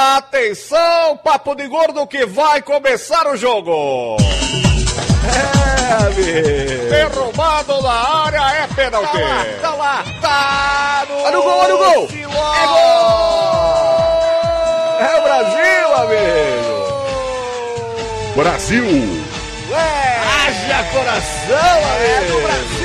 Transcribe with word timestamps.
Atenção, 0.00 1.16
papo 1.24 1.56
de 1.56 1.66
gordo 1.66 2.06
que 2.06 2.24
vai 2.24 2.62
começar 2.62 3.26
o 3.26 3.36
jogo. 3.36 4.16
É, 5.26 5.92
amigo. 6.06 6.88
Derrubado 6.88 7.82
na 7.82 8.24
área 8.26 8.62
é 8.62 8.68
pênalti. 8.76 9.10
Tá 9.10 9.18
lá, 9.18 9.44
tá 9.60 9.74
lá, 9.74 10.04
tá 10.20 11.04
no, 11.08 11.20
olha 11.20 11.40
o 11.40 11.42
gol, 11.42 11.58
olha 11.58 11.74
o 11.74 11.78
gol. 11.78 12.08
É 12.12 12.26
gol. 12.68 13.48
É 15.00 15.16
o 15.18 15.22
Brasil, 15.24 15.94
amigo. 15.96 16.78
Brasil. 18.36 18.86
É. 19.72 20.20
Haja 20.46 20.84
coração, 20.92 21.76
amigo. 21.90 22.06
É 22.06 22.20
do 22.30 22.40
Brasil. 22.40 22.77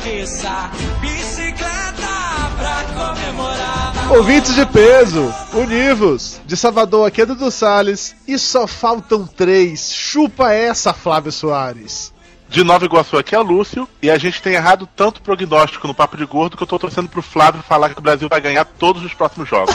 Cabeça, 0.00 0.70
bicicleta 1.00 2.08
pra 2.56 2.84
comemorar. 2.94 4.12
Ouvintes 4.12 4.54
de 4.54 4.64
peso, 4.66 5.32
univos, 5.52 6.40
de 6.46 6.56
Salvador 6.56 7.06
aqui 7.06 7.20
é 7.20 7.26
Dudu 7.26 7.50
Salles 7.50 8.16
e 8.26 8.38
só 8.38 8.66
faltam 8.66 9.26
três. 9.26 9.92
Chupa 9.92 10.52
essa, 10.52 10.94
Flávio 10.94 11.30
Soares. 11.30 12.12
De 12.50 12.64
Nova 12.64 12.84
Iguaçu 12.84 13.16
aqui 13.16 13.32
é 13.32 13.38
Lúcio, 13.38 13.88
e 14.02 14.10
a 14.10 14.18
gente 14.18 14.42
tem 14.42 14.54
errado 14.54 14.88
tanto 14.96 15.22
prognóstico 15.22 15.86
no 15.86 15.94
Papo 15.94 16.16
de 16.16 16.24
Gordo 16.24 16.56
que 16.56 16.62
eu 16.64 16.66
tô 16.66 16.80
torcendo 16.80 17.08
pro 17.08 17.22
Flávio 17.22 17.62
falar 17.62 17.90
que 17.90 17.98
o 18.00 18.02
Brasil 18.02 18.28
vai 18.28 18.40
ganhar 18.40 18.64
todos 18.64 19.04
os 19.04 19.14
próximos 19.14 19.48
jogos. 19.48 19.72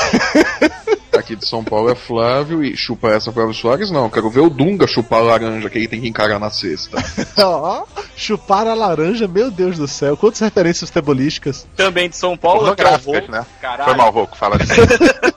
Aqui 1.18 1.38
de 1.38 1.48
São 1.48 1.64
Paulo 1.64 1.90
é 1.90 1.96
Flávio 1.96 2.62
e 2.62 2.76
chupa 2.76 3.08
essa 3.08 3.32
Flávio 3.32 3.54
Soares, 3.54 3.90
não. 3.90 4.10
Quero 4.10 4.30
ver 4.30 4.42
o 4.42 4.50
Dunga 4.50 4.86
chupar 4.86 5.20
a 5.22 5.24
laranja 5.24 5.70
que 5.70 5.78
ele 5.78 5.88
tem 5.88 6.02
que 6.02 6.10
encarar 6.10 6.38
na 6.38 6.50
sexta. 6.50 6.98
Ó, 7.42 7.86
chupar 8.18 8.68
a 8.68 8.74
laranja, 8.74 9.26
meu 9.26 9.50
Deus 9.50 9.78
do 9.78 9.88
céu, 9.88 10.18
quantas 10.18 10.42
referências 10.42 10.90
futebolísticas. 10.90 11.66
Também 11.78 12.10
de 12.10 12.18
São 12.18 12.36
Paulo, 12.36 12.68
é 12.68 12.76
Pornográficas, 12.76 13.30
né? 13.30 13.46
Caralho. 13.62 13.86
Foi 13.86 13.96
mal, 13.96 14.12
Roco, 14.12 14.36
fala 14.36 14.58
assim. 14.58 14.82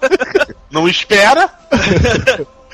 Não 0.69 0.89
espera. 0.89 1.49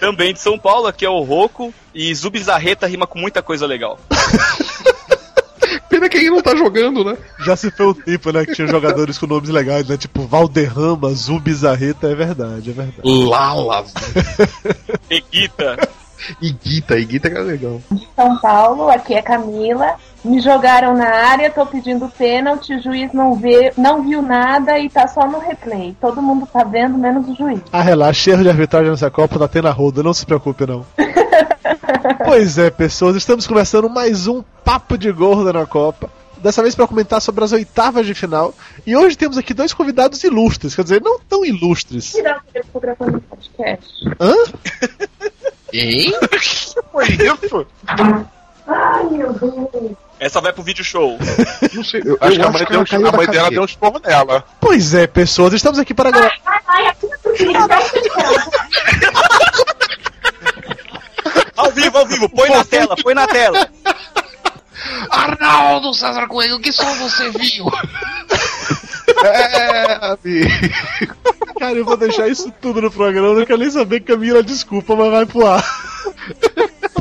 Também 0.05 0.35
de 0.35 0.41
São 0.41 0.59
Paulo, 0.59 0.87
aqui 0.87 1.07
é 1.07 1.09
o 1.09 1.23
Roco. 1.23 1.73
E 1.95 2.15
Zubizarreta 2.15 2.87
rima 2.87 3.07
com 3.07 3.19
muita 3.19 3.41
coisa 3.43 3.67
legal. 3.67 3.99
Pena 5.89 6.11
que 6.11 6.19
ele 6.19 6.29
não 6.29 6.43
tá 6.43 6.55
jogando, 6.55 7.03
né? 7.03 7.17
Já 7.41 7.57
se 7.57 7.71
foi 7.71 7.87
o 7.87 7.95
tempo, 7.95 8.31
né, 8.31 8.45
que 8.45 8.55
tinha 8.55 8.67
jogadores 8.67 9.17
com 9.17 9.27
nomes 9.27 9.49
legais, 9.49 9.89
né, 9.89 9.97
tipo 9.97 10.27
Valderrama, 10.27 11.09
Zubizarreta, 11.15 12.09
é 12.09 12.15
verdade, 12.15 12.69
é 12.69 12.73
verdade. 12.75 13.01
Lalas. 13.03 13.95
Eguita. 15.09 15.89
Iguita, 16.39 16.99
Iguita 16.99 17.29
era 17.29 17.41
legal. 17.41 17.81
São 18.15 18.39
Paulo, 18.41 18.91
aqui 18.91 19.15
é 19.15 19.23
Camila. 19.23 19.97
Me 20.25 20.41
jogaram 20.41 20.94
na 20.94 21.06
área, 21.06 21.50
tô 21.50 21.67
pedindo 21.67 22.08
pênalti, 22.08 22.75
o 22.75 22.83
juiz 22.83 23.12
não 23.12 23.34
vê, 23.34 23.75
não 23.77 24.03
viu 24.03 24.22
nada 24.22 24.78
e 24.78 24.89
tá 24.89 25.06
só 25.06 25.27
no 25.27 25.39
replay. 25.39 25.94
Todo 26.00 26.22
mundo 26.22 26.48
tá 26.50 26.64
vendo, 26.64 26.97
menos 26.97 27.28
o 27.28 27.34
juiz. 27.34 27.61
Ah, 27.70 27.83
relaxa, 27.83 28.30
erro 28.30 28.42
de 28.42 28.48
arbitragem 28.48 28.91
nessa 28.91 29.11
Copa 29.11 29.39
tá 29.39 29.47
tendo 29.47 29.69
a 29.69 29.70
roda, 29.70 30.02
não 30.02 30.14
se 30.14 30.25
preocupe 30.25 30.67
não. 30.67 30.86
pois 32.25 32.56
é, 32.56 32.70
pessoas, 32.70 33.17
estamos 33.17 33.47
começando 33.47 33.91
mais 33.91 34.27
um 34.27 34.42
Papo 34.64 34.97
de 34.97 35.12
Gordo 35.12 35.52
na 35.52 35.67
Copa. 35.67 36.08
Dessa 36.39 36.62
vez 36.62 36.75
para 36.75 36.86
comentar 36.86 37.20
sobre 37.20 37.45
as 37.45 37.52
oitavas 37.52 38.06
de 38.06 38.14
final. 38.14 38.55
E 38.86 38.97
hoje 38.97 39.17
temos 39.17 39.36
aqui 39.36 39.52
dois 39.52 39.75
convidados 39.75 40.25
ilustres, 40.25 40.75
quer 40.75 40.84
dizer, 40.84 41.02
não 41.02 41.20
tão 41.20 41.45
ilustres. 41.45 42.12
Tirar 42.12 42.39
o 42.39 42.52
que 42.52 42.58
eu 42.58 42.64
tô 42.72 42.80
gravando 42.80 43.20
podcast. 43.20 43.92
Hã? 44.19 44.34
Hein? 45.70 46.12
Foi 46.92 47.08
isso? 47.08 47.67
Ai, 48.67 49.05
meu 49.11 49.33
Deus. 49.34 49.97
Essa 50.19 50.41
vai 50.41 50.53
pro 50.53 50.62
vídeo 50.62 50.84
show. 50.84 51.19
Não 51.75 51.84
sei. 51.84 52.03
Eu, 52.05 52.17
Acho 52.20 52.33
eu 52.33 52.37
que 52.37 52.43
a 52.43 52.51
mãe, 52.51 52.65
que 52.65 52.91
caiu 52.91 53.09
a 53.09 53.12
mãe 53.12 53.27
dela 53.27 53.27
cadeira. 53.27 53.51
deu 53.51 53.62
um 53.62 53.67
esporro 53.67 54.01
nela. 54.05 54.45
Pois 54.61 54.95
é, 54.95 55.07
pessoas, 55.07 55.52
estamos 55.55 55.79
aqui 55.79 55.92
para 55.92 56.11
gravar. 56.11 56.35
Atenção. 56.45 57.11
Ao 61.57 61.70
vivo, 61.70 61.98
ao 61.98 62.07
vivo. 62.07 62.29
Põe 62.29 62.51
na 62.51 62.64
tela, 62.64 62.97
põe 63.02 63.14
na 63.14 63.27
tela. 63.27 63.69
Arnaldo 65.11 65.95
César 65.95 66.27
Coelho, 66.27 66.61
que 66.61 66.73
só 66.73 66.85
você 66.95 67.31
viu? 67.31 67.67
É, 69.23 69.98
amigo. 70.07 70.51
Cara, 71.58 71.75
eu 71.75 71.85
vou 71.85 71.96
deixar 71.96 72.27
isso 72.27 72.51
tudo 72.61 72.81
no 72.81 72.91
programa, 72.91 73.35
não 73.35 73.45
quero 73.46 73.58
nem 73.58 73.70
saber 73.70 74.01
Camila, 74.01 74.42
desculpa, 74.42 74.96
mas 74.96 75.11
vai 75.11 75.27
pro 75.27 75.46
ar. 75.46 75.63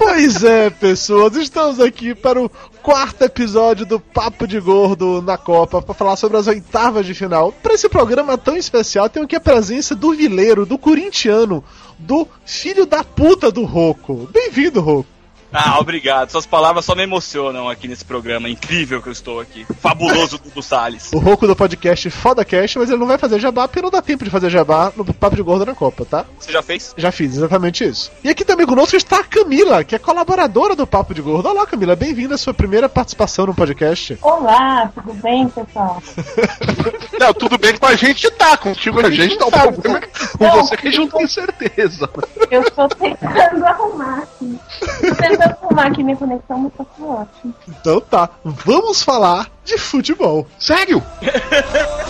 Pois 0.05 0.43
é, 0.43 0.69
pessoas, 0.69 1.33
estamos 1.37 1.79
aqui 1.79 2.13
para 2.13 2.39
o 2.39 2.49
quarto 2.81 3.23
episódio 3.23 3.85
do 3.85 4.01
Papo 4.01 4.45
de 4.45 4.59
Gordo 4.59 5.21
na 5.21 5.37
Copa, 5.37 5.81
para 5.81 5.93
falar 5.95 6.17
sobre 6.17 6.35
as 6.37 6.45
oitavas 6.45 7.05
de 7.05 7.13
final. 7.13 7.53
Para 7.53 7.73
esse 7.73 7.87
programa 7.87 8.37
tão 8.37 8.57
especial, 8.57 9.09
tenho 9.09 9.23
aqui 9.23 9.37
a 9.37 9.39
presença 9.39 9.95
do 9.95 10.13
vileiro, 10.13 10.65
do 10.65 10.77
corintiano, 10.77 11.63
do 11.97 12.27
filho 12.45 12.85
da 12.85 13.01
puta 13.01 13.49
do 13.49 13.63
Roco. 13.63 14.27
Bem-vindo, 14.29 14.81
Roco. 14.81 15.07
Ah, 15.53 15.77
obrigado. 15.79 16.31
Suas 16.31 16.47
palavras 16.47 16.83
só 16.83 16.95
me 16.95 17.03
emocionam 17.03 17.69
aqui 17.69 17.87
nesse 17.87 18.03
programa. 18.03 18.49
Incrível 18.49 19.01
que 19.01 19.07
eu 19.07 19.13
estou 19.13 19.39
aqui. 19.39 19.65
Fabuloso 19.79 20.39
Dudu 20.39 20.63
Salles. 20.63 21.11
O 21.13 21.19
Roco 21.19 21.45
do 21.45 21.55
podcast 21.55 22.09
Foda 22.09 22.43
Cast, 22.43 22.79
mas 22.79 22.89
ele 22.89 22.99
não 22.99 23.05
vai 23.05 23.19
fazer 23.19 23.39
jabá 23.39 23.67
porque 23.67 23.81
não 23.81 23.91
dá 23.91 24.01
tempo 24.01 24.23
de 24.23 24.31
fazer 24.31 24.49
jabá 24.49 24.91
no 24.95 25.05
Papo 25.13 25.35
de 25.35 25.43
Gordo 25.43 25.65
na 25.65 25.75
Copa, 25.75 26.05
tá? 26.05 26.25
Você 26.39 26.51
já 26.51 26.63
fez? 26.63 26.95
Já 26.97 27.11
fiz 27.11 27.35
exatamente 27.35 27.83
isso. 27.83 28.11
E 28.23 28.29
aqui 28.29 28.43
também 28.43 28.65
conosco 28.65 28.95
está 28.95 29.19
a 29.19 29.23
Camila, 29.23 29.83
que 29.83 29.95
é 29.95 29.99
colaboradora 29.99 30.75
do 30.75 30.87
Papo 30.87 31.13
de 31.13 31.21
Gordo. 31.21 31.47
Olá, 31.49 31.67
Camila, 31.67 31.95
bem-vinda 31.95 32.33
à 32.33 32.37
sua 32.37 32.53
primeira 32.53 32.89
participação 32.89 33.45
no 33.45 33.53
podcast. 33.53 34.17
Olá, 34.23 34.91
tudo 34.95 35.13
bem, 35.21 35.47
pessoal? 35.49 36.01
Não, 37.23 37.33
tudo 37.33 37.57
bem 37.57 37.77
com 37.77 37.85
a 37.85 37.95
gente 37.95 38.29
tá, 38.31 38.57
contigo 38.57 38.99
A 38.99 39.09
gente 39.09 39.37
tá 39.37 39.45
o 39.45 39.51
problema 39.51 39.99
é 39.99 40.01
com 40.37 40.49
você 40.61 40.75
que 40.75 40.89
a 40.89 40.91
gente 40.91 40.99
não 40.99 41.19
tem 41.19 41.25
certeza. 41.25 42.09
Eu 42.51 42.61
estou 42.63 42.89
tentando 42.89 43.65
arrumar 43.65 44.23
aqui. 44.23 44.59
Tô 44.81 45.15
tentando 45.15 45.55
arrumar 45.61 45.87
aqui 45.87 46.03
minha 46.03 46.17
conexão, 46.17 46.57
mas 46.57 46.73
tá 46.73 46.85
ótimo. 47.01 47.55
Então 47.65 48.01
tá, 48.01 48.29
vamos 48.43 49.01
falar 49.01 49.49
de 49.63 49.77
futebol. 49.77 50.45
Sério? 50.59 51.01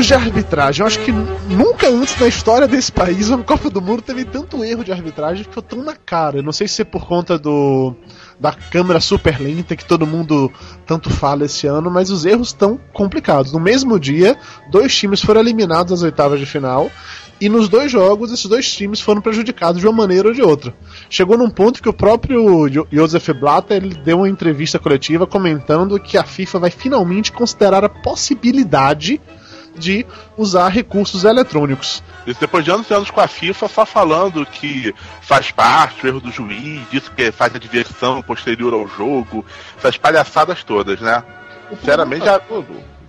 Erros 0.00 0.06
de 0.06 0.14
arbitragem. 0.14 0.80
Eu 0.80 0.86
acho 0.86 0.98
que 1.00 1.12
nunca 1.12 1.86
antes 1.90 2.18
na 2.18 2.26
história 2.26 2.66
desse 2.66 2.90
país 2.90 3.28
uma 3.28 3.42
Copa 3.44 3.68
do 3.68 3.82
Mundo 3.82 4.00
teve 4.00 4.24
tanto 4.24 4.64
erro 4.64 4.82
de 4.82 4.90
arbitragem 4.90 5.44
que 5.44 5.50
ficou 5.50 5.62
tão 5.62 5.84
na 5.84 5.94
cara. 5.94 6.38
Eu 6.38 6.42
não 6.42 6.52
sei 6.52 6.66
se 6.68 6.80
é 6.80 6.84
por 6.86 7.06
conta 7.06 7.38
do 7.38 7.94
da 8.38 8.50
câmera 8.50 8.98
super 8.98 9.38
lenta 9.38 9.76
que 9.76 9.84
todo 9.84 10.06
mundo 10.06 10.50
tanto 10.86 11.10
fala 11.10 11.44
esse 11.44 11.66
ano, 11.66 11.90
mas 11.90 12.10
os 12.10 12.24
erros 12.24 12.48
estão 12.48 12.80
complicados. 12.94 13.52
No 13.52 13.60
mesmo 13.60 14.00
dia, 14.00 14.38
dois 14.70 14.96
times 14.96 15.20
foram 15.20 15.42
eliminados 15.42 15.90
das 15.90 16.02
oitavas 16.02 16.40
de 16.40 16.46
final. 16.46 16.90
E 17.38 17.50
nos 17.50 17.68
dois 17.68 17.92
jogos, 17.92 18.32
esses 18.32 18.46
dois 18.46 18.70
times 18.72 19.02
foram 19.02 19.20
prejudicados 19.20 19.82
de 19.82 19.86
uma 19.86 19.94
maneira 19.94 20.28
ou 20.28 20.34
de 20.34 20.40
outra. 20.40 20.74
Chegou 21.10 21.36
num 21.36 21.50
ponto 21.50 21.82
que 21.82 21.88
o 21.90 21.92
próprio 21.92 22.68
Jo- 22.70 22.86
Josef 22.90 23.34
Blatter 23.34 23.76
ele 23.76 23.94
deu 23.94 24.18
uma 24.18 24.28
entrevista 24.30 24.78
coletiva 24.78 25.26
comentando 25.26 26.00
que 26.00 26.16
a 26.16 26.24
FIFA 26.24 26.58
vai 26.58 26.70
finalmente 26.70 27.30
considerar 27.32 27.84
a 27.84 27.88
possibilidade 27.90 29.20
de 29.80 30.06
usar 30.36 30.68
recursos 30.68 31.24
eletrônicos. 31.24 32.02
Isso 32.26 32.38
depois 32.38 32.64
de 32.64 32.70
anos 32.70 32.88
e 32.88 32.94
anos 32.94 33.10
com 33.10 33.20
a 33.20 33.26
FIFA 33.26 33.66
só 33.66 33.84
falando 33.86 34.46
que 34.46 34.94
faz 35.22 35.50
parte 35.50 36.04
o 36.04 36.08
erro 36.08 36.20
do 36.20 36.30
juiz, 36.30 36.88
disso 36.90 37.10
que 37.10 37.32
faz 37.32 37.54
a 37.54 37.58
diversão 37.58 38.22
posterior 38.22 38.72
ao 38.72 38.86
jogo, 38.86 39.44
essas 39.76 39.96
palhaçadas 39.96 40.62
todas, 40.62 41.00
né? 41.00 41.24
Sinceramente, 41.70 42.24
já. 42.24 42.40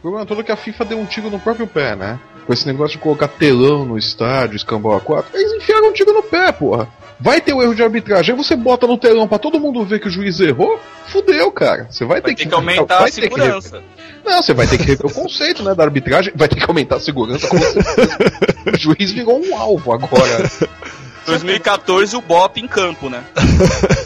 O 0.01 0.09
problema 0.09 0.25
todo 0.25 0.41
é 0.41 0.43
que 0.43 0.51
a 0.51 0.55
FIFA 0.55 0.85
deu 0.85 0.99
um 0.99 1.05
tiro 1.05 1.29
no 1.29 1.39
próprio 1.39 1.67
pé, 1.67 1.95
né? 1.95 2.19
Com 2.47 2.51
esse 2.51 2.65
negócio 2.65 2.97
de 2.97 3.03
colocar 3.03 3.27
telão 3.27 3.85
no 3.85 3.99
estádio, 3.99 4.55
escambau 4.55 4.95
a 4.95 4.99
quatro. 4.99 5.37
Eles 5.37 5.53
enfiaram 5.53 5.89
um 5.89 5.93
tiro 5.93 6.11
no 6.11 6.23
pé, 6.23 6.51
porra. 6.51 6.87
Vai 7.19 7.39
ter 7.39 7.53
o 7.53 7.61
erro 7.61 7.75
de 7.75 7.83
arbitragem, 7.83 8.33
aí 8.33 8.43
você 8.43 8.55
bota 8.55 8.87
no 8.87 8.97
telão 8.97 9.27
pra 9.27 9.37
todo 9.37 9.59
mundo 9.59 9.85
ver 9.85 9.99
que 9.99 10.07
o 10.07 10.09
juiz 10.09 10.39
errou, 10.39 10.79
fudeu, 11.05 11.51
cara. 11.51 11.85
Você 11.87 12.03
vai, 12.03 12.19
Vai 12.19 12.31
ter 12.31 12.43
ter 12.43 12.49
que 12.49 12.55
aumentar 12.55 12.97
vai 12.97 13.09
a 13.09 13.11
ter 13.11 13.29
que 13.29 13.35
segurança. 13.35 13.83
Não, 14.25 14.41
você 14.41 14.55
vai 14.55 14.65
ter 14.65 14.79
que 14.79 14.85
rever 14.85 15.05
o 15.05 15.13
conceito, 15.13 15.61
né, 15.61 15.75
da 15.75 15.83
arbitragem, 15.83 16.33
vai 16.35 16.47
ter 16.47 16.55
que 16.55 16.65
aumentar 16.67 16.95
a 16.95 16.99
segurança. 16.99 17.47
o 18.73 18.75
juiz 18.75 19.11
virou 19.11 19.39
um 19.39 19.55
alvo 19.55 19.93
agora. 19.93 20.49
2014 21.27 22.15
o 22.15 22.21
Bop 22.21 22.59
em 22.59 22.67
campo, 22.67 23.07
né? 23.07 23.23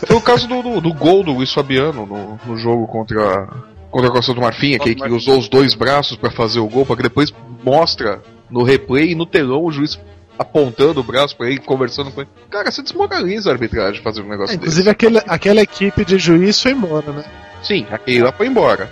Foi 0.06 0.18
o 0.18 0.22
caso 0.22 0.46
do, 0.46 0.62
do, 0.62 0.82
do 0.82 0.94
gol 0.94 1.24
do 1.24 1.32
Luiz 1.32 1.54
Fabiano 1.54 2.06
no, 2.06 2.40
no 2.46 2.58
jogo 2.58 2.86
contra, 2.86 3.48
contra 3.96 4.10
a 4.10 4.12
Costa 4.12 4.34
do 4.34 4.42
Marfim, 4.42 4.76
aquele 4.76 4.96
que 4.96 5.08
usou 5.10 5.40
os 5.40 5.48
dois 5.48 5.74
braços 5.74 6.18
pra 6.18 6.30
fazer 6.30 6.60
o 6.60 6.68
gol, 6.68 6.86
pra 6.86 6.98
que 6.98 7.04
depois 7.04 7.34
mostra 7.64 8.22
no 8.52 8.62
replay 8.62 9.12
e 9.12 9.16
no 9.16 9.26
telão 9.26 9.64
o 9.64 9.72
juiz 9.72 9.98
apontando 10.38 11.00
o 11.00 11.04
braço 11.04 11.34
pra 11.38 11.48
ele, 11.48 11.60
conversando 11.60 12.12
com 12.12 12.20
ele. 12.20 12.30
Cara, 12.50 12.70
você 12.70 12.82
desmoraliza 12.82 13.50
a 13.50 13.54
arbitragem 13.54 14.04
fazer 14.04 14.22
um 14.22 14.28
negócio 14.28 14.54
É, 14.54 14.58
desse. 14.58 14.58
inclusive 14.58 14.90
aquele, 14.90 15.22
aquela 15.26 15.62
equipe 15.62 16.04
de 16.04 16.18
juiz 16.18 16.62
foi 16.62 16.74
embora, 16.74 17.10
né? 17.10 17.24
Sim, 17.64 17.86
aquele 17.90 18.22
lá 18.22 18.34
foi 18.34 18.48
embora. 18.48 18.92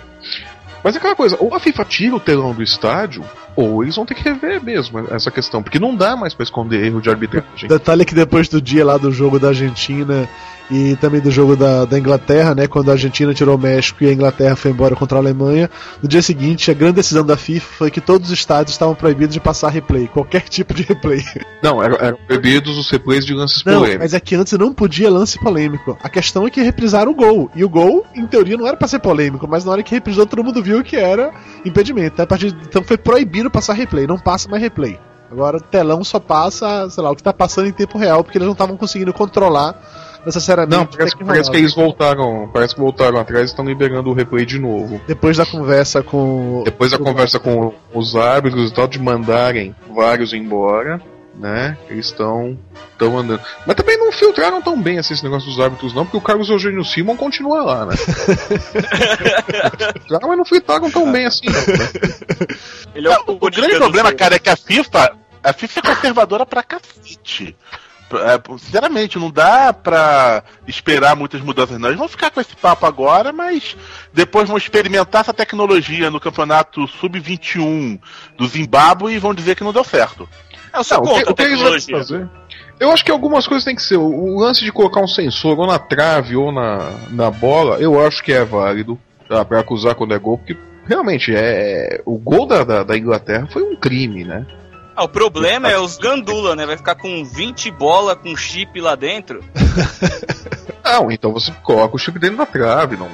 Mas 0.82 0.94
é 0.94 0.98
aquela 0.98 1.14
coisa, 1.14 1.36
ou 1.38 1.54
a 1.54 1.60
FIFA 1.60 1.84
tira 1.84 2.16
o 2.16 2.20
telão 2.20 2.54
do 2.54 2.62
estádio, 2.62 3.22
ou 3.54 3.82
eles 3.82 3.94
vão 3.96 4.06
ter 4.06 4.14
que 4.14 4.22
rever 4.22 4.62
mesmo 4.64 5.00
essa 5.10 5.30
questão, 5.30 5.62
porque 5.62 5.78
não 5.78 5.94
dá 5.94 6.16
mais 6.16 6.32
pra 6.32 6.44
esconder 6.44 6.82
erro 6.82 7.02
de 7.02 7.10
arbitragem. 7.10 7.68
Detalhe 7.68 8.06
que 8.06 8.14
depois 8.14 8.48
do 8.48 8.58
dia 8.60 8.86
lá 8.86 8.96
do 8.96 9.12
jogo 9.12 9.38
da 9.38 9.48
Argentina 9.48 10.26
e 10.70 10.96
também 10.96 11.20
do 11.20 11.30
jogo 11.30 11.56
da, 11.56 11.84
da 11.84 11.98
Inglaterra, 11.98 12.54
né? 12.54 12.66
Quando 12.66 12.88
a 12.88 12.92
Argentina 12.92 13.34
tirou 13.34 13.56
o 13.56 13.58
México 13.58 14.02
e 14.02 14.08
a 14.08 14.12
Inglaterra 14.12 14.56
foi 14.56 14.70
embora 14.70 14.96
contra 14.96 15.18
a 15.18 15.20
Alemanha, 15.20 15.70
no 16.02 16.08
dia 16.08 16.22
seguinte 16.22 16.70
a 16.70 16.74
grande 16.74 16.94
decisão 16.94 17.24
da 17.24 17.36
FIFA 17.36 17.66
foi 17.78 17.90
que 17.90 18.00
todos 18.00 18.30
os 18.30 18.38
estádios 18.38 18.74
estavam 18.74 18.94
proibidos 18.94 19.34
de 19.34 19.40
passar 19.40 19.68
replay, 19.68 20.08
qualquer 20.08 20.42
tipo 20.48 20.72
de 20.74 20.82
replay. 20.82 21.22
Não, 21.62 21.82
eram, 21.82 21.96
eram 21.96 22.18
proibidos 22.26 22.76
os 22.78 22.90
replays 22.90 23.24
de 23.24 23.34
lances 23.34 23.62
Não, 23.64 23.74
polêmicos. 23.74 24.02
mas 24.04 24.14
é 24.14 24.20
que 24.20 24.34
antes 24.34 24.52
não 24.54 24.72
podia 24.72 25.10
lance 25.10 25.38
polêmico. 25.38 25.98
A 26.02 26.08
questão 26.08 26.46
é 26.46 26.50
que 26.50 26.60
reprisaram 26.62 27.12
o 27.12 27.14
gol. 27.14 27.50
E 27.54 27.64
o 27.64 27.68
gol, 27.68 28.04
em 28.14 28.26
teoria, 28.26 28.56
não 28.56 28.66
era 28.66 28.76
pra 28.76 28.88
ser 28.88 28.98
polêmico, 28.98 29.46
mas 29.48 29.64
na 29.64 29.72
hora 29.72 29.82
que 29.82 29.94
reprisou, 29.94 30.26
todo 30.26 30.44
mundo 30.44 30.62
viu 30.62 30.82
que 30.82 30.96
era 30.96 31.32
impedimento. 31.64 32.20
A 32.20 32.26
partir 32.26 32.52
de 32.52 32.64
então 32.64 32.82
foi 32.82 32.96
proibido 32.96 33.50
passar 33.50 33.74
replay, 33.74 34.06
não 34.06 34.18
passa 34.18 34.48
mais 34.48 34.62
replay. 34.62 34.98
Agora 35.30 35.56
o 35.56 35.60
telão 35.60 36.04
só 36.04 36.20
passa, 36.20 36.88
sei 36.90 37.02
lá, 37.02 37.10
o 37.10 37.16
que 37.16 37.22
tá 37.22 37.32
passando 37.32 37.66
em 37.66 37.72
tempo 37.72 37.98
real, 37.98 38.22
porque 38.22 38.38
eles 38.38 38.46
não 38.46 38.52
estavam 38.52 38.76
conseguindo 38.76 39.12
controlar 39.12 39.74
necessariamente. 40.24 40.76
Não, 40.76 40.84
o 40.84 40.88
parece, 40.88 41.14
é 41.14 41.18
que 41.18 41.24
parece 41.24 41.50
que 41.50 41.56
eles 41.56 41.74
voltaram. 41.74 42.48
Parece 42.52 42.74
que 42.74 42.80
voltaram 42.80 43.18
atrás 43.18 43.42
e 43.42 43.52
estão 43.52 43.64
liberando 43.64 44.10
o 44.10 44.14
replay 44.14 44.44
de 44.44 44.58
novo. 44.58 45.00
Depois 45.06 45.36
da 45.36 45.46
conversa 45.46 46.02
com. 46.02 46.62
Depois 46.64 46.90
da 46.90 46.98
conversa 46.98 47.38
com 47.38 47.72
os 47.92 48.16
árbitros 48.16 48.70
e 48.70 48.74
tal, 48.74 48.86
de 48.86 48.98
mandarem 48.98 49.74
vários 49.94 50.32
embora, 50.32 51.00
né? 51.34 51.76
Eles 51.88 52.06
estão 52.06 52.58
estão 52.92 53.18
andando. 53.18 53.42
Mas 53.66 53.76
também 53.76 53.98
não 53.98 54.12
filtraram 54.12 54.62
tão 54.62 54.80
bem 54.80 54.98
assim, 54.98 55.14
esse 55.14 55.24
negócio 55.24 55.48
dos 55.48 55.60
árbitros, 55.60 55.92
não, 55.92 56.04
porque 56.04 56.16
o 56.16 56.20
Carlos 56.20 56.48
Eugênio 56.48 56.84
Simon 56.84 57.16
continua 57.16 57.62
lá, 57.62 57.86
né? 57.86 57.96
Filtraram, 59.92 60.28
mas 60.28 60.38
não 60.38 60.44
filtraram 60.44 60.90
tão 60.90 61.10
bem 61.10 61.26
assim, 61.26 61.46
não, 61.46 61.52
né? 61.52 61.90
Ele 62.94 63.08
é 63.08 63.10
Não, 63.10 63.24
o 63.26 63.50
grande 63.50 63.76
problema, 63.76 64.12
cara, 64.12 64.36
é 64.36 64.38
que 64.38 64.48
a 64.48 64.56
FIFA, 64.56 65.16
a 65.42 65.52
FIFA 65.52 65.80
é 65.80 65.94
conservadora 65.94 66.46
pra 66.46 66.62
cacete. 66.62 67.56
É, 68.18 68.40
sinceramente, 68.58 69.18
não 69.18 69.30
dá 69.30 69.72
pra 69.72 70.42
esperar 70.66 71.16
muitas 71.16 71.40
mudanças, 71.40 71.78
não. 71.78 71.88
Eles 71.88 71.98
vão 71.98 72.08
ficar 72.08 72.30
com 72.30 72.40
esse 72.40 72.54
papo 72.56 72.86
agora, 72.86 73.32
mas 73.32 73.76
depois 74.12 74.48
vão 74.48 74.56
experimentar 74.56 75.22
essa 75.22 75.34
tecnologia 75.34 76.10
no 76.10 76.20
campeonato 76.20 76.86
sub-21 76.86 77.98
do 78.36 78.46
Zimbábue 78.46 79.14
e 79.14 79.18
vão 79.18 79.34
dizer 79.34 79.56
que 79.56 79.64
não 79.64 79.72
deu 79.72 79.84
certo. 79.84 80.28
Eu 80.72 80.82
sou 80.82 81.04
Não, 81.04 81.12
o 81.12 81.14
que, 81.16 81.24
contra 81.24 81.44
a 81.44 81.48
tecnologia. 81.48 81.98
fazer? 81.98 82.28
Eu 82.80 82.90
acho 82.90 83.04
que 83.04 83.10
algumas 83.10 83.46
coisas 83.46 83.64
tem 83.64 83.76
que 83.76 83.82
ser. 83.82 83.96
O, 83.96 84.38
lance 84.38 84.64
de 84.64 84.72
colocar 84.72 85.00
um 85.00 85.06
sensor 85.06 85.58
ou 85.58 85.66
na 85.66 85.78
trave 85.78 86.36
ou 86.36 86.50
na, 86.50 86.90
na 87.10 87.30
bola, 87.30 87.76
eu 87.76 88.04
acho 88.04 88.22
que 88.22 88.32
é 88.32 88.44
válido 88.44 88.98
tá, 89.28 89.44
pra 89.44 89.60
acusar 89.60 89.94
quando 89.94 90.14
é 90.14 90.18
gol, 90.18 90.38
porque 90.38 90.56
realmente 90.86 91.32
é. 91.34 92.02
O 92.04 92.18
gol 92.18 92.46
da, 92.46 92.64
da, 92.64 92.82
da 92.82 92.98
Inglaterra 92.98 93.46
foi 93.50 93.62
um 93.62 93.76
crime, 93.76 94.24
né? 94.24 94.44
Ah, 94.96 95.04
o 95.04 95.08
problema 95.08 95.68
é 95.68 95.78
os 95.78 95.98
gandula, 95.98 96.54
né? 96.54 96.64
Vai 96.64 96.76
ficar 96.76 96.94
com 96.94 97.24
20 97.24 97.70
bola 97.72 98.14
com 98.14 98.36
chip 98.36 98.80
lá 98.80 98.94
dentro. 98.94 99.42
Não, 100.84 101.10
então 101.10 101.32
você 101.32 101.50
coloca 101.62 101.96
o 101.96 101.98
chip 101.98 102.18
dentro 102.18 102.36
da 102.36 102.46
trave, 102.46 102.96
não. 102.96 103.08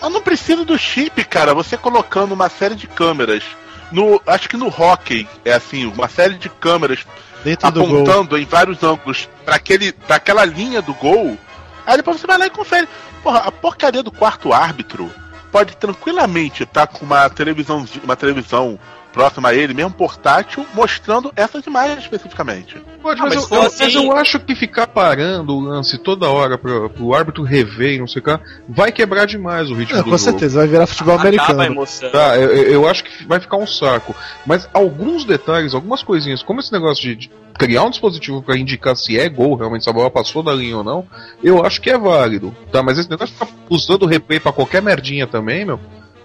Eu 0.00 0.10
não 0.10 0.22
preciso 0.22 0.64
do 0.64 0.78
chip, 0.78 1.24
cara. 1.24 1.52
Você 1.52 1.76
colocando 1.76 2.32
uma 2.32 2.48
série 2.48 2.76
de 2.76 2.86
câmeras. 2.86 3.42
No, 3.90 4.22
acho 4.26 4.48
que 4.48 4.56
no 4.56 4.68
hockey 4.68 5.28
é 5.44 5.52
assim, 5.52 5.86
uma 5.86 6.08
série 6.08 6.34
de 6.34 6.48
câmeras 6.48 7.04
Dentro 7.42 7.70
do 7.70 7.80
gol. 7.84 8.02
apontando 8.02 8.38
em 8.38 8.44
vários 8.44 8.82
ângulos 8.82 9.28
para 9.44 9.56
aquele, 9.56 9.92
pra 9.92 10.16
aquela 10.16 10.44
linha 10.44 10.80
do 10.80 10.94
gol. 10.94 11.36
Aí 11.84 11.96
depois 11.96 12.20
você 12.20 12.26
vai 12.26 12.38
lá 12.38 12.46
e 12.46 12.50
confere. 12.50 12.88
Porra, 13.22 13.40
a 13.40 13.52
porcaria 13.52 14.02
do 14.02 14.10
quarto 14.12 14.52
árbitro 14.52 15.10
pode 15.52 15.76
tranquilamente 15.76 16.62
estar 16.62 16.86
com 16.86 17.04
uma 17.04 17.28
televisão, 17.28 17.84
uma 18.02 18.16
televisão 18.16 18.78
próxima 19.14 19.50
a 19.50 19.54
ele, 19.54 19.72
mesmo 19.72 19.92
portátil, 19.92 20.66
mostrando 20.74 21.32
essas 21.36 21.64
imagens 21.66 22.00
especificamente. 22.00 22.76
Pode, 23.00 23.20
Ah, 23.20 23.24
mas, 23.24 23.34
mas 23.34 23.42
eu, 23.44 23.48
foi 23.48 23.58
eu- 23.58 23.62
assim- 23.62 23.84
mas 23.84 23.94
eu 23.94 24.12
acho 24.16 24.40
que 24.40 24.54
ficar 24.56 24.88
parando 24.88 25.54
o 25.54 25.60
lance 25.60 25.96
toda 25.98 26.28
hora 26.28 26.58
pra, 26.58 26.88
pro 26.88 27.14
árbitro 27.14 27.44
rever 27.44 27.92
e 27.94 27.98
não 28.00 28.08
sei 28.08 28.20
o 28.20 28.24
que, 28.24 28.38
vai 28.68 28.90
quebrar 28.90 29.24
demais 29.26 29.70
o 29.70 29.74
ritmo 29.74 29.94
É, 29.94 29.98
do 29.98 30.04
com 30.04 30.10
jogo. 30.10 30.18
certeza, 30.18 30.58
vai 30.58 30.66
virar 30.68 30.86
futebol 30.86 31.14
americano. 31.18 31.86
Tá, 32.12 32.36
eu, 32.36 32.50
eu- 32.50 32.88
acho 32.88 33.04
que 33.04 33.24
vai 33.26 33.38
ficar 33.40 33.56
um 33.56 33.66
saco. 33.66 34.14
Mas 34.44 34.68
alguns 34.74 35.24
detalhes, 35.24 35.74
algumas 35.74 36.02
coisinhas, 36.02 36.42
como 36.42 36.58
esse 36.60 36.72
negócio 36.72 37.02
de, 37.02 37.14
de 37.14 37.30
criar 37.56 37.84
um 37.84 37.90
dispositivo 37.90 38.42
pra 38.42 38.56
indicar 38.58 38.96
se 38.96 39.16
é 39.18 39.28
gol, 39.28 39.54
realmente, 39.54 39.84
se 39.84 39.90
a 39.90 39.92
bola 39.92 40.10
passou 40.10 40.42
da 40.42 40.52
linha 40.52 40.78
ou 40.78 40.84
não, 40.84 41.06
eu 41.42 41.64
acho 41.64 41.80
que 41.80 41.88
é 41.88 41.96
válido. 41.96 42.54
Tá, 42.72 42.82
mas 42.82 42.98
esse 42.98 43.08
negócio 43.08 43.32
de 43.34 43.38
ficar 43.40 43.52
usando 43.70 44.02
o 44.02 44.06
replay 44.06 44.40
pra 44.40 44.50
qualquer 44.52 44.82
merdinha 44.82 45.26
também, 45.26 45.64
meu. 45.64 45.78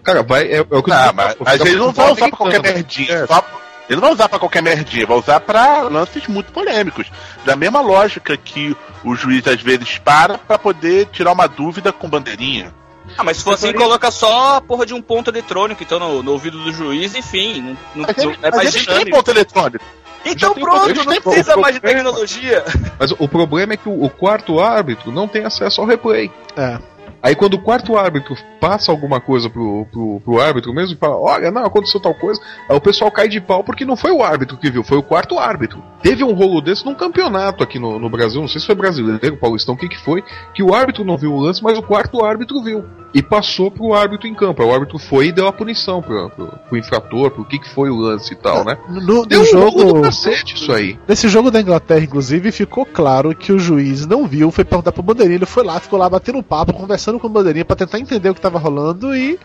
Cara, 0.04 0.24
vai. 0.24 0.44
É, 0.48 0.58
é 0.58 0.62
o 0.62 0.66
que 0.84 0.92
eu 0.92 0.96
digo, 0.96 1.14
mas, 1.16 1.36
mas 1.40 1.62
eles 1.62 1.76
não 1.76 1.92
vão 1.92 2.12
usar 2.14 2.28
pra 2.30 2.38
qualquer 2.38 2.62
merdinha. 2.62 3.14
É. 3.14 3.28
Só, 3.28 3.44
ele 3.90 3.96
não 3.96 4.02
vai 4.02 4.12
usar 4.14 4.30
pra 4.30 4.40
qualquer 4.40 4.62
merdinha, 4.62 5.06
vai 5.06 5.18
usar 5.18 5.40
pra 5.40 5.82
lances 5.84 6.28
muito 6.28 6.52
polêmicos. 6.52 7.08
Da 7.46 7.56
mesma 7.56 7.82
lógica 7.82 8.36
que 8.38 8.76
o 9.04 9.16
juiz 9.16 9.48
às 9.48 9.62
vezes 9.62 9.98
para 9.98 10.38
pra 10.38 10.58
poder 10.60 11.08
tirar 11.08 11.32
uma 11.32 11.48
dúvida 11.48 11.92
com 11.92 12.10
bandeirinha. 12.10 12.74
Ah, 13.18 13.24
mas 13.24 13.38
se 13.38 13.44
for 13.44 13.56
assim, 13.56 13.74
coloca 13.74 14.12
só 14.12 14.58
a 14.58 14.62
porra 14.62 14.86
de 14.86 14.94
um 14.94 15.02
ponto 15.02 15.32
eletrônico, 15.32 15.82
então, 15.82 16.00
no, 16.00 16.22
no 16.22 16.32
ouvido 16.34 16.60
do 16.64 16.72
juiz, 16.72 17.16
enfim. 17.16 17.62
Não, 17.62 17.78
não, 18.04 18.06
Mas, 18.08 18.18
não- 18.18 18.32
ele, 18.32 18.40
é 18.44 18.52
mas 18.52 18.72
dinâmico. 18.74 19.18
ponto 19.18 19.32
eletrônico. 19.32 19.84
Então 20.26 20.54
tem 20.54 20.64
pronto, 20.64 20.94
não 21.06 21.22
precisa 21.22 21.56
mais 21.58 21.80
de 21.80 21.82
eletrônico. 21.88 22.20
tecnologia. 22.28 22.66
Mas 23.00 23.12
o 23.18 23.28
problema 23.28 23.74
é 23.74 23.78
que 23.78 23.90
o, 23.90 24.04
o 24.04 24.10
quarto 24.10 24.60
árbitro 24.60 25.12
não 25.12 25.28
tem 25.28 25.46
acesso 25.46 25.82
ao 25.82 25.88
replay. 25.88 26.30
É. 26.56 26.78
Aí 27.22 27.36
quando 27.36 27.56
o 27.56 27.62
quarto 27.62 27.98
árbitro 27.98 28.36
passa 28.60 28.92
alguma 28.92 29.20
coisa 29.20 29.50
pro, 29.50 29.86
pro, 29.92 30.22
pro 30.24 30.40
árbitro 30.40 30.74
mesmo 30.74 30.96
e 30.96 30.98
fala, 30.98 31.18
olha, 31.18 31.52
não, 31.52 31.66
aconteceu 31.66 32.00
tal 32.00 32.14
coisa, 32.14 32.40
aí 32.70 32.76
o 32.76 32.82
pessoal 32.82 33.12
cai 33.12 33.28
de 33.28 33.42
pau 33.42 33.64
porque 33.64 33.86
não 33.86 33.96
foi 33.96 34.12
o 34.12 34.24
árbitro 34.24 34.58
que 34.58 34.70
viu, 34.70 34.84
foi 34.84 34.98
o 34.98 35.04
quarto 35.04 35.38
árbitro. 35.38 35.84
Teve 36.02 36.24
um 36.24 36.34
rolo 36.34 36.62
desse 36.62 36.86
num 36.86 36.96
campeonato 36.96 37.64
aqui 37.64 37.78
no, 37.78 38.00
no 38.00 38.10
Brasil, 38.10 38.40
não 38.40 38.48
sei 38.48 38.62
se 38.62 38.66
foi 38.66 38.76
brasileiro, 38.76 39.38
paulistão, 39.38 39.76
o 39.76 39.78
que 39.78 39.90
que 39.90 40.00
foi, 40.00 40.24
que 40.54 40.64
o 40.64 40.74
árbitro 40.74 41.04
não 41.04 41.18
viu 41.18 41.34
o 41.34 41.40
lance, 41.40 41.62
mas 41.62 41.78
o 41.78 41.84
quarto 41.84 42.24
árbitro 42.24 42.62
viu. 42.64 42.86
E 43.12 43.24
passou 43.24 43.72
pro 43.72 43.94
árbitro 43.94 44.28
em 44.28 44.36
campo. 44.36 44.64
O 44.64 44.72
árbitro 44.72 45.00
foi 45.00 45.28
e 45.28 45.32
deu 45.32 45.48
a 45.48 45.52
punição 45.52 46.00
pro, 46.00 46.30
pro, 46.30 46.48
pro 46.48 46.78
infrator, 46.78 47.32
pro 47.32 47.44
que 47.44 47.58
que 47.58 47.68
foi 47.68 47.90
o 47.90 47.96
lance 47.96 48.34
e 48.34 48.36
tal, 48.36 48.64
né? 48.64 48.78
No, 48.88 49.26
Deu 49.26 49.44
no 49.44 49.50
um 49.50 49.64
rolo 49.64 49.72
do 49.72 49.88
jogo. 49.88 50.02
cacete 50.04 50.56
isso 50.56 50.72
aí. 50.72 50.98
Nesse 51.08 51.28
jogo 51.28 51.50
da 51.50 51.60
Inglaterra, 51.60 52.02
inclusive, 52.02 52.52
ficou 52.52 52.86
claro 52.86 53.36
que 53.36 53.52
o 53.52 53.58
juiz 53.58 54.06
não 54.06 54.28
viu, 54.28 54.52
foi 54.52 54.64
perguntar 54.64 54.92
pro 54.92 55.02
Bandeirinha, 55.02 55.38
ele 55.38 55.46
foi 55.48 55.64
lá, 55.64 55.80
ficou 55.80 55.98
lá 55.98 56.08
batendo 56.08 56.44
papo, 56.44 56.72
conversando 56.72 57.09
com 57.18 57.28
o 57.28 57.30
Bandeirinha 57.30 57.64
pra 57.66 57.76
tentar 57.76 57.98
entender 58.00 58.30
o 58.30 58.36
que 58.36 58.42
tava 58.42 58.60
rolando 58.60 59.16
e 59.16 59.40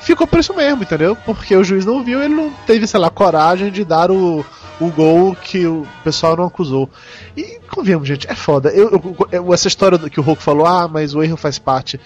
ficou 0.00 0.26
por 0.26 0.38
isso 0.40 0.54
mesmo, 0.54 0.82
entendeu? 0.82 1.14
Porque 1.26 1.54
o 1.54 1.62
juiz 1.62 1.84
não 1.84 2.02
viu, 2.02 2.22
ele 2.22 2.34
não 2.34 2.50
teve, 2.66 2.86
sei 2.86 2.98
lá, 2.98 3.10
coragem 3.10 3.70
de 3.70 3.84
dar 3.84 4.10
o, 4.10 4.44
o 4.80 4.90
gol 4.90 5.34
que 5.36 5.66
o 5.66 5.86
pessoal 6.02 6.36
não 6.36 6.44
acusou. 6.46 6.88
E 7.36 7.58
convenhamos, 7.70 8.08
gente, 8.08 8.26
é 8.30 8.34
foda. 8.34 8.70
Eu, 8.70 9.16
eu- 9.30 9.52
essa 9.54 9.68
história 9.68 9.98
que 9.98 10.18
o 10.18 10.22
Roku 10.22 10.42
falou, 10.42 10.66
ah, 10.66 10.88
mas 10.88 11.14
o 11.14 11.22
erro 11.22 11.36
faz 11.36 11.58
parte 11.58 12.00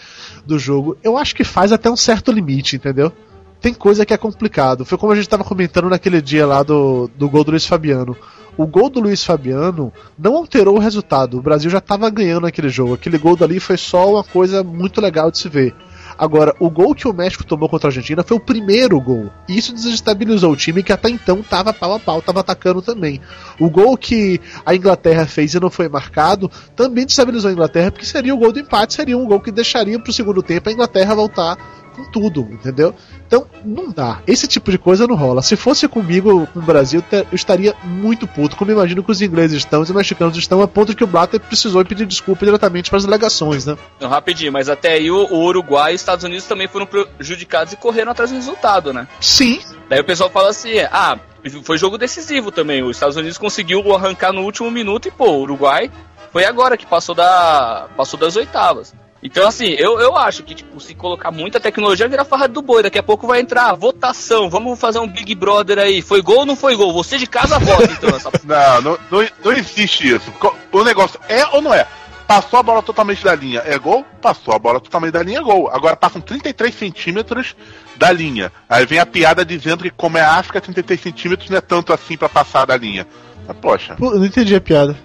do 0.44 0.58
jogo, 0.58 0.96
eu 1.02 1.16
acho 1.16 1.34
que 1.34 1.44
faz 1.44 1.72
até 1.72 1.88
um 1.90 1.96
certo 1.96 2.32
limite, 2.32 2.76
entendeu? 2.76 3.12
Tem 3.60 3.74
coisa 3.74 4.06
que 4.06 4.14
é 4.14 4.16
complicado. 4.16 4.84
Foi 4.84 4.96
como 4.96 5.12
a 5.12 5.16
gente 5.16 5.28
tava 5.28 5.44
comentando 5.44 5.90
naquele 5.90 6.22
dia 6.22 6.46
lá 6.46 6.62
do, 6.62 7.10
do 7.16 7.28
gol 7.28 7.44
do 7.44 7.50
Luiz 7.50 7.66
Fabiano. 7.66 8.16
O 8.56 8.66
gol 8.66 8.88
do 8.88 9.00
Luiz 9.00 9.24
Fabiano 9.24 9.92
não 10.18 10.36
alterou 10.36 10.76
o 10.76 10.80
resultado. 10.80 11.38
O 11.38 11.42
Brasil 11.42 11.70
já 11.70 11.78
estava 11.78 12.08
ganhando 12.10 12.46
aquele 12.46 12.68
jogo. 12.68 12.94
Aquele 12.94 13.18
gol 13.18 13.36
dali 13.36 13.60
foi 13.60 13.76
só 13.76 14.10
uma 14.12 14.24
coisa 14.24 14.62
muito 14.62 15.00
legal 15.00 15.30
de 15.30 15.38
se 15.38 15.48
ver. 15.48 15.74
Agora, 16.20 16.54
o 16.60 16.68
gol 16.68 16.94
que 16.94 17.08
o 17.08 17.14
México 17.14 17.44
tomou 17.44 17.66
contra 17.66 17.88
a 17.88 17.90
Argentina 17.90 18.22
foi 18.22 18.36
o 18.36 18.40
primeiro 18.40 19.00
gol. 19.00 19.30
Isso 19.48 19.72
desestabilizou 19.72 20.52
o 20.52 20.56
time 20.56 20.82
que 20.82 20.92
até 20.92 21.08
então 21.08 21.40
estava 21.40 21.72
pau 21.72 21.94
a 21.94 21.98
pau, 21.98 22.18
estava 22.18 22.40
atacando 22.40 22.82
também. 22.82 23.22
O 23.58 23.70
gol 23.70 23.96
que 23.96 24.38
a 24.66 24.74
Inglaterra 24.74 25.24
fez 25.24 25.54
e 25.54 25.60
não 25.60 25.70
foi 25.70 25.88
marcado 25.88 26.50
também 26.76 27.06
desestabilizou 27.06 27.48
a 27.48 27.52
Inglaterra, 27.54 27.90
porque 27.90 28.04
seria 28.04 28.34
o 28.34 28.38
gol 28.38 28.52
do 28.52 28.60
empate, 28.60 28.92
seria 28.92 29.16
um 29.16 29.26
gol 29.26 29.40
que 29.40 29.50
deixaria 29.50 29.98
para 29.98 30.10
o 30.10 30.12
segundo 30.12 30.42
tempo 30.42 30.68
a 30.68 30.72
Inglaterra 30.72 31.14
voltar 31.14 31.56
com 31.90 32.04
tudo, 32.04 32.48
entendeu? 32.50 32.94
Então, 33.26 33.46
não 33.64 33.90
dá. 33.90 34.20
Esse 34.26 34.46
tipo 34.46 34.70
de 34.70 34.78
coisa 34.78 35.06
não 35.06 35.14
rola. 35.14 35.42
Se 35.42 35.56
fosse 35.56 35.86
comigo, 35.88 36.46
com 36.48 36.58
o 36.58 36.62
Brasil, 36.62 37.02
eu 37.12 37.26
estaria 37.32 37.74
muito 37.84 38.26
puto, 38.26 38.56
como 38.56 38.70
imagino 38.70 39.02
que 39.02 39.10
os 39.10 39.20
ingleses 39.20 39.58
estão, 39.58 39.82
os 39.82 39.90
mexicanos 39.90 40.36
estão, 40.36 40.62
a 40.62 40.68
ponto 40.68 40.94
que 40.94 41.04
o 41.04 41.06
Blatter 41.06 41.40
precisou 41.40 41.84
pedir 41.84 42.06
desculpa 42.06 42.44
diretamente 42.44 42.90
para 42.90 42.98
as 42.98 43.04
delegações, 43.04 43.66
né? 43.66 43.76
Não, 44.00 44.08
rapidinho, 44.08 44.52
mas 44.52 44.68
até 44.68 44.92
aí 44.92 45.10
o, 45.10 45.26
o 45.26 45.44
Uruguai 45.44 45.92
e 45.92 45.94
os 45.94 46.00
Estados 46.00 46.24
Unidos 46.24 46.46
também 46.46 46.68
foram 46.68 46.86
prejudicados 46.86 47.72
e 47.72 47.76
correram 47.76 48.12
atrás 48.12 48.30
do 48.30 48.36
resultado, 48.36 48.92
né? 48.92 49.06
Sim. 49.20 49.60
Daí 49.88 50.00
o 50.00 50.04
pessoal 50.04 50.30
fala 50.30 50.50
assim, 50.50 50.78
ah, 50.90 51.18
foi 51.64 51.78
jogo 51.78 51.96
decisivo 51.98 52.50
também. 52.50 52.82
Os 52.82 52.96
Estados 52.96 53.16
Unidos 53.16 53.38
conseguiu 53.38 53.94
arrancar 53.94 54.32
no 54.32 54.42
último 54.42 54.70
minuto 54.70 55.08
e, 55.08 55.10
pô, 55.10 55.30
o 55.30 55.40
Uruguai 55.40 55.90
foi 56.32 56.44
agora 56.44 56.76
que 56.76 56.86
passou 56.86 57.14
da. 57.14 57.88
passou 57.96 58.18
das 58.18 58.36
oitavas. 58.36 58.94
Então, 59.22 59.46
assim, 59.46 59.68
eu, 59.78 60.00
eu 60.00 60.16
acho 60.16 60.42
que, 60.42 60.54
tipo, 60.54 60.80
se 60.80 60.94
colocar 60.94 61.30
muita 61.30 61.60
tecnologia, 61.60 62.08
vira 62.08 62.24
farra 62.24 62.48
do 62.48 62.62
boi. 62.62 62.82
Daqui 62.82 62.98
a 62.98 63.02
pouco 63.02 63.26
vai 63.26 63.40
entrar 63.40 63.74
votação. 63.74 64.48
Vamos 64.48 64.78
fazer 64.80 64.98
um 64.98 65.06
Big 65.06 65.34
Brother 65.34 65.78
aí. 65.78 66.00
Foi 66.00 66.22
gol 66.22 66.38
ou 66.38 66.46
não 66.46 66.56
foi 66.56 66.74
gol? 66.74 66.92
Você 66.94 67.18
de 67.18 67.26
casa 67.26 67.58
vota, 67.58 67.92
então, 67.92 68.10
essa 68.10 68.30
Não, 68.44 68.82
não, 68.82 68.98
não, 69.10 69.28
não 69.44 69.52
existe 69.52 70.08
isso. 70.08 70.32
O 70.72 70.82
negócio 70.82 71.20
é 71.28 71.46
ou 71.48 71.60
não 71.60 71.74
é? 71.74 71.86
passou 72.30 72.60
a 72.60 72.62
bola 72.62 72.80
totalmente 72.80 73.24
da 73.24 73.34
linha, 73.34 73.60
é 73.66 73.76
gol? 73.76 74.06
Passou 74.22 74.54
a 74.54 74.58
bola 74.58 74.78
totalmente 74.78 75.10
da 75.10 75.20
linha, 75.20 75.40
é 75.40 75.42
gol. 75.42 75.68
Agora 75.68 75.96
passam 75.96 76.20
33 76.20 76.72
centímetros 76.72 77.56
da 77.96 78.12
linha. 78.12 78.52
Aí 78.68 78.86
vem 78.86 79.00
a 79.00 79.04
piada 79.04 79.44
dizendo 79.44 79.82
que 79.82 79.90
como 79.90 80.16
é 80.16 80.20
África, 80.20 80.60
33 80.60 81.00
centímetros 81.00 81.50
não 81.50 81.58
é 81.58 81.60
tanto 81.60 81.92
assim 81.92 82.16
pra 82.16 82.28
passar 82.28 82.66
da 82.66 82.76
linha. 82.76 83.04
Mas, 83.48 83.56
poxa, 83.56 83.96
Pô, 83.96 84.12
eu 84.12 84.20
não 84.20 84.26
entendi 84.26 84.54
a 84.54 84.60
piada. 84.60 84.96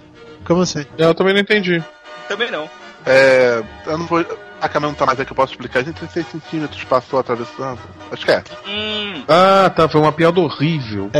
Como 0.44 0.62
assim? 0.62 0.86
Eu 0.96 1.12
também 1.16 1.34
não 1.34 1.40
entendi. 1.40 1.82
Também 2.28 2.48
não. 2.48 2.70
É. 3.06 3.62
Eu 3.86 3.98
não 3.98 4.06
vou. 4.06 4.24
A 4.60 4.68
câmera 4.68 4.90
não 4.90 4.96
tá 4.98 5.04
mais 5.04 5.20
aqui, 5.20 5.30
eu 5.32 5.36
posso 5.36 5.52
explicar. 5.52 5.82
33 5.84 6.26
centímetros 6.26 6.82
passou 6.84 7.18
atravessando. 7.18 7.78
Acho 8.10 8.24
que 8.24 8.30
é. 8.32 8.42
Hum, 8.66 9.22
Ah, 9.28 9.70
tá, 9.74 9.86
foi 9.88 10.00
uma 10.00 10.12
piada 10.12 10.40
horrível. 10.40 11.10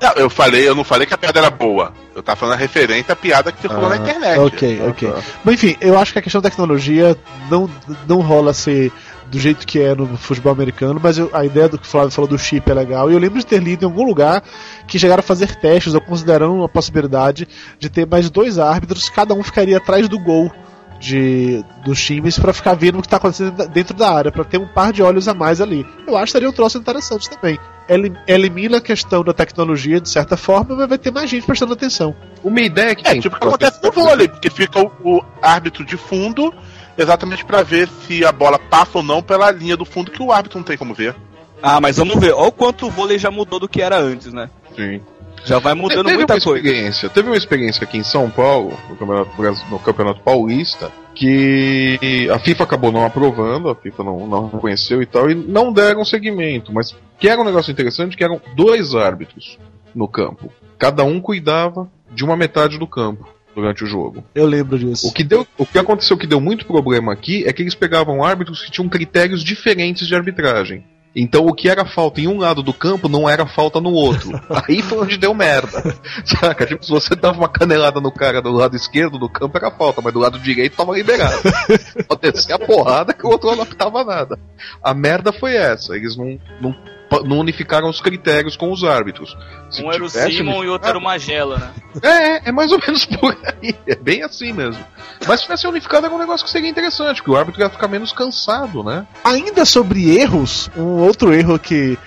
Não, 0.00 0.12
eu 0.16 0.30
falei, 0.30 0.68
eu 0.68 0.74
não 0.74 0.84
falei 0.84 1.06
que 1.06 1.14
a 1.14 1.18
piada 1.18 1.38
era 1.40 1.50
boa. 1.50 1.92
Eu 2.14 2.22
tava 2.22 2.36
falando 2.36 2.54
a 2.54 2.58
referência 2.58 3.12
à 3.12 3.16
piada 3.16 3.50
que 3.50 3.60
circulou 3.60 3.86
Ah, 3.86 3.88
na 3.90 3.96
internet. 3.96 4.38
Ok, 4.38 4.80
Ah, 4.84 4.88
ok. 4.90 5.10
tá. 5.10 5.18
Mas 5.44 5.54
enfim, 5.54 5.76
eu 5.80 5.98
acho 5.98 6.12
que 6.12 6.18
a 6.18 6.22
questão 6.22 6.40
da 6.40 6.48
tecnologia 6.50 7.16
não, 7.50 7.68
não 8.06 8.20
rola 8.20 8.52
ser 8.52 8.92
do 9.26 9.38
jeito 9.40 9.66
que 9.66 9.80
é 9.80 9.94
no 9.94 10.16
futebol 10.16 10.52
americano, 10.52 11.00
mas 11.02 11.18
eu- 11.18 11.30
a 11.32 11.44
ideia 11.44 11.68
do 11.68 11.78
que 11.78 11.86
o 11.86 11.90
Flávio 11.90 12.10
falou 12.10 12.28
do 12.28 12.38
chip 12.38 12.70
é 12.70 12.74
legal. 12.74 13.10
E 13.10 13.14
eu 13.14 13.18
lembro 13.18 13.38
de 13.38 13.46
ter 13.46 13.60
lido 13.60 13.82
em 13.82 13.86
algum 13.86 14.04
lugar 14.06 14.42
que 14.86 14.98
chegaram 14.98 15.20
a 15.20 15.22
fazer 15.22 15.56
testes 15.56 15.94
ou 15.94 16.00
consideraram 16.00 16.62
a 16.62 16.68
possibilidade 16.68 17.48
de 17.78 17.88
ter 17.88 18.06
mais 18.06 18.30
dois 18.30 18.58
árbitros, 18.58 19.08
cada 19.08 19.34
um 19.34 19.42
ficaria 19.42 19.78
atrás 19.78 20.08
do 20.08 20.18
gol 20.18 20.52
de, 21.00 21.64
dos 21.84 22.02
times 22.02 22.38
para 22.38 22.52
ficar 22.52 22.74
vendo 22.74 22.98
o 22.98 23.00
que 23.00 23.06
está 23.06 23.16
acontecendo 23.18 23.68
dentro 23.68 23.94
da 23.94 24.10
área, 24.12 24.32
para 24.32 24.44
ter 24.44 24.58
um 24.58 24.66
par 24.66 24.92
de 24.92 25.02
olhos 25.02 25.28
a 25.28 25.34
mais 25.34 25.60
ali. 25.60 25.86
Eu 26.06 26.16
acho 26.16 26.26
que 26.26 26.32
seria 26.32 26.48
um 26.48 26.52
troço 26.52 26.78
interessante 26.78 27.28
também. 27.28 27.58
Eli- 27.88 28.16
Elimina 28.26 28.78
a 28.78 28.80
questão 28.80 29.22
da 29.22 29.32
tecnologia 29.34 30.00
de 30.00 30.08
certa 30.08 30.36
forma, 30.36 30.74
mas 30.74 30.88
vai 30.88 30.96
ter 30.98 31.10
mais 31.12 31.28
gente 31.28 31.44
prestando 31.44 31.74
atenção. 31.74 32.14
Uma 32.42 32.60
ideia 32.62 32.94
que 32.94 33.06
É, 33.06 33.12
tem- 33.12 33.20
tipo 33.20 33.36
o 33.36 33.38
que 33.40 33.46
acontece 33.46 33.80
no 33.82 33.92
vôlei, 33.92 34.28
porque 34.28 34.48
fica 34.48 34.80
o, 34.80 34.90
o 35.04 35.24
árbitro 35.42 35.84
de 35.84 35.96
fundo 35.96 36.52
exatamente 36.96 37.44
pra 37.44 37.62
ver 37.62 37.88
se 38.06 38.24
a 38.24 38.32
bola 38.32 38.58
passa 38.58 38.98
ou 38.98 39.02
não 39.02 39.22
pela 39.22 39.50
linha 39.50 39.76
do 39.76 39.84
fundo 39.84 40.10
que 40.10 40.22
o 40.22 40.32
árbitro 40.32 40.58
não 40.58 40.64
tem 40.64 40.78
como 40.78 40.94
ver. 40.94 41.14
Ah, 41.62 41.80
mas 41.80 41.96
vamos 41.96 42.18
ver. 42.20 42.32
Olha 42.32 42.48
o 42.48 42.52
quanto 42.52 42.86
o 42.86 42.90
vôlei 42.90 43.18
já 43.18 43.30
mudou 43.30 43.58
do 43.58 43.68
que 43.68 43.80
era 43.82 43.98
antes, 43.98 44.32
né? 44.32 44.48
Sim. 44.76 45.00
Já 45.44 45.58
vai 45.58 45.74
mudando 45.74 46.06
teve 46.06 46.18
muita 46.18 46.34
uma 46.34 46.40
coisa. 46.40 46.58
experiência, 46.58 47.08
teve 47.10 47.28
uma 47.28 47.36
experiência 47.36 47.84
aqui 47.84 47.98
em 47.98 48.02
São 48.02 48.30
Paulo, 48.30 48.78
no 48.88 48.96
Campeonato, 48.96 49.70
no 49.70 49.78
Campeonato 49.78 50.20
Paulista, 50.20 50.90
que 51.14 52.28
a 52.32 52.38
FIFA 52.38 52.64
acabou 52.64 52.90
não 52.90 53.04
aprovando, 53.04 53.68
a 53.68 53.74
FIFA 53.74 54.04
não, 54.04 54.26
não 54.26 54.48
reconheceu 54.48 55.02
e 55.02 55.06
tal, 55.06 55.30
e 55.30 55.34
não 55.34 55.72
deram 55.72 56.04
seguimento, 56.04 56.72
mas 56.72 56.96
que 57.18 57.28
era 57.28 57.40
um 57.40 57.44
negócio 57.44 57.70
interessante, 57.70 58.16
que 58.16 58.24
eram 58.24 58.40
dois 58.56 58.94
árbitros 58.94 59.58
no 59.94 60.08
campo. 60.08 60.50
Cada 60.78 61.04
um 61.04 61.20
cuidava 61.20 61.90
de 62.10 62.24
uma 62.24 62.36
metade 62.36 62.78
do 62.78 62.86
campo 62.86 63.28
durante 63.54 63.84
o 63.84 63.86
jogo. 63.86 64.24
Eu 64.34 64.46
lembro 64.46 64.78
disso. 64.78 65.06
O 65.06 65.12
que, 65.12 65.22
deu, 65.22 65.46
o 65.56 65.64
que 65.64 65.78
aconteceu 65.78 66.16
que 66.16 66.26
deu 66.26 66.40
muito 66.40 66.66
problema 66.66 67.12
aqui 67.12 67.46
é 67.46 67.52
que 67.52 67.62
eles 67.62 67.74
pegavam 67.74 68.24
árbitros 68.24 68.62
que 68.62 68.70
tinham 68.70 68.88
critérios 68.88 69.44
diferentes 69.44 70.08
de 70.08 70.14
arbitragem. 70.14 70.84
Então 71.14 71.46
o 71.46 71.54
que 71.54 71.68
era 71.68 71.84
falta 71.84 72.20
em 72.20 72.26
um 72.26 72.38
lado 72.38 72.62
do 72.62 72.72
campo 72.72 73.08
não 73.08 73.28
era 73.28 73.46
falta 73.46 73.80
no 73.80 73.92
outro. 73.92 74.30
Aí 74.66 74.82
foi 74.82 74.98
onde 74.98 75.16
deu 75.16 75.32
merda. 75.32 75.94
Saca? 76.24 76.66
Tipo, 76.66 76.84
se 76.84 76.90
você 76.90 77.14
dava 77.14 77.38
uma 77.38 77.48
canelada 77.48 78.00
no 78.00 78.10
cara 78.10 78.42
do 78.42 78.50
lado 78.50 78.74
esquerdo 78.74 79.18
do 79.18 79.28
campo 79.28 79.56
era 79.56 79.70
falta, 79.70 80.00
mas 80.02 80.12
do 80.12 80.18
lado 80.18 80.38
direito 80.38 80.76
tava 80.76 80.92
liberado. 80.92 81.42
Pode 82.08 82.32
descer 82.32 82.52
a 82.54 82.58
porrada 82.58 83.14
que 83.14 83.26
o 83.26 83.30
outro 83.30 83.54
não 83.54 83.62
apitava 83.62 84.02
nada. 84.02 84.38
A 84.82 84.92
merda 84.92 85.32
foi 85.32 85.54
essa. 85.54 85.96
Eles 85.96 86.16
não, 86.16 86.38
não, 86.60 86.74
não 87.22 87.38
unificaram 87.38 87.88
os 87.88 88.00
critérios 88.00 88.56
com 88.56 88.72
os 88.72 88.82
árbitros. 88.84 89.36
Se 89.70 89.82
um 89.82 89.92
era 89.92 90.04
o 90.04 90.08
Simon 90.08 90.64
e 90.64 90.68
outro 90.68 90.88
era 90.88 90.98
o 90.98 91.00
Magela, 91.00 91.58
né? 91.58 91.72
é, 92.02 92.48
é 92.48 92.52
mais 92.52 92.72
ou 92.72 92.78
menos 92.78 93.04
por 93.06 93.36
aí. 93.44 93.74
É 93.86 93.94
bem 93.94 94.22
assim 94.22 94.52
mesmo. 94.52 94.84
Mas 95.26 95.40
se 95.40 95.46
tivesse 95.46 95.66
unificado 95.66 96.06
era 96.06 96.14
um 96.14 96.18
negócio 96.18 96.44
que 96.44 96.50
seria 96.50 96.68
interessante, 96.68 97.16
porque 97.16 97.30
o 97.30 97.36
árbitro 97.36 97.62
ia 97.62 97.70
ficar 97.70 97.88
menos 97.88 98.12
cansado, 98.12 98.82
né? 98.82 99.06
Ainda 99.22 99.64
sobre 99.64 100.16
erros, 100.18 100.70
um 100.76 100.98
outro 101.02 101.32
erro 101.32 101.58
que 101.58 101.98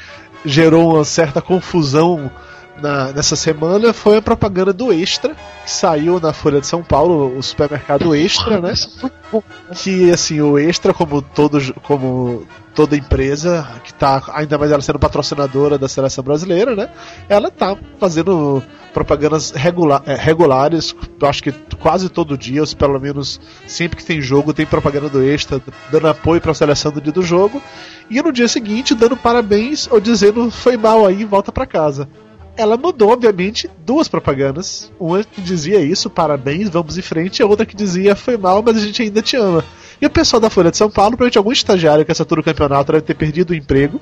gerou 0.46 0.96
uma 0.96 1.04
certa 1.04 1.42
confusão 1.42 2.32
na- 2.82 3.12
nessa 3.12 3.36
semana 3.36 3.92
foi 3.94 4.18
a 4.18 4.22
propaganda 4.22 4.72
do 4.74 4.92
Extra, 4.94 5.34
que 5.64 5.72
saiu 5.72 6.20
na 6.20 6.34
Folha 6.34 6.60
de 6.62 6.68
São 6.68 6.84
Paulo, 6.84 7.38
o 7.38 7.42
supermercado 7.44 8.14
Extra, 8.16 8.60
né? 8.62 8.74
Que 9.76 10.12
assim, 10.12 10.42
o 10.42 10.58
Extra, 10.58 10.94
como, 10.94 11.22
todo, 11.22 11.60
como 11.84 12.46
toda 12.74 12.96
empresa, 12.96 13.68
que 13.84 13.94
tá, 13.94 14.22
ainda 14.34 14.58
mais 14.58 14.72
ela 14.72 14.82
sendo 14.82 15.00
patrocinadora 15.00 15.78
da 15.78 15.88
seleção 15.88 16.24
brasileira, 16.24 16.76
né? 16.76 16.90
Ela 17.28 17.50
tá 17.50 17.76
fazendo 18.00 18.62
propagandas 18.94 19.52
regula 19.52 20.02
eh, 20.06 20.16
regulares, 20.16 20.96
acho 21.24 21.44
que 21.44 21.52
quase 21.80 22.10
todo 22.10 22.38
dia, 22.38 22.62
ou 22.62 22.68
pelo 22.76 23.00
menos 23.00 23.40
sempre 23.68 23.98
que 23.98 24.06
tem 24.06 24.22
jogo, 24.22 24.54
tem 24.54 24.66
propaganda 24.66 25.10
do 25.10 25.24
Extra, 25.24 25.62
dando 25.92 26.08
apoio 26.08 26.40
pra 26.42 26.54
seleção 26.54 26.92
do 26.92 27.02
dia 27.02 27.12
do 27.12 27.22
jogo, 27.24 27.62
e 28.10 28.22
no 28.22 28.32
dia 28.32 28.48
seguinte 28.48 28.94
dando 28.96 29.18
parabéns 29.18 29.88
ou 29.92 30.00
dizendo 30.00 30.50
foi 30.52 30.78
mal 30.78 31.06
aí, 31.06 31.26
volta 31.26 31.52
pra 31.52 31.66
casa. 31.66 32.08
Ela 32.58 32.76
mudou, 32.76 33.12
obviamente, 33.12 33.70
duas 33.86 34.08
propagandas. 34.08 34.92
Uma 35.00 35.24
que 35.24 35.40
dizia 35.40 35.80
isso, 35.80 36.10
parabéns, 36.10 36.70
vamos 36.70 36.98
em 36.98 37.02
frente, 37.04 37.40
e 37.40 37.44
a 37.44 37.46
outra 37.46 37.66
que 37.66 37.76
dizia 37.76 38.16
foi 38.16 38.36
mal, 38.36 38.64
mas 38.66 38.76
a 38.76 38.80
gente 38.80 39.04
ainda 39.04 39.22
te 39.22 39.38
ama. 39.38 39.64
E 40.02 40.06
o 40.06 40.10
pessoal 40.10 40.40
da 40.40 40.50
Folha 40.50 40.72
de 40.72 40.78
São 40.78 40.90
Paulo, 40.90 41.12
provavelmente 41.12 41.38
algum 41.38 41.52
estagiário 41.52 42.04
que 42.04 42.12
essa 42.12 42.24
altura 42.24 42.42
do 42.42 42.46
campeonato 42.46 42.92
deve 42.92 43.06
ter 43.06 43.14
perdido 43.14 43.52
o 43.52 43.56
emprego, 43.56 44.02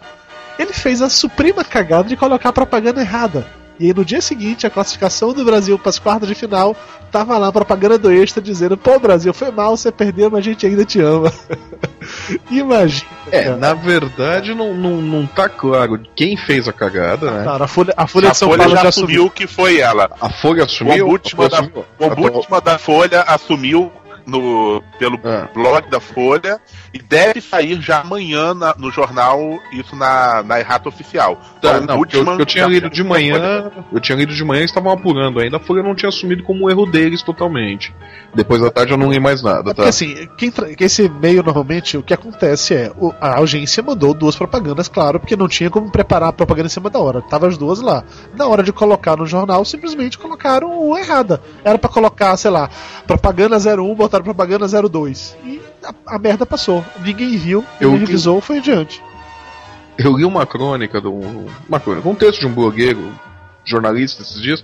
ele 0.57 0.71
fez 0.71 1.01
a 1.01 1.09
suprema 1.09 1.63
cagada 1.65 2.07
de 2.07 2.15
colocar 2.15 2.50
a 2.50 2.53
propaganda 2.53 3.01
errada. 3.01 3.45
E 3.79 3.88
aí 3.88 3.94
no 3.94 4.05
dia 4.05 4.22
seguinte, 4.22 4.65
a 4.65 4.70
classificação 4.70 5.34
do 5.34 5.44
Brasil 5.44 5.77
para 5.77 5.89
as 5.89 6.00
quartas 6.00 6.27
de 6.27 6.36
final, 6.36 6.75
tava 7.12 7.38
lá 7.38 7.48
a 7.48 7.51
propaganda 7.51 7.98
do 7.98 8.12
Extra 8.12 8.41
dizendo: 8.41 8.77
Pô, 8.77 9.00
Brasil, 9.00 9.34
foi 9.34 9.51
mal, 9.51 9.75
você 9.75 9.91
perdeu, 9.91 10.29
mas 10.29 10.39
a 10.39 10.44
gente 10.44 10.65
ainda 10.65 10.86
te 10.86 11.00
ama. 11.01 11.32
Imagina. 12.50 13.10
É, 13.32 13.44
cara. 13.44 13.58
na 13.58 13.74
verdade 13.74 14.53
não, 14.53 14.74
não, 14.74 15.01
não 15.01 15.25
tá 15.25 15.50
claro 15.50 16.00
quem 16.15 16.38
fez 16.38 16.67
a 16.67 16.74
cagada, 16.74 17.32
né? 17.32 17.44
Cara, 17.44 17.65
a 17.65 17.67
Folha, 17.67 17.94
a 17.98 18.08
Folha 18.08 18.29
a 18.29 18.32
de 18.32 18.38
São 18.38 18.50
Folha 18.50 18.63
Paulo 18.63 18.75
já 18.75 18.89
assumiu 18.89 19.29
que 19.29 19.48
foi 19.48 19.79
ela. 19.79 20.10
A 20.22 20.29
Folha 20.29 20.63
assumiu? 20.63 21.05
O 21.05 21.10
ombudsman 21.10 21.46
A 21.46 21.50
da-? 21.50 21.70
O 22.00 22.05
ombudsman 22.05 22.62
da 22.62 22.77
Folha 22.77 23.22
assumiu 23.22 23.91
no, 24.25 24.82
pelo 24.98 25.20
Ah. 25.24 25.48
blog 25.53 25.89
da 25.89 26.00
Folha 26.00 26.60
e 26.94 27.00
deve 27.00 27.41
sair 27.41 27.79
já 27.82 28.01
amanhã 28.01 28.53
na- 28.53 28.74
no 28.77 28.91
jornal, 28.91 29.39
isso 29.72 29.96
na, 29.96 30.41
na 30.44 30.60
errata 30.60 30.89
oficial. 30.89 31.39
Tá, 31.62 31.77
O 31.77 31.82
não, 31.86 31.98
porque 31.98 32.17
eu, 32.17 32.25
eu 32.25 32.46
tinha 32.46 32.65
lido 32.65 32.89
de 32.89 33.03
manhã, 33.03 33.72
eu 33.94 34.00
tinha 34.00 34.17
lido 34.17 34.34
de 34.34 34.44
manhã 34.44 34.62
e 34.62 34.65
estavam 34.65 34.91
apurando 34.91 35.39
ainda, 35.39 35.58
a 35.58 35.60
Folha 35.60 35.84
não 35.84 35.94
tinha 35.96 36.10
assumido 36.10 36.44
como 36.44 36.65
um 36.65 36.70
erro 36.70 36.86
deles 36.86 37.22
totalmente. 37.22 37.94
Depois 38.34 38.62
da 38.62 38.70
tarde 38.72 38.91
eu 38.94 38.98
não 38.98 39.12
li 39.12 39.20
mais 39.20 39.41
nada, 39.41 39.60
É 39.72 39.74
tá? 39.74 39.75
porque 39.75 39.89
assim, 39.89 40.27
quem 40.38 40.51
esse 40.79 41.08
meio 41.10 41.44
normalmente 41.44 41.98
o 41.98 42.03
que 42.03 42.13
acontece 42.13 42.74
é 42.74 42.91
o- 42.98 43.13
a 43.22 43.39
agência 43.39 43.82
mandou 43.84 44.13
duas 44.13 44.36
propagandas, 44.36 44.88
claro, 44.88 45.20
porque 45.20 45.36
não 45.36 45.48
tinha 45.48 45.70
como 45.70 45.91
preparar 45.91 46.29
a 46.29 46.34
propaganda 46.34 46.67
em 46.67 46.70
cima 46.70 46.89
da 46.89 47.00
hora. 47.00 47.22
Tava 47.22 47.48
as 47.48 47.58
duas 47.58 47.79
lá. 47.82 48.03
Na 48.36 48.48
hora 48.48 48.63
de 48.63 48.74
colocar 48.74 49.15
no 49.15 49.25
jornal, 49.25 49.63
simplesmente 49.65 50.17
colocaram 50.17 50.72
o 50.89 50.98
errada. 50.98 51.41
Era 51.63 51.77
pra 51.77 51.89
colocar, 51.89 52.36
sei 52.38 52.51
lá, 52.51 52.70
propaganda 53.08 53.58
01, 53.60 53.96
botaram 54.15 54.24
propaganda 54.24 54.67
02. 54.89 55.38
E 55.45 55.62
a, 55.84 56.15
a 56.15 56.19
merda 56.19 56.45
passou. 56.45 56.84
Ninguém 57.03 57.38
viu, 57.38 57.63
Eu- 57.79 57.91
ninguém 57.91 58.05
revisou, 58.07 58.41
foi 58.41 58.57
adiante. 58.57 59.01
Eu 59.98 60.15
li 60.17 60.25
uma 60.25 60.45
crônica 60.45 61.00
de 61.00 61.07
um. 61.07 61.48
Uma 61.67 61.79
crônica, 61.79 62.07
um 62.07 62.15
texto 62.15 62.41
de 62.41 62.48
um 62.48 62.53
blogueiro, 62.53 63.13
jornalista 63.63 64.22
esses 64.22 64.41
dias. 64.41 64.63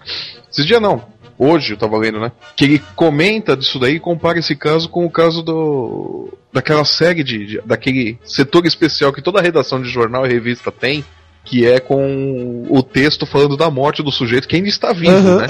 Esses 0.51 0.65
dias 0.65 0.81
não. 0.81 1.03
Hoje 1.38 1.74
eu 1.74 1.77
tava 1.77 1.98
lendo, 1.98 2.20
né? 2.20 2.31
Que 2.55 2.65
ele 2.65 2.84
comenta 2.96 3.55
disso 3.55 3.79
daí 3.79 3.96
e 3.96 4.00
compara 4.00 4.38
esse 4.38 4.55
caso 4.55 4.89
com 4.89 5.05
o 5.05 5.10
caso 5.10 5.41
do. 5.41 6.29
daquela 6.53 6.84
série 6.86 7.24
de, 7.24 7.46
de- 7.46 7.62
daquele 7.62 8.20
setor 8.24 8.65
especial 8.65 9.12
que 9.13 9.22
toda 9.22 9.41
redação 9.41 9.81
de 9.81 9.89
jornal 9.89 10.25
e 10.25 10.29
revista 10.29 10.72
tem, 10.72 11.03
que 11.43 11.65
é 11.65 11.79
com 11.79 12.65
o 12.69 12.83
texto 12.83 13.25
falando 13.25 13.57
da 13.57 13.69
morte 13.69 14.03
do 14.03 14.12
sujeito 14.12 14.48
que 14.48 14.55
ainda 14.55 14.69
está 14.69 14.93
vivo, 14.93 15.12
Aham. 15.12 15.38
né? 15.38 15.48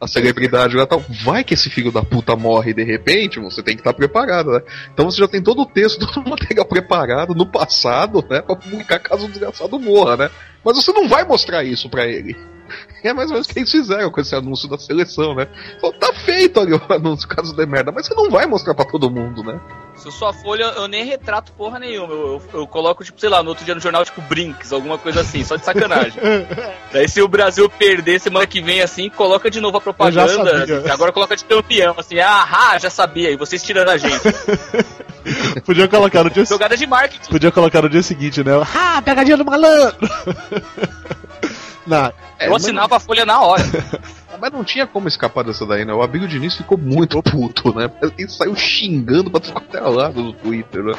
A 0.00 0.06
celebridade 0.06 0.76
lá 0.76 0.86
tal. 0.86 1.02
Vai 1.24 1.42
que 1.42 1.54
esse 1.54 1.70
filho 1.70 1.90
da 1.90 2.02
puta 2.02 2.36
morre 2.36 2.74
de 2.74 2.84
repente, 2.84 3.40
você 3.40 3.62
tem 3.62 3.74
que 3.74 3.80
estar 3.80 3.94
preparado, 3.94 4.50
né? 4.50 4.60
Então 4.92 5.10
você 5.10 5.18
já 5.18 5.28
tem 5.28 5.42
todo 5.42 5.62
o 5.62 5.66
texto, 5.66 6.06
todo 6.12 6.26
o 6.26 6.30
material 6.30 6.66
preparado 6.66 7.34
no 7.34 7.46
passado, 7.46 8.24
né? 8.28 8.42
Pra 8.42 8.56
publicar 8.56 8.98
caso 8.98 9.24
o 9.24 9.28
desgraçado 9.28 9.78
morra, 9.78 10.16
né? 10.16 10.30
Mas 10.64 10.76
você 10.76 10.92
não 10.92 11.08
vai 11.08 11.24
mostrar 11.24 11.64
isso 11.64 11.88
pra 11.88 12.06
ele. 12.06 12.36
É 13.02 13.14
mais 13.14 13.28
ou 13.28 13.34
menos 13.34 13.48
o 13.48 13.52
que 13.52 13.58
eles 13.58 13.70
fizeram 13.70 14.10
com 14.10 14.20
esse 14.20 14.34
anúncio 14.34 14.68
da 14.68 14.76
seleção, 14.76 15.34
né? 15.34 15.48
Falou, 15.80 15.98
tá 15.98 16.12
feito 16.12 16.60
ali 16.60 16.74
o 16.74 16.82
anúncio 16.92 17.26
caso 17.26 17.56
de 17.56 17.66
merda, 17.66 17.90
mas 17.90 18.06
você 18.06 18.14
não 18.14 18.28
vai 18.28 18.46
mostrar 18.46 18.74
pra 18.74 18.84
todo 18.84 19.10
mundo, 19.10 19.42
né? 19.42 19.58
Se 19.96 20.08
eu 20.08 20.12
sou 20.12 20.28
a 20.28 20.32
Folha, 20.32 20.64
eu 20.64 20.86
nem 20.86 21.04
retrato 21.04 21.52
porra 21.52 21.78
nenhuma. 21.78 22.12
Eu, 22.12 22.42
eu, 22.52 22.60
eu 22.60 22.66
coloco, 22.66 23.02
tipo, 23.02 23.18
sei 23.18 23.28
lá, 23.28 23.42
no 23.42 23.50
outro 23.50 23.64
dia 23.64 23.74
no 23.74 23.80
jornal, 23.80 24.04
tipo, 24.04 24.20
Brinks, 24.22 24.72
alguma 24.72 24.98
coisa 24.98 25.20
assim, 25.22 25.44
só 25.44 25.56
de 25.56 25.64
sacanagem. 25.64 26.20
Daí 26.92 27.08
se 27.08 27.20
o 27.20 27.28
Brasil 27.28 27.68
perder 27.70 28.20
semana 28.20 28.46
que 28.46 28.60
vem, 28.60 28.82
assim, 28.82 29.08
coloca 29.08 29.50
de 29.50 29.60
novo 29.60 29.78
a 29.78 29.80
propaganda. 29.80 30.66
sabia. 30.66 30.92
Agora 30.92 31.12
coloca 31.12 31.36
de 31.36 31.44
campeão, 31.44 31.94
assim, 31.96 32.18
ah, 32.18 32.46
ah, 32.50 32.78
já 32.78 32.90
sabia, 32.90 33.30
e 33.30 33.36
vocês 33.36 33.62
tirando 33.62 33.88
a 33.88 33.96
gente. 33.96 34.20
Podia 35.64 35.86
colocar 35.86 36.24
no 36.24 36.30
dia 36.30 36.44
Jogada 36.44 36.76
de 36.76 36.86
marketing. 36.86 37.30
Podia 37.30 37.50
colocar 37.50 37.82
no 37.82 37.88
dia 37.88 38.02
seguinte, 38.02 38.42
né? 38.42 38.52
Ah, 38.74 39.02
pegadinha 39.02 39.36
do 39.36 39.44
malandro! 39.44 39.96
Não, 41.86 42.12
É, 42.38 42.46
eu 42.46 42.50
mas- 42.52 42.64
assinava 42.64 42.96
a 42.96 43.00
Folha 43.00 43.24
na 43.24 43.40
hora. 43.40 43.62
Mas 44.40 44.52
não 44.52 44.64
tinha 44.64 44.86
como 44.86 45.06
escapar 45.06 45.44
dessa 45.44 45.66
daí, 45.66 45.84
né? 45.84 45.92
O 45.92 46.00
Abílio 46.00 46.26
Diniz 46.26 46.56
ficou 46.56 46.78
muito 46.78 47.20
puto, 47.22 47.74
né? 47.76 47.90
Ele 48.16 48.26
saiu 48.26 48.56
xingando 48.56 49.30
pra 49.30 49.38
ficar 49.40 49.58
até 49.60 49.80
lado 49.80 50.22
no 50.22 50.32
Twitter, 50.32 50.82
né? 50.82 50.94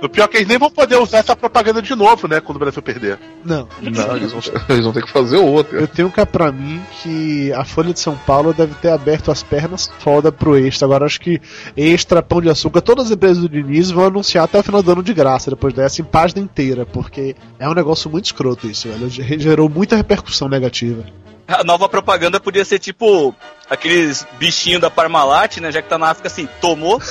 O 0.00 0.08
pior 0.08 0.24
é 0.24 0.28
que 0.28 0.36
eles 0.36 0.48
nem 0.48 0.58
vão 0.58 0.70
poder 0.70 0.96
usar 0.96 1.18
essa 1.18 1.34
propaganda 1.34 1.82
de 1.82 1.94
novo, 1.94 2.28
né? 2.28 2.40
Quando 2.40 2.56
o 2.56 2.60
Brasil 2.60 2.80
perder. 2.80 3.18
Não. 3.44 3.68
Não, 3.80 4.16
eles 4.16 4.32
vão, 4.32 4.40
eles 4.68 4.84
vão 4.84 4.92
ter 4.92 5.02
que 5.02 5.10
fazer 5.10 5.38
outra. 5.38 5.80
Eu 5.80 5.88
tenho 5.88 6.10
cá 6.10 6.24
pra 6.24 6.52
mim 6.52 6.80
que 7.02 7.52
a 7.52 7.64
Folha 7.64 7.92
de 7.92 7.98
São 8.00 8.16
Paulo 8.16 8.52
deve 8.52 8.74
ter 8.76 8.90
aberto 8.90 9.30
as 9.30 9.42
pernas 9.42 9.90
foda 9.98 10.30
pro 10.30 10.56
Extra. 10.56 10.86
Agora 10.86 11.04
acho 11.04 11.20
que 11.20 11.40
Extra, 11.76 12.22
Pão 12.22 12.40
de 12.40 12.48
Açúcar, 12.48 12.80
todas 12.80 13.06
as 13.06 13.10
empresas 13.10 13.42
do 13.42 13.48
Diniz 13.48 13.90
vão 13.90 14.06
anunciar 14.06 14.44
até 14.44 14.60
o 14.60 14.62
final 14.62 14.82
do 14.82 14.92
ano 14.92 15.02
de 15.02 15.12
graça, 15.12 15.50
depois 15.50 15.74
dessa, 15.74 16.00
em 16.00 16.04
página 16.04 16.40
inteira, 16.40 16.86
porque 16.86 17.34
é 17.58 17.68
um 17.68 17.74
negócio 17.74 18.08
muito 18.08 18.26
escroto 18.26 18.68
isso, 18.68 18.88
velho. 18.88 19.08
Gerou 19.10 19.68
muita 19.68 19.96
repercussão 19.96 20.48
negativa. 20.48 21.04
A 21.48 21.64
nova 21.64 21.88
propaganda 21.88 22.38
podia 22.38 22.64
ser 22.64 22.78
tipo 22.78 23.34
aqueles 23.70 24.26
bichinhos 24.38 24.82
da 24.82 24.90
Parmalat, 24.90 25.56
né? 25.58 25.72
Já 25.72 25.80
que 25.80 25.88
tá 25.88 25.96
na 25.96 26.10
África 26.10 26.28
assim, 26.28 26.46
tomou. 26.60 27.00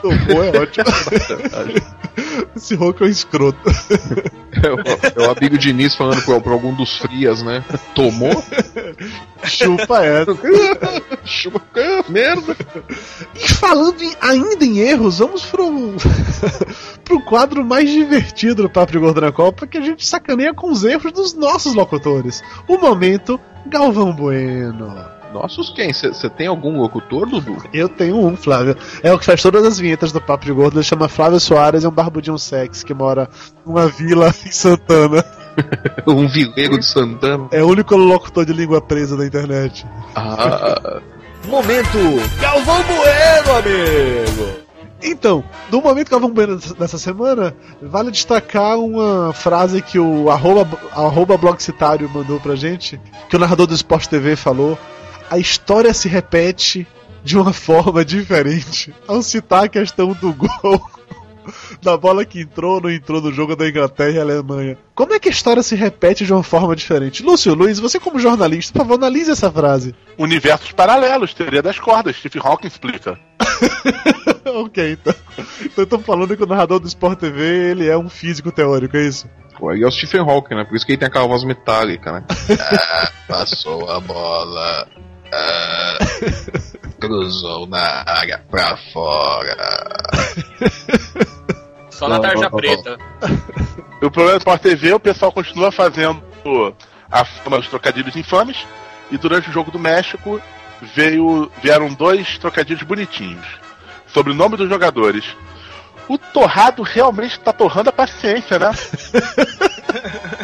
Tomou 0.00 0.44
é 0.44 0.50
ótimo. 0.60 0.84
Esse 2.54 2.74
Hulk 2.76 3.02
é 3.02 3.06
um 3.06 3.08
escroto. 3.08 3.58
É 4.62 4.70
o, 4.72 5.24
é 5.24 5.26
o 5.28 5.30
amigo 5.36 5.58
Diniz 5.58 5.94
falando 5.94 6.22
pra, 6.24 6.40
pra 6.40 6.52
algum 6.52 6.72
dos 6.74 6.98
frias, 6.98 7.42
né? 7.42 7.64
Tomou? 7.94 8.42
Chupa 9.44 10.04
essa. 10.04 10.36
Chupa, 11.24 11.60
merda. 12.08 12.56
E 13.34 13.48
falando 13.54 14.00
em- 14.02 14.16
ainda 14.20 14.64
em 14.64 14.78
erros, 14.78 15.18
vamos 15.18 15.44
pro, 15.46 15.94
pro 17.04 17.20
quadro 17.22 17.64
mais 17.64 17.90
divertido 17.90 18.62
do 18.62 18.70
Papo 18.70 18.92
de 18.92 18.98
Gordo 18.98 19.20
na 19.20 19.32
Copa, 19.32 19.66
que 19.66 19.78
a 19.78 19.82
gente 19.82 20.06
sacaneia 20.06 20.54
com 20.54 20.70
os 20.70 20.84
erros 20.84 21.12
dos 21.12 21.34
nossos 21.34 21.74
locutores. 21.74 22.42
O 22.68 22.78
momento, 22.78 23.38
Galvão 23.66 24.12
Bueno. 24.12 24.94
Nossos 25.32 25.70
quem? 25.70 25.92
Você 25.92 26.28
tem 26.30 26.46
algum 26.46 26.78
locutor, 26.80 27.26
Dudu? 27.26 27.56
Eu 27.72 27.88
tenho 27.88 28.16
um, 28.18 28.36
Flávio. 28.36 28.76
É 29.02 29.12
o 29.12 29.18
que 29.18 29.24
faz 29.24 29.42
todas 29.42 29.64
as 29.64 29.78
vinhetas 29.78 30.10
do 30.12 30.20
Papo 30.20 30.44
de 30.44 30.52
Gordo. 30.52 30.76
Ele 30.78 30.84
chama 30.84 31.08
Flávio 31.08 31.38
Soares, 31.38 31.84
é 31.84 31.88
um 31.88 31.92
barbudinho 31.92 32.38
sexy 32.38 32.84
que 32.84 32.94
mora 32.94 33.28
numa 33.66 33.86
vila 33.88 34.28
em 34.46 34.50
Santana. 34.50 35.24
um 36.06 36.26
vileiro 36.28 36.78
de 36.78 36.86
Santana? 36.86 37.48
É 37.52 37.62
o 37.62 37.66
único 37.68 37.96
locutor 37.96 38.44
de 38.44 38.52
língua 38.52 38.80
presa 38.80 39.16
da 39.16 39.26
internet. 39.26 39.84
Ah, 40.14 41.00
Momento 41.46 41.98
Galvão 42.40 42.82
Bueno, 42.82 43.58
amigo. 43.58 44.58
Então, 45.00 45.44
no 45.70 45.80
momento 45.80 46.10
Galvão 46.10 46.30
Bueno 46.32 46.56
dessa- 46.56 46.74
dessa 46.74 46.98
semana, 46.98 47.54
vale 47.80 48.10
destacar 48.10 48.76
uma 48.78 49.32
frase 49.32 49.80
que 49.80 49.98
o 49.98 50.28
arroba, 50.28 50.76
arroba 50.92 51.36
blogcitário 51.36 52.10
mandou 52.12 52.40
pra 52.40 52.56
gente, 52.56 53.00
que 53.28 53.36
o 53.36 53.38
narrador 53.38 53.66
do 53.68 53.74
Esporte 53.74 54.08
TV 54.08 54.34
falou. 54.34 54.76
A 55.30 55.38
história 55.38 55.92
se 55.92 56.08
repete 56.08 56.86
de 57.22 57.36
uma 57.36 57.52
forma 57.54 58.04
diferente 58.04 58.94
ao 59.06 59.22
citar 59.22 59.64
a 59.64 59.68
questão 59.68 60.12
do 60.12 60.32
gol 60.32 60.90
da 61.82 61.96
bola 61.96 62.24
que 62.24 62.40
entrou 62.40 62.74
ou 62.74 62.82
não 62.82 62.90
entrou 62.90 63.20
no 63.20 63.32
jogo 63.32 63.56
da 63.56 63.68
Inglaterra 63.68 64.10
e 64.10 64.20
Alemanha. 64.20 64.78
Como 64.94 65.14
é 65.14 65.18
que 65.18 65.28
a 65.28 65.32
história 65.32 65.62
se 65.62 65.74
repete 65.74 66.24
de 66.24 66.32
uma 66.32 66.42
forma 66.42 66.74
diferente? 66.74 67.22
Lúcio 67.22 67.54
Luiz, 67.54 67.78
você 67.78 67.98
como 67.98 68.18
jornalista, 68.18 68.72
por 68.72 68.80
favor, 68.80 68.94
analise 68.94 69.30
essa 69.30 69.50
frase. 69.50 69.94
Universos 70.16 70.72
paralelos, 70.72 71.34
teoria 71.34 71.62
das 71.62 71.78
cordas. 71.78 72.16
Stephen 72.16 72.42
Hawking 72.44 72.66
explica. 72.66 73.18
ok, 74.44 74.92
então. 74.92 75.14
Então 75.60 75.84
eu 75.84 75.86
tô 75.86 75.98
falando 75.98 76.36
que 76.36 76.42
o 76.42 76.46
narrador 76.46 76.80
do 76.80 76.88
Sport 76.88 77.18
TV, 77.18 77.70
ele 77.70 77.88
é 77.88 77.96
um 77.96 78.08
físico 78.08 78.50
teórico, 78.50 78.96
é 78.96 79.06
isso? 79.06 79.28
pô, 79.58 79.70
aí 79.70 79.82
é 79.82 79.86
o 79.86 79.90
Stephen 79.90 80.20
Hawking, 80.20 80.54
né? 80.54 80.64
Por 80.64 80.76
isso 80.76 80.86
que 80.86 80.92
ele 80.92 80.98
tem 80.98 81.08
aquela 81.08 81.26
voz 81.26 81.44
metálica, 81.44 82.12
né? 82.12 82.24
Ah, 82.60 83.10
passou 83.26 83.90
a 83.90 84.00
bola. 84.00 84.88
Ah, 85.32 85.98
cruzou 87.00 87.66
na 87.66 88.04
área 88.06 88.42
pra 88.50 88.76
fora. 88.92 89.56
Só 91.90 92.08
na 92.08 92.20
tarja 92.20 92.50
preta. 92.50 92.96
O 94.00 94.10
problema 94.10 94.32
do 94.32 94.38
Sport 94.38 94.62
TV, 94.62 94.92
o 94.92 95.00
pessoal 95.00 95.32
continua 95.32 95.72
fazendo 95.72 96.22
a 97.10 97.24
fama 97.24 97.58
dos 97.58 97.68
trocadilhos 97.68 98.14
infames. 98.16 98.56
E 99.10 99.16
durante 99.16 99.48
o 99.48 99.52
jogo 99.52 99.70
do 99.70 99.78
México, 99.78 100.40
veio, 100.94 101.50
vieram 101.62 101.92
dois 101.92 102.38
trocadilhos 102.38 102.82
bonitinhos. 102.82 103.46
Sobre 104.06 104.32
o 104.32 104.34
nome 104.36 104.56
dos 104.56 104.68
jogadores. 104.68 105.24
O 106.08 106.16
torrado 106.16 106.82
realmente 106.82 107.38
tá 107.40 107.52
torrando 107.52 107.90
a 107.90 107.92
paciência, 107.92 108.58
né? 108.58 108.70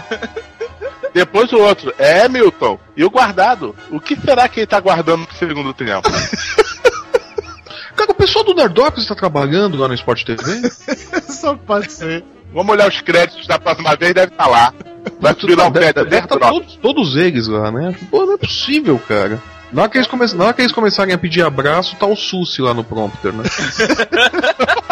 Depois 1.14 1.52
o 1.52 1.58
outro, 1.58 1.94
é 1.96 2.28
Milton. 2.28 2.78
E 2.96 3.04
o 3.04 3.10
guardado? 3.10 3.74
O 3.88 4.00
que 4.00 4.16
será 4.16 4.48
que 4.48 4.60
ele 4.60 4.66
tá 4.66 4.80
guardando 4.80 5.24
pro 5.26 5.36
segundo 5.36 5.72
tempo? 5.72 6.10
Cara, 7.94 8.10
o 8.10 8.14
pessoal 8.14 8.44
do 8.44 8.54
Nerdopolis 8.54 9.06
tá 9.06 9.14
trabalhando 9.14 9.78
lá 9.78 9.86
no 9.86 9.94
Sport 9.94 10.24
TV? 10.24 10.68
Só 11.30 11.54
pode 11.54 11.92
ser. 11.92 12.24
Vamos 12.52 12.72
olhar 12.72 12.88
os 12.88 13.00
créditos 13.00 13.46
da 13.46 13.58
próxima 13.58 13.94
vez, 13.94 14.12
deve 14.12 14.32
estar 14.32 14.48
lá. 14.48 14.74
Vai 15.20 15.34
subir 15.38 15.56
lá 15.56 15.68
o 15.68 15.72
pé 15.72 15.92
deve, 15.92 16.10
deve 16.10 16.26
tá 16.26 16.36
todos, 16.36 16.76
todos 16.76 17.16
eles 17.16 17.46
lá, 17.46 17.70
né? 17.70 17.94
Pô, 18.10 18.26
não 18.26 18.34
é 18.34 18.38
possível, 18.38 19.00
cara. 19.06 19.40
Na 19.72 19.82
hora, 19.82 19.90
que 19.90 19.98
eles 19.98 20.06
come... 20.06 20.26
Na 20.34 20.44
hora 20.44 20.52
que 20.52 20.62
eles 20.62 20.72
começarem 20.72 21.14
a 21.14 21.18
pedir 21.18 21.42
abraço, 21.42 21.96
tá 21.96 22.06
o 22.06 22.14
Susi 22.14 22.62
lá 22.62 22.72
no 22.74 22.84
prompter, 22.84 23.32
né? 23.32 23.44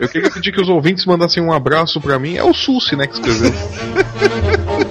Eu 0.00 0.08
queria 0.08 0.30
pedir 0.30 0.52
que 0.52 0.60
os 0.60 0.68
ouvintes 0.68 1.04
mandassem 1.04 1.42
um 1.42 1.52
abraço 1.52 2.00
pra 2.00 2.18
mim. 2.18 2.36
É 2.36 2.44
o 2.44 2.54
Susi, 2.54 2.96
né, 2.96 3.06
que 3.06 3.14
escreveu. 3.14 3.52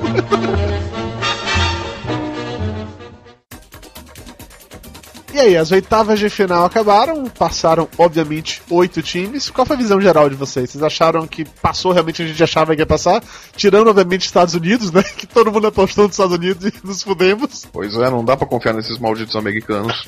E 5.37 5.39
aí, 5.39 5.55
as 5.55 5.71
oitavas 5.71 6.17
de 6.17 6.31
final 6.31 6.65
acabaram, 6.65 7.25
passaram, 7.25 7.87
obviamente, 7.95 8.59
oito 8.71 9.03
times. 9.03 9.51
Qual 9.51 9.67
foi 9.67 9.75
a 9.75 9.79
visão 9.79 10.01
geral 10.01 10.27
de 10.27 10.35
vocês? 10.35 10.71
Vocês 10.71 10.83
acharam 10.83 11.27
que 11.27 11.45
passou 11.45 11.91
realmente 11.91 12.15
o 12.15 12.17
que 12.17 12.23
a 12.23 12.27
gente 12.29 12.43
achava 12.43 12.75
que 12.75 12.81
ia 12.81 12.87
passar? 12.87 13.23
Tirando, 13.55 13.87
obviamente, 13.87 14.25
Estados 14.25 14.55
Unidos, 14.55 14.91
né? 14.91 15.03
Que 15.15 15.27
todo 15.27 15.51
mundo 15.51 15.67
apostou 15.67 16.05
nos 16.05 16.13
Estados 16.13 16.35
Unidos 16.35 16.65
e 16.65 16.73
nos 16.83 17.03
fudemos. 17.03 17.67
Pois 17.71 17.93
é, 17.95 18.09
não 18.09 18.25
dá 18.25 18.35
pra 18.35 18.47
confiar 18.47 18.73
nesses 18.73 18.97
malditos 18.97 19.35
americanos. 19.35 20.07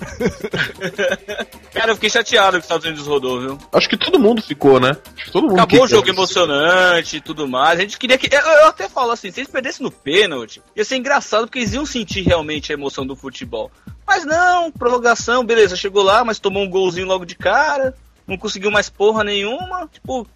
Cara, 1.74 1.92
eu 1.92 1.96
fiquei 1.96 2.10
chateado 2.10 2.54
que 2.54 2.62
os 2.62 2.66
Estados 2.66 2.86
Unidos 2.88 3.06
rodou, 3.06 3.40
viu? 3.40 3.58
Acho 3.72 3.88
que 3.88 3.98
todo 3.98 4.18
mundo 4.18 4.42
ficou, 4.42 4.80
né? 4.80 4.98
Acho 5.16 5.26
que 5.26 5.32
todo 5.32 5.48
mundo 5.48 5.60
Acabou 5.60 5.84
o 5.84 5.88
jogo 5.88 6.10
emocionante 6.10 7.18
e 7.18 7.22
tudo 7.22 7.48
mais. 7.48 7.78
A 7.78 7.82
gente 7.84 8.00
queria 8.00 8.18
que. 8.18 8.34
Eu, 8.34 8.42
eu 8.42 8.68
até 8.68 8.90
falo 8.90 9.12
assim, 9.12 9.30
se 9.30 9.42
eles 9.42 9.52
perdessem 9.52 9.84
no 9.84 9.92
pênalti, 9.92 10.60
ia 10.76 10.84
ser 10.84 10.98
engraçado 10.98 11.46
porque 11.46 11.60
eles 11.60 11.74
iam 11.74 11.86
sentir 11.86 12.24
realmente 12.24 12.72
a 12.72 12.76
emoção 12.76 13.06
do 13.06 13.16
futebol. 13.16 13.70
Mas 14.10 14.26
não, 14.26 14.72
prorrogação, 14.72 15.46
beleza, 15.46 15.76
chegou 15.76 16.02
lá, 16.02 16.26
mas 16.26 16.40
tomou 16.40 16.64
um 16.64 16.70
golzinho 16.70 17.06
logo 17.06 17.26
de 17.26 17.36
cara, 17.36 17.94
não 18.26 18.40
conseguiu 18.40 18.72
mais 18.72 18.90
porra 18.90 19.24
nenhuma. 19.24 19.88
Tipo, 19.88 20.28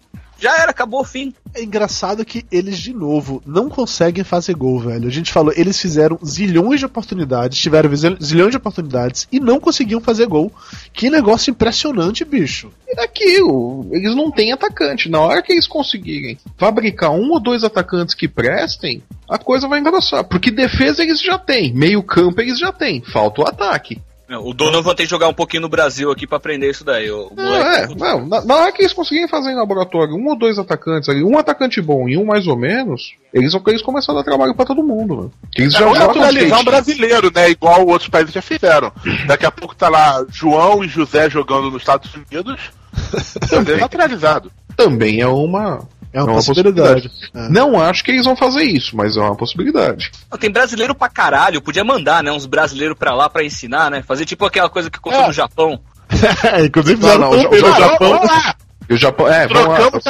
já 0.44 0.60
era, 0.60 0.70
acabou 0.70 1.00
o 1.00 1.04
fim. 1.04 1.32
É 1.54 1.62
engraçado 1.62 2.24
que 2.24 2.44
eles, 2.52 2.78
de 2.78 2.92
novo, 2.92 3.42
não 3.46 3.70
conseguem 3.70 4.22
fazer 4.24 4.54
gol, 4.54 4.78
velho. 4.80 5.08
A 5.08 5.10
gente 5.10 5.32
falou, 5.32 5.52
eles 5.56 5.80
fizeram 5.80 6.18
zilhões 6.24 6.80
de 6.80 6.86
oportunidades, 6.86 7.58
tiveram 7.58 7.94
zil- 7.96 8.16
zilhões 8.22 8.50
de 8.50 8.56
oportunidades 8.58 9.26
e 9.32 9.40
não 9.40 9.58
conseguiam 9.58 10.00
fazer 10.00 10.26
gol. 10.26 10.52
Que 10.92 11.08
negócio 11.08 11.50
impressionante, 11.50 12.24
bicho. 12.24 12.70
E 12.86 12.94
daquilo, 12.94 13.86
eles 13.90 14.14
não 14.14 14.30
têm 14.30 14.52
atacante. 14.52 15.08
Na 15.08 15.20
hora 15.20 15.42
que 15.42 15.52
eles 15.52 15.66
conseguirem 15.66 16.38
fabricar 16.58 17.10
um 17.10 17.30
ou 17.30 17.40
dois 17.40 17.64
atacantes 17.64 18.14
que 18.14 18.28
prestem, 18.28 19.02
a 19.28 19.38
coisa 19.38 19.66
vai 19.66 19.78
engrossar. 19.80 20.24
Porque 20.24 20.50
defesa 20.50 21.02
eles 21.02 21.22
já 21.22 21.38
têm, 21.38 21.72
meio 21.72 22.02
campo 22.02 22.40
eles 22.42 22.58
já 22.58 22.70
têm, 22.72 23.00
falta 23.02 23.40
o 23.40 23.48
ataque. 23.48 23.98
Não, 24.34 24.44
o 24.44 24.52
Donovan 24.52 24.96
tem 24.96 25.06
que 25.06 25.10
jogar 25.10 25.28
um 25.28 25.34
pouquinho 25.34 25.62
no 25.62 25.68
Brasil 25.68 26.10
aqui 26.10 26.26
pra 26.26 26.38
aprender 26.38 26.68
isso 26.68 26.84
daí. 26.84 27.08
O, 27.08 27.30
Ah, 27.38 27.78
é, 27.78 27.94
não, 27.94 28.26
na, 28.26 28.44
na 28.44 28.54
hora 28.56 28.72
que 28.72 28.82
eles 28.82 28.92
conseguirem 28.92 29.28
fazer 29.28 29.52
em 29.52 29.54
laboratório 29.54 30.14
um 30.14 30.28
ou 30.28 30.36
dois 30.36 30.58
atacantes 30.58 31.08
ali, 31.08 31.22
um 31.22 31.38
atacante 31.38 31.80
bom 31.80 32.08
e 32.08 32.16
um 32.16 32.24
mais 32.24 32.48
ou 32.48 32.56
menos, 32.56 33.14
eles 33.32 33.52
vão 33.52 33.62
eles 33.68 33.82
começar 33.82 34.10
a 34.10 34.16
dar 34.16 34.24
trabalho 34.24 34.54
pra 34.54 34.64
todo 34.64 34.82
mundo, 34.82 35.22
né? 35.22 35.30
Que 35.52 35.62
eles 35.62 35.72
já 35.72 35.80
Vamos 35.80 35.98
jogam 35.98 36.14
naturalizar 36.14 36.60
um 36.60 36.64
brasileiro, 36.64 37.30
né? 37.32 37.50
Igual 37.50 37.86
outros 37.86 38.10
países 38.10 38.34
já 38.34 38.42
fizeram. 38.42 38.90
Daqui 39.28 39.46
a 39.46 39.52
pouco 39.52 39.74
tá 39.76 39.88
lá 39.88 40.24
João 40.28 40.82
e 40.82 40.88
José 40.88 41.30
jogando 41.30 41.70
nos 41.70 41.82
Estados 41.82 42.10
Unidos. 42.12 42.60
Também 43.48 43.76
naturalizado. 43.76 44.50
Também 44.76 45.20
é 45.20 45.28
uma. 45.28 45.86
É 46.14 46.22
uma 46.22 46.30
É 46.30 46.32
uma 46.32 46.34
possibilidade. 46.36 47.10
É. 47.34 47.48
Não 47.50 47.78
acho 47.82 48.04
que 48.04 48.12
eles 48.12 48.24
vão 48.24 48.36
fazer 48.36 48.62
isso, 48.62 48.96
mas 48.96 49.16
é 49.16 49.20
uma 49.20 49.34
possibilidade. 49.36 50.10
Não, 50.30 50.38
Tem 50.38 50.50
brasileiro 50.50 50.94
pra 50.94 51.08
caralho, 51.08 51.60
podia 51.60 51.82
mandar, 51.84 52.22
né? 52.22 52.30
Uns 52.30 52.46
brasileiros 52.46 52.96
pra 52.96 53.12
lá 53.14 53.28
pra 53.28 53.42
ensinar, 53.44 53.90
né? 53.90 54.02
Fazer 54.06 54.24
tipo 54.24 54.46
aquela 54.46 54.70
coisa 54.70 54.88
que 54.88 54.96
aconteceu 54.98 55.24
É. 55.24 55.28
no 55.28 55.32
Japão. 55.34 55.80
É, 56.44 56.64
inclusive 56.66 57.02
Não, 57.04 57.18
não, 57.18 57.30
o 57.30 57.58
Japão. 57.58 58.10
Vamos 58.10 58.28
lá! 58.30 58.54
E 58.88 58.94
o 58.94 58.96
Japão. 58.96 59.26
É, 59.26 59.48
vamos 59.48 59.66
lá. 59.66 59.76
Trocamos, 59.90 60.04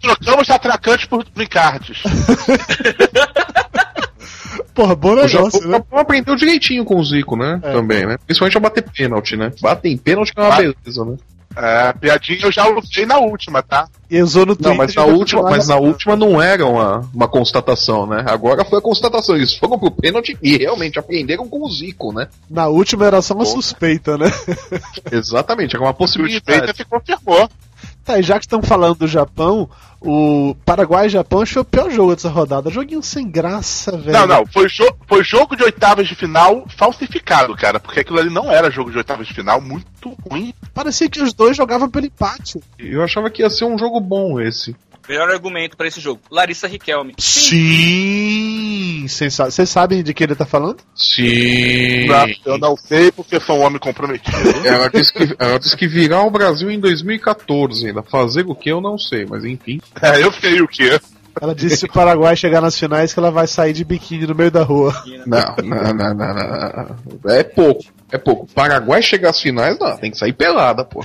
trocamos 0.00 0.50
atracantes 0.50 1.04
por 1.06 1.24
brincartes. 1.34 2.02
Porra, 4.74 4.94
bom 4.94 5.12
O 5.14 5.28
Japão, 5.28 5.46
negócio, 5.46 5.60
o 5.60 5.68
né? 5.70 5.76
Japão 5.78 5.98
aprendeu 5.98 6.36
direitinho 6.36 6.84
com 6.84 6.96
o 6.98 7.04
Zico, 7.04 7.36
né? 7.36 7.60
É. 7.62 7.72
Também, 7.72 8.06
né? 8.06 8.16
Principalmente 8.24 8.56
a 8.56 8.60
bater 8.60 8.84
pênalti, 8.90 9.36
né? 9.36 9.50
Bater 9.60 9.90
em 9.90 9.96
pênalti 9.96 10.32
que 10.32 10.40
é 10.40 10.42
uma 10.42 10.50
Ba- 10.50 10.56
beleza, 10.56 11.04
né? 11.04 11.16
É, 11.56 11.88
a 11.88 11.94
piadinha 11.94 12.40
eu 12.42 12.52
já 12.52 12.68
usei 12.68 13.04
na 13.04 13.18
última, 13.18 13.62
tá? 13.62 13.88
E 14.08 14.20
usou 14.22 14.46
no 14.46 14.54
Twitter. 14.54 14.70
Não, 14.70 14.76
mas 14.76 14.94
na 14.94 15.04
última, 15.04 15.42
mas 15.42 15.68
na 15.68 15.76
última 15.76 16.16
não 16.16 16.40
era 16.40 16.64
uma, 16.64 17.08
uma 17.12 17.28
constatação, 17.28 18.06
né? 18.06 18.24
Agora 18.26 18.64
foi 18.64 18.78
a 18.78 18.82
constatação. 18.82 19.36
Eles 19.36 19.54
foram 19.54 19.78
pro 19.78 19.90
pênalti 19.90 20.38
e 20.42 20.56
realmente 20.56 20.98
aprenderam 20.98 21.48
com 21.48 21.64
o 21.64 21.70
Zico, 21.70 22.12
né? 22.12 22.28
Na 22.48 22.68
última 22.68 23.06
era 23.06 23.20
só 23.20 23.34
uma 23.34 23.44
suspeita, 23.44 24.16
né? 24.16 24.26
Exatamente, 25.10 25.74
era 25.74 25.84
uma 25.84 25.92
Suspeita 25.92 26.40
possibilidade. 26.40 26.76
se 26.76 26.84
confirmou. 26.84 27.48
Tá, 28.04 28.18
e 28.18 28.22
já 28.22 28.38
que 28.38 28.46
estão 28.46 28.62
falando 28.62 28.98
do 28.98 29.06
Japão, 29.06 29.68
o 30.00 30.54
Paraguai 30.64 31.06
e 31.06 31.10
Japão 31.10 31.40
acho 31.40 31.50
que 31.50 31.54
foi 31.54 31.62
o 31.62 31.64
pior 31.64 31.90
jogo 31.90 32.14
dessa 32.14 32.30
rodada. 32.30 32.70
Joguinho 32.70 33.02
sem 33.02 33.30
graça, 33.30 33.96
velho. 33.96 34.12
Não, 34.12 34.26
não, 34.26 34.46
foi, 34.46 34.68
jo 34.68 34.84
foi 35.06 35.22
jogo 35.22 35.54
de 35.54 35.62
oitavas 35.62 36.08
de 36.08 36.14
final 36.14 36.64
falsificado, 36.76 37.54
cara, 37.54 37.78
porque 37.78 38.00
aquilo 38.00 38.18
ali 38.18 38.30
não 38.30 38.50
era 38.50 38.70
jogo 38.70 38.90
de 38.90 38.96
oitavas 38.96 39.26
de 39.26 39.34
final, 39.34 39.60
muito 39.60 40.16
ruim. 40.28 40.54
Parecia 40.72 41.08
que 41.08 41.22
os 41.22 41.34
dois 41.34 41.56
jogavam 41.56 41.90
pelo 41.90 42.06
empate. 42.06 42.58
Eu 42.78 43.02
achava 43.02 43.30
que 43.30 43.42
ia 43.42 43.50
ser 43.50 43.66
um 43.66 43.78
jogo 43.78 44.00
bom 44.00 44.40
esse. 44.40 44.74
Melhor 45.10 45.28
argumento 45.28 45.76
pra 45.76 45.88
esse 45.88 46.00
jogo. 46.00 46.20
Larissa 46.30 46.68
Riquelme. 46.68 47.14
Sim! 47.18 49.06
Vocês 49.08 49.34
sa- 49.34 49.50
vocês 49.50 49.68
sabem 49.68 50.04
de 50.04 50.14
que 50.14 50.22
ele 50.22 50.36
tá 50.36 50.46
falando? 50.46 50.76
Sim. 50.94 52.06
Não, 52.06 52.26
eu 52.44 52.58
não 52.58 52.76
sei 52.76 53.10
porque 53.10 53.40
sou 53.40 53.58
um 53.58 53.62
homem 53.62 53.80
comprometido. 53.80 54.36
Ela 54.64 54.88
disse, 54.88 55.12
que, 55.12 55.34
ela 55.36 55.58
disse 55.58 55.76
que 55.76 55.88
virá 55.88 56.18
ao 56.18 56.30
Brasil 56.30 56.70
em 56.70 56.78
2014 56.78 57.88
ainda. 57.88 58.04
Fazer 58.04 58.46
o 58.46 58.54
que 58.54 58.70
eu 58.70 58.80
não 58.80 58.96
sei, 58.96 59.26
mas 59.28 59.44
enfim. 59.44 59.80
É, 60.00 60.22
eu 60.22 60.30
sei 60.32 60.60
o 60.60 60.68
quê? 60.68 61.00
Ela 61.40 61.54
disse 61.54 61.78
se 61.78 61.86
o 61.86 61.92
Paraguai 61.92 62.36
chegar 62.36 62.60
nas 62.60 62.78
finais 62.78 63.14
que 63.14 63.18
ela 63.18 63.30
vai 63.30 63.46
sair 63.46 63.72
de 63.72 63.84
biquíni 63.84 64.26
no 64.26 64.34
meio 64.34 64.50
da 64.50 64.62
rua. 64.62 64.94
Não, 65.26 65.56
não, 65.64 65.94
não, 65.94 66.14
não, 66.14 66.34
não. 66.34 67.30
É 67.32 67.42
pouco. 67.42 67.84
É 68.12 68.18
pouco. 68.18 68.46
Paraguai 68.52 69.00
chegar 69.00 69.30
às 69.30 69.40
finais, 69.40 69.78
não. 69.78 69.96
Tem 69.96 70.10
que 70.10 70.18
sair 70.18 70.32
pelada, 70.32 70.84
pô. 70.84 71.04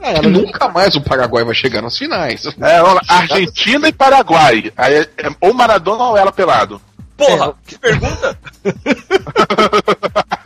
É, 0.00 0.22
Nunca 0.22 0.68
mais 0.68 0.96
o 0.96 1.00
Paraguai 1.00 1.44
vai 1.44 1.54
chegar 1.54 1.82
nas 1.82 1.96
finais. 1.96 2.46
É, 2.60 2.82
olha, 2.82 3.00
Argentina 3.08 3.88
e 3.88 3.92
Paraguai. 3.92 4.72
Aí 4.76 4.94
é, 4.94 5.00
é 5.18 5.30
ou 5.40 5.54
Maradona 5.54 6.04
ou 6.04 6.16
ela 6.16 6.32
pelado. 6.32 6.80
Porra, 7.16 7.54
que 7.66 7.78
pergunta? 7.78 8.38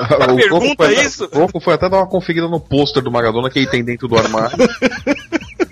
O 0.00 0.36
pergunta 0.36 0.48
Goku 0.48 0.76
foi, 0.76 0.94
isso? 0.94 1.24
O 1.26 1.28
Goku 1.28 1.60
foi 1.60 1.74
até 1.74 1.86
dar 1.88 1.98
uma 1.98 2.06
conferida 2.06 2.48
no 2.48 2.58
pôster 2.58 3.02
do 3.02 3.10
Maradona 3.10 3.50
que 3.50 3.58
ele 3.58 3.66
tem 3.66 3.84
dentro 3.84 4.08
do 4.08 4.16
armário. 4.16 4.56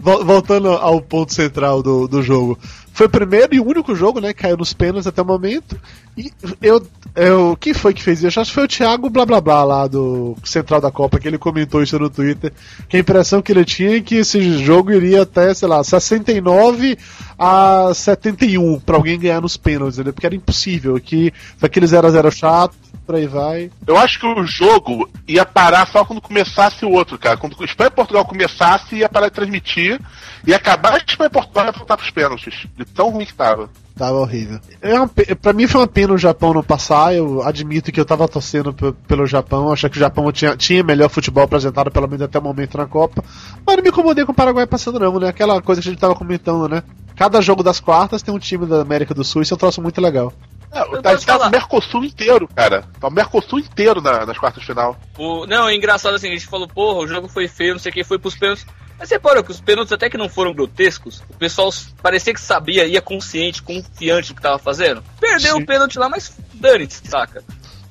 Vol- 0.00 0.24
Voltando 0.24 0.68
ao 0.68 1.00
ponto 1.00 1.32
central 1.34 1.82
do, 1.82 2.08
do 2.08 2.22
jogo. 2.22 2.58
Foi 2.92 3.06
o 3.06 3.10
primeiro 3.10 3.54
e 3.54 3.60
único 3.60 3.94
jogo, 3.94 4.20
né? 4.20 4.32
Caiu 4.32 4.56
nos 4.56 4.72
pênaltis 4.72 5.06
até 5.06 5.22
o 5.22 5.24
momento. 5.24 5.78
E 6.18 6.32
eu. 6.60 6.84
eu 7.14 7.56
quem 7.58 7.72
foi 7.72 7.94
que 7.94 8.02
fez 8.02 8.22
isso? 8.22 8.40
Acho 8.40 8.50
que 8.50 8.54
foi 8.54 8.64
o 8.64 8.68
Thiago 8.68 9.08
Blá 9.08 9.24
Blá 9.24 9.40
Blá 9.40 9.62
lá 9.64 9.86
do 9.86 10.34
Central 10.44 10.80
da 10.80 10.90
Copa, 10.90 11.18
que 11.18 11.28
ele 11.28 11.38
comentou 11.38 11.82
isso 11.82 11.98
no 11.98 12.10
Twitter. 12.10 12.52
Que 12.88 12.96
a 12.96 13.00
impressão 13.00 13.40
que 13.40 13.52
ele 13.52 13.64
tinha 13.64 13.96
é 13.96 14.00
que 14.00 14.16
esse 14.16 14.58
jogo 14.58 14.90
iria 14.92 15.22
até, 15.22 15.54
sei 15.54 15.68
lá, 15.68 15.84
69 15.84 16.98
a 17.38 17.92
71 17.94 18.80
pra 18.80 18.96
alguém 18.96 19.18
ganhar 19.18 19.40
nos 19.40 19.56
pênaltis, 19.56 19.98
né? 19.98 20.10
Porque 20.12 20.26
era 20.26 20.34
impossível. 20.34 20.98
Que 21.00 21.32
foi 21.58 21.66
aquele 21.68 21.86
0x0 21.86 22.30
chato, 22.32 22.74
por 23.10 23.16
aí 23.16 23.26
vai. 23.26 23.70
Eu 23.86 23.96
acho 23.98 24.20
que 24.20 24.26
o 24.26 24.44
jogo 24.46 25.10
ia 25.26 25.44
parar 25.44 25.84
só 25.88 26.04
quando 26.04 26.20
começasse 26.20 26.84
o 26.84 26.90
outro, 26.92 27.18
cara. 27.18 27.36
Quando 27.36 27.56
o 27.58 27.64
Espanha 27.64 27.88
e 27.88 27.90
Portugal 27.90 28.24
começasse, 28.24 28.94
ia 28.94 29.08
parar 29.08 29.28
de 29.28 29.34
transmitir. 29.34 30.00
E 30.46 30.54
acabar 30.54 30.98
de 31.00 31.10
Espanha 31.10 31.26
e 31.26 31.32
Portugal 31.32 31.66
ia 31.66 31.72
voltar 31.72 31.96
pros 31.96 32.10
pênaltis. 32.10 32.66
De 32.76 32.84
tão 32.84 33.10
ruim 33.10 33.24
que 33.26 33.34
tava. 33.34 33.68
Tava 33.96 34.16
horrível. 34.16 34.60
É 34.80 34.94
uma, 34.94 35.08
pra 35.08 35.52
mim 35.52 35.66
foi 35.66 35.80
uma 35.80 35.86
pena 35.88 36.12
o 36.14 36.18
Japão 36.18 36.54
não 36.54 36.62
passar. 36.62 37.12
Eu 37.12 37.42
admito 37.42 37.90
que 37.90 37.98
eu 37.98 38.04
tava 38.04 38.28
torcendo 38.28 38.72
pe- 38.72 38.92
pelo 39.08 39.26
Japão. 39.26 39.72
Achei 39.72 39.90
que 39.90 39.96
o 39.96 40.00
Japão 40.00 40.30
tinha, 40.30 40.56
tinha 40.56 40.84
melhor 40.84 41.08
futebol 41.10 41.42
apresentado, 41.42 41.90
pelo 41.90 42.06
menos 42.06 42.22
até 42.22 42.38
o 42.38 42.42
momento 42.42 42.78
na 42.78 42.86
Copa. 42.86 43.24
Mas 43.66 43.76
não 43.76 43.82
me 43.82 43.90
incomodei 43.90 44.24
com 44.24 44.30
o 44.30 44.34
Paraguai 44.34 44.68
passando, 44.68 45.00
não, 45.00 45.18
né? 45.18 45.28
Aquela 45.28 45.60
coisa 45.60 45.82
que 45.82 45.88
a 45.88 45.90
gente 45.90 46.00
tava 46.00 46.14
comentando, 46.14 46.68
né? 46.68 46.82
Cada 47.16 47.40
jogo 47.42 47.62
das 47.64 47.80
quartas 47.80 48.22
tem 48.22 48.32
um 48.32 48.38
time 48.38 48.64
da 48.66 48.80
América 48.80 49.12
do 49.12 49.24
Sul. 49.24 49.42
Isso 49.42 49.52
é 49.52 49.56
um 49.56 49.58
troço 49.58 49.82
muito 49.82 50.00
legal. 50.00 50.32
É, 50.72 50.82
Eu 50.82 51.02
tá, 51.02 51.16
tá 51.16 51.36
o 51.48 51.50
Mercosul 51.50 52.04
inteiro, 52.04 52.48
cara. 52.48 52.84
Tá 53.00 53.08
o 53.08 53.10
Mercosul 53.10 53.58
inteiro 53.58 54.00
na- 54.00 54.24
nas 54.24 54.38
quartas 54.38 54.60
de 54.60 54.66
final. 54.66 54.96
O, 55.18 55.46
não, 55.46 55.68
é 55.68 55.74
engraçado 55.74 56.14
assim, 56.14 56.28
a 56.28 56.32
gente 56.32 56.46
falou, 56.46 56.68
porra, 56.68 56.98
o 57.00 57.08
jogo 57.08 57.28
foi 57.28 57.48
feio, 57.48 57.72
não 57.74 57.80
sei 57.80 57.90
o 57.90 57.92
que, 57.94 58.04
foi 58.04 58.18
pros 58.18 58.36
pênaltis. 58.36 58.64
Mas 58.98 59.08
você 59.08 59.14
reparou 59.14 59.42
que 59.42 59.50
os 59.50 59.60
pênaltis 59.60 59.92
até 59.92 60.10
que 60.10 60.18
não 60.18 60.28
foram 60.28 60.52
grotescos, 60.52 61.22
o 61.30 61.36
pessoal 61.38 61.70
parecia 62.02 62.34
que 62.34 62.40
sabia, 62.40 62.84
ia 62.86 63.00
consciente, 63.00 63.62
confiante 63.62 64.28
do 64.28 64.34
que 64.36 64.42
tava 64.42 64.58
fazendo. 64.58 65.02
Perdeu 65.18 65.56
Sim. 65.56 65.62
o 65.62 65.66
pênalti 65.66 65.98
lá, 65.98 66.08
mas 66.08 66.36
dane-se, 66.52 67.00
saca? 67.08 67.42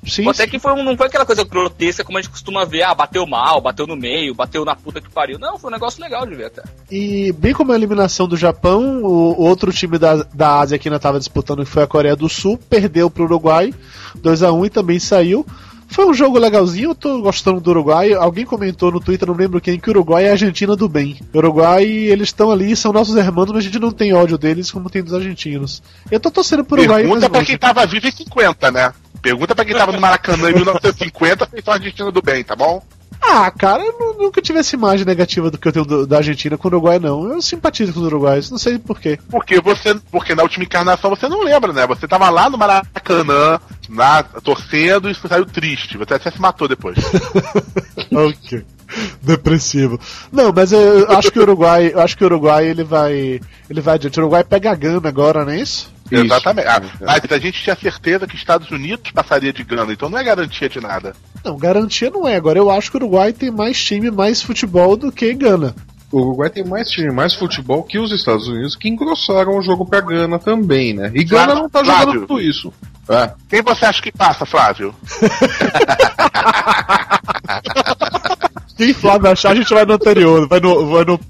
Sim, 0.06 0.28
Até 0.28 0.46
que 0.46 0.58
foi 0.58 0.72
um- 0.72 0.82
não 0.82 0.96
foi 0.96 1.06
aquela 1.08 1.26
coisa 1.26 1.44
grotesca 1.44 2.02
como 2.02 2.16
a 2.16 2.22
gente 2.22 2.30
costuma 2.30 2.64
ver, 2.64 2.82
ah, 2.82 2.94
bateu 2.94 3.26
mal, 3.26 3.60
bateu 3.60 3.86
no 3.86 3.94
meio, 3.96 4.34
bateu 4.34 4.64
na 4.64 4.74
puta 4.74 5.00
que 5.00 5.10
pariu. 5.10 5.38
Não, 5.38 5.58
foi 5.58 5.68
um 5.70 5.72
negócio 5.72 6.02
legal 6.02 6.26
de 6.26 6.34
ver 6.34 6.46
até. 6.46 6.62
E 6.90 7.32
bem 7.32 7.52
como 7.52 7.72
a 7.72 7.74
eliminação 7.76 8.26
do 8.26 8.36
Japão, 8.36 9.02
o 9.02 9.20
o 9.40 9.42
outro 9.44 9.72
time 9.72 9.98
da, 9.98 10.16
da 10.34 10.58
Ásia 10.60 10.78
que 10.78 10.88
ainda 10.88 10.96
estava 10.96 11.18
disputando, 11.18 11.64
que 11.64 11.70
foi 11.70 11.82
a 11.82 11.86
Coreia 11.86 12.16
do 12.16 12.28
Sul, 12.28 12.58
perdeu 12.68 13.10
pro 13.10 13.24
Uruguai 13.24 13.72
2 14.16 14.42
a 14.42 14.52
1 14.52 14.66
e 14.66 14.70
também 14.70 14.98
saiu. 14.98 15.46
Foi 15.92 16.06
um 16.06 16.14
jogo 16.14 16.38
legalzinho, 16.38 16.90
eu 16.90 16.94
tô 16.94 17.20
gostando 17.20 17.60
do 17.60 17.70
Uruguai. 17.70 18.12
Alguém 18.12 18.44
comentou 18.46 18.92
no 18.92 19.00
Twitter, 19.00 19.26
não 19.26 19.34
lembro 19.34 19.60
quem, 19.60 19.78
que 19.78 19.88
o 19.88 19.92
Uruguai 19.92 20.24
é 20.24 20.28
a 20.28 20.32
Argentina 20.32 20.76
do 20.76 20.88
bem. 20.88 21.18
O 21.34 21.38
Uruguai, 21.38 21.84
eles 21.84 22.28
estão 22.28 22.50
ali, 22.50 22.76
são 22.76 22.92
nossos 22.92 23.16
irmãos, 23.16 23.46
mas 23.48 23.56
a 23.56 23.60
gente 23.60 23.78
não 23.80 23.90
tem 23.90 24.12
ódio 24.12 24.38
deles 24.38 24.70
como 24.70 24.88
tem 24.88 25.02
dos 25.02 25.12
argentinos. 25.14 25.82
Eu 26.08 26.20
tô 26.20 26.30
torcendo 26.30 26.64
pro 26.64 26.78
Uruguai. 26.78 27.02
Pergunta 27.02 27.28
pra 27.28 27.44
quem 27.44 27.58
tava 27.58 27.84
vivo 27.86 28.06
em 28.06 28.12
50, 28.12 28.70
né? 28.70 28.92
Pergunta 29.22 29.54
pra 29.54 29.64
quem 29.64 29.76
tava 29.76 29.92
no 29.92 30.00
Maracanã 30.00 30.50
em 30.50 30.54
1950, 30.54 31.46
fez 31.46 31.66
a 31.68 31.72
Argentina 31.74 32.10
do 32.10 32.22
bem, 32.22 32.42
tá 32.42 32.56
bom? 32.56 32.82
Ah, 33.22 33.50
cara, 33.50 33.84
eu 33.84 33.94
nu- 33.98 34.22
nunca 34.24 34.40
tive 34.40 34.58
essa 34.60 34.74
imagem 34.74 35.04
negativa 35.04 35.50
do 35.50 35.58
que 35.58 35.68
eu 35.68 35.72
tenho 35.72 35.84
do- 35.84 36.06
da 36.06 36.16
Argentina 36.16 36.56
com 36.56 36.68
o 36.68 36.70
Uruguai, 36.70 36.98
não. 36.98 37.28
Eu 37.30 37.42
simpatizo 37.42 37.92
com 37.92 38.00
os 38.00 38.06
uruguaios, 38.06 38.50
não 38.50 38.56
sei 38.56 38.78
porquê. 38.78 39.18
Porque 39.30 39.60
você. 39.60 39.94
Porque 40.10 40.34
na 40.34 40.42
última 40.42 40.64
encarnação 40.64 41.10
você 41.10 41.28
não 41.28 41.42
lembra, 41.42 41.70
né? 41.70 41.86
Você 41.86 42.08
tava 42.08 42.30
lá 42.30 42.48
no 42.48 42.56
Maracanã, 42.56 43.60
na, 43.90 44.22
torcendo 44.22 45.10
e 45.10 45.14
saiu 45.14 45.44
triste. 45.44 45.98
Você 45.98 46.14
até 46.14 46.30
se 46.30 46.40
matou 46.40 46.66
depois. 46.66 46.96
ok. 48.10 48.64
Depressivo. 49.22 50.00
Não, 50.32 50.50
mas 50.52 50.72
eu, 50.72 50.80
eu 51.00 51.12
acho 51.12 51.30
que 51.30 51.38
o 51.38 51.42
Uruguai, 51.42 51.90
eu 51.92 52.00
acho 52.00 52.16
que 52.16 52.24
o 52.24 52.26
Uruguai 52.26 52.66
ele 52.66 52.82
vai, 52.84 53.38
ele 53.68 53.80
vai 53.82 53.94
adiante. 53.96 54.18
O 54.18 54.22
Uruguai 54.22 54.42
pega 54.42 54.70
a 54.70 54.74
Gana 54.74 55.06
agora, 55.08 55.44
não 55.44 55.52
é 55.52 55.60
isso? 55.60 55.89
Isso. 56.10 56.24
Exatamente. 56.24 56.68
Ah, 56.68 56.82
mas 57.00 57.22
a 57.30 57.38
gente 57.38 57.62
tinha 57.62 57.76
certeza 57.76 58.26
que 58.26 58.34
Estados 58.34 58.70
Unidos 58.70 59.10
passaria 59.12 59.52
de 59.52 59.62
Gana, 59.62 59.92
então 59.92 60.08
não 60.08 60.18
é 60.18 60.24
garantia 60.24 60.68
de 60.68 60.80
nada. 60.80 61.14
Não, 61.44 61.56
garantia 61.56 62.10
não 62.10 62.26
é. 62.26 62.36
Agora 62.36 62.58
eu 62.58 62.70
acho 62.70 62.90
que 62.90 62.96
o 62.96 63.00
Uruguai 63.00 63.32
tem 63.32 63.50
mais 63.50 63.82
time, 63.82 64.10
mais 64.10 64.42
futebol 64.42 64.96
do 64.96 65.12
que 65.12 65.32
Gana. 65.34 65.74
O 66.10 66.18
Uruguai 66.20 66.50
tem 66.50 66.64
mais 66.64 66.90
time, 66.90 67.12
mais 67.12 67.34
futebol 67.34 67.84
que 67.84 67.98
os 67.98 68.10
Estados 68.10 68.48
Unidos, 68.48 68.74
que 68.74 68.88
engrossaram 68.88 69.56
o 69.56 69.62
jogo 69.62 69.86
pra 69.86 70.00
Gana 70.00 70.38
também, 70.40 70.92
né? 70.92 71.12
E 71.14 71.22
Gana 71.22 71.44
Flávio, 71.44 71.62
não 71.62 71.70
tá 71.70 71.84
Flávio. 71.84 72.06
jogando 72.06 72.26
tudo 72.26 72.40
isso. 72.40 72.72
É. 73.08 73.30
Quem 73.48 73.62
você 73.62 73.84
acha 73.84 74.02
que 74.02 74.10
passa, 74.10 74.44
Flávio? 74.44 74.94
Quem 78.76 78.94
Flávio 78.94 79.30
achar, 79.30 79.50
a 79.50 79.54
gente 79.54 79.74
vai 79.74 79.84
no 79.84 79.92
anterior, 79.92 80.48
vai 80.48 80.58
no. 80.58 80.86
Vai 80.86 81.04
no 81.04 81.20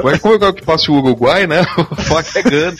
Vai 0.00 0.16
como 0.18 0.38
quero 0.38 0.54
que 0.54 0.62
passe 0.64 0.90
o 0.90 0.94
Uruguai, 0.94 1.44
né? 1.44 1.64
Falar 2.06 2.22
que 2.22 2.38
é 2.38 2.42
Gana. 2.42 2.76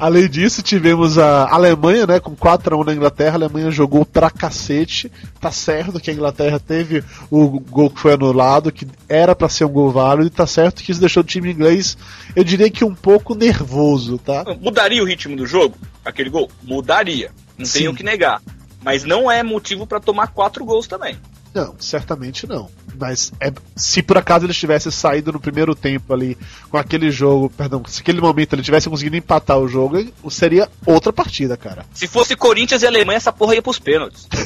Além 0.00 0.30
disso, 0.30 0.62
tivemos 0.62 1.18
a 1.18 1.46
Alemanha, 1.52 2.06
né, 2.06 2.18
com 2.18 2.34
4x1 2.34 2.86
na 2.86 2.94
Inglaterra. 2.94 3.32
A 3.32 3.34
Alemanha 3.34 3.70
jogou 3.70 4.06
pra 4.06 4.30
cacete. 4.30 5.12
Tá 5.38 5.50
certo 5.50 6.00
que 6.00 6.10
a 6.10 6.14
Inglaterra 6.14 6.58
teve 6.58 7.04
o 7.30 7.60
gol 7.60 7.90
que 7.90 8.00
foi 8.00 8.14
anulado, 8.14 8.72
que 8.72 8.88
era 9.06 9.36
pra 9.36 9.50
ser 9.50 9.66
um 9.66 9.68
gol 9.68 9.90
válido, 9.92 10.26
e 10.26 10.30
tá 10.30 10.46
certo 10.46 10.82
que 10.82 10.90
isso 10.90 11.00
deixou 11.00 11.22
o 11.22 11.26
time 11.26 11.52
inglês, 11.52 11.98
eu 12.34 12.42
diria 12.42 12.70
que 12.70 12.82
um 12.82 12.94
pouco 12.94 13.34
nervoso, 13.34 14.16
tá? 14.16 14.42
Mudaria 14.58 15.02
o 15.02 15.06
ritmo 15.06 15.36
do 15.36 15.46
jogo, 15.46 15.76
aquele 16.02 16.30
gol? 16.30 16.50
Mudaria. 16.62 17.30
Não 17.58 17.66
Sim. 17.66 17.80
tenho 17.80 17.90
o 17.90 17.94
que 17.94 18.02
negar. 18.02 18.40
Mas 18.82 19.04
não 19.04 19.30
é 19.30 19.42
motivo 19.42 19.86
pra 19.86 20.00
tomar 20.00 20.28
quatro 20.28 20.64
gols 20.64 20.86
também. 20.86 21.16
Não, 21.54 21.74
certamente 21.78 22.46
não. 22.46 22.68
Mas 22.98 23.32
é, 23.40 23.52
se 23.74 24.02
por 24.02 24.16
acaso 24.18 24.46
eles 24.46 24.56
tivessem 24.56 24.92
saído 24.92 25.32
no 25.32 25.40
primeiro 25.40 25.74
tempo 25.74 26.12
ali 26.12 26.36
com 26.70 26.76
aquele 26.76 27.10
jogo, 27.10 27.50
perdão, 27.50 27.82
se 27.86 28.00
aquele 28.02 28.20
momento 28.20 28.52
ele 28.54 28.62
tivesse 28.62 28.88
conseguido 28.88 29.16
empatar 29.16 29.58
o 29.58 29.66
jogo, 29.66 29.98
seria 30.30 30.68
outra 30.86 31.12
partida, 31.12 31.56
cara. 31.56 31.84
Se 31.92 32.06
fosse 32.06 32.36
Corinthians 32.36 32.82
e 32.82 32.86
Alemanha, 32.86 33.16
essa 33.16 33.32
porra 33.32 33.54
ia 33.54 33.62
pros 33.62 33.78
pênaltis. 33.78 34.28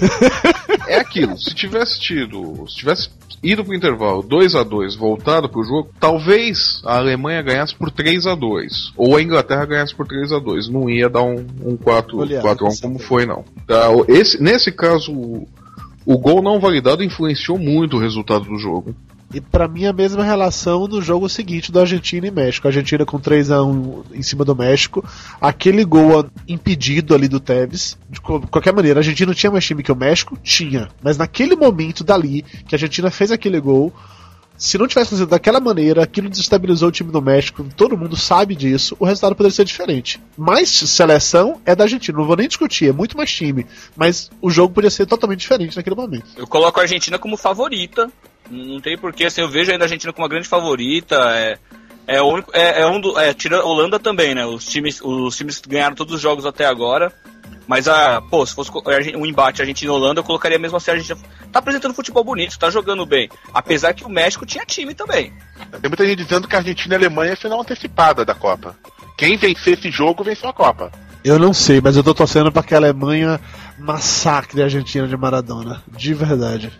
É 0.86 0.98
aquilo, 0.98 1.38
se 1.38 1.54
tivesse 1.54 1.98
tido. 1.98 2.66
Se 2.68 2.76
tivesse 2.76 3.08
ido 3.42 3.64
pro 3.64 3.74
intervalo 3.74 4.22
2 4.22 4.54
a 4.54 4.62
2 4.62 4.94
voltado 4.94 5.48
pro 5.48 5.64
jogo, 5.64 5.88
talvez 5.98 6.82
a 6.84 6.96
Alemanha 6.98 7.40
ganhasse 7.40 7.74
por 7.74 7.90
3 7.90 8.26
a 8.26 8.34
2 8.34 8.92
Ou 8.94 9.16
a 9.16 9.22
Inglaterra 9.22 9.64
ganhasse 9.64 9.94
por 9.94 10.06
3 10.06 10.32
a 10.32 10.38
2 10.38 10.68
Não 10.68 10.88
ia 10.90 11.08
dar 11.08 11.22
um, 11.22 11.44
um 11.64 11.76
4, 11.76 12.18
Olha, 12.18 12.40
4 12.40 12.66
a 12.66 12.68
1 12.68 12.70
com 12.74 12.80
como 12.82 12.98
certeza. 12.98 13.08
foi, 13.08 13.24
não. 13.26 13.44
Tá, 13.66 13.88
o- 13.90 14.04
esse, 14.08 14.42
nesse 14.42 14.70
caso, 14.70 15.46
o, 16.04 16.18
gol 16.18 16.42
não 16.42 16.60
validado 16.60 17.02
influenciou 17.02 17.58
muito 17.58 17.96
o 17.96 18.00
resultado 18.00 18.44
do 18.44 18.58
jogo. 18.58 18.94
E 19.32 19.40
pra 19.40 19.66
mim 19.66 19.84
a 19.86 19.92
mesma 19.92 20.22
relação 20.22 20.86
no 20.86 21.02
jogo 21.02 21.28
seguinte 21.28 21.72
do 21.72 21.80
Argentina 21.80 22.26
e 22.26 22.30
México. 22.30 22.66
A 22.66 22.70
Argentina 22.70 23.04
com 23.04 23.18
3 23.18 23.50
a 23.50 23.64
1 23.64 24.04
em 24.14 24.22
cima 24.22 24.44
do 24.44 24.54
México. 24.54 25.04
Aquele 25.40 25.84
gol 25.84 26.26
impedido 26.46 27.14
ali 27.14 27.26
do 27.26 27.40
Tevez. 27.40 27.98
De 28.08 28.20
qualquer 28.20 28.72
maneira, 28.72 29.00
a 29.00 29.02
Argentina 29.02 29.26
não 29.26 29.34
tinha 29.34 29.50
mais 29.50 29.64
time 29.64 29.82
que 29.82 29.90
o 29.90 29.96
México? 29.96 30.38
Tinha. 30.40 30.88
Mas 31.02 31.18
naquele 31.18 31.56
momento 31.56 32.04
dali 32.04 32.42
que 32.68 32.74
a 32.74 32.76
Argentina 32.76 33.10
fez 33.10 33.32
aquele 33.32 33.58
gol, 33.58 33.92
se 34.56 34.78
não 34.78 34.86
tivesse 34.86 35.08
acontecido 35.08 35.30
daquela 35.30 35.60
maneira, 35.60 36.02
aquilo 36.02 36.28
desestabilizou 36.28 36.88
o 36.88 36.92
time 36.92 37.10
do 37.10 37.20
México, 37.20 37.66
todo 37.76 37.96
mundo 37.96 38.16
sabe 38.16 38.54
disso, 38.54 38.96
o 38.98 39.04
resultado 39.04 39.34
poderia 39.34 39.54
ser 39.54 39.64
diferente. 39.64 40.20
Mas 40.36 40.70
seleção 40.70 41.60
é 41.64 41.74
da 41.74 41.84
Argentina, 41.84 42.18
não 42.18 42.26
vou 42.26 42.36
nem 42.36 42.48
discutir, 42.48 42.88
é 42.88 42.92
muito 42.92 43.16
mais 43.16 43.30
time. 43.30 43.66
Mas 43.96 44.30
o 44.40 44.50
jogo 44.50 44.72
podia 44.72 44.90
ser 44.90 45.06
totalmente 45.06 45.40
diferente 45.40 45.76
naquele 45.76 45.96
momento. 45.96 46.26
Eu 46.36 46.46
coloco 46.46 46.78
a 46.78 46.82
Argentina 46.82 47.18
como 47.18 47.36
favorita. 47.36 48.10
Não 48.50 48.80
tem 48.80 48.96
porquê, 48.98 49.24
assim, 49.24 49.40
eu 49.40 49.48
vejo 49.48 49.72
ainda 49.72 49.84
a 49.84 49.86
Argentina 49.86 50.12
como 50.12 50.24
uma 50.24 50.30
grande 50.30 50.48
favorita. 50.48 51.16
É, 51.34 51.58
é, 52.06 52.20
o 52.20 52.26
único, 52.26 52.50
é, 52.54 52.82
é 52.82 52.86
um 52.86 53.00
do. 53.00 53.18
É, 53.18 53.32
tira 53.32 53.64
Holanda 53.64 53.98
também, 53.98 54.34
né? 54.34 54.44
Os 54.44 54.66
times, 54.66 55.00
os 55.02 55.36
times 55.36 55.60
ganharam 55.66 55.96
todos 55.96 56.14
os 56.14 56.20
jogos 56.20 56.44
até 56.44 56.66
agora. 56.66 57.12
Mas 57.66 57.88
a. 57.88 58.20
Pô, 58.20 58.44
se 58.44 58.54
fosse 58.54 58.70
a 58.70 59.18
um 59.18 59.26
embate 59.26 59.62
Argentina 59.62 59.90
e 59.90 59.94
Holanda, 59.94 60.20
eu 60.20 60.24
colocaria 60.24 60.58
mesmo 60.58 60.76
assim 60.76 60.90
a 60.90 60.94
Argentina. 60.94 61.18
Tá 61.50 61.58
apresentando 61.58 61.94
futebol 61.94 62.24
bonito, 62.24 62.58
tá 62.58 62.70
jogando 62.70 63.06
bem. 63.06 63.28
Apesar 63.52 63.94
que 63.94 64.04
o 64.04 64.08
México 64.08 64.44
tinha 64.44 64.64
time 64.64 64.94
também. 64.94 65.32
Tem 65.80 65.88
muita 65.88 66.06
gente 66.06 66.22
dizendo 66.22 66.46
que 66.46 66.54
a 66.54 66.58
Argentina 66.58 66.94
e 66.94 66.96
a 66.96 67.00
Alemanha 67.00 67.32
é 67.32 67.36
final 67.36 67.60
antecipada 67.60 68.24
da 68.24 68.34
Copa. 68.34 68.76
Quem 69.16 69.36
vencer 69.36 69.78
esse 69.78 69.90
jogo 69.90 70.24
venceu 70.24 70.48
a 70.48 70.52
Copa. 70.52 70.90
Eu 71.24 71.38
não 71.38 71.54
sei, 71.54 71.80
mas 71.80 71.96
eu 71.96 72.04
tô 72.04 72.12
torcendo 72.12 72.52
pra 72.52 72.62
que 72.62 72.74
a 72.74 72.76
Alemanha 72.76 73.40
massacre 73.78 74.60
a 74.60 74.64
Argentina 74.64 75.08
de 75.08 75.16
Maradona. 75.16 75.82
De 75.88 76.12
verdade. 76.12 76.70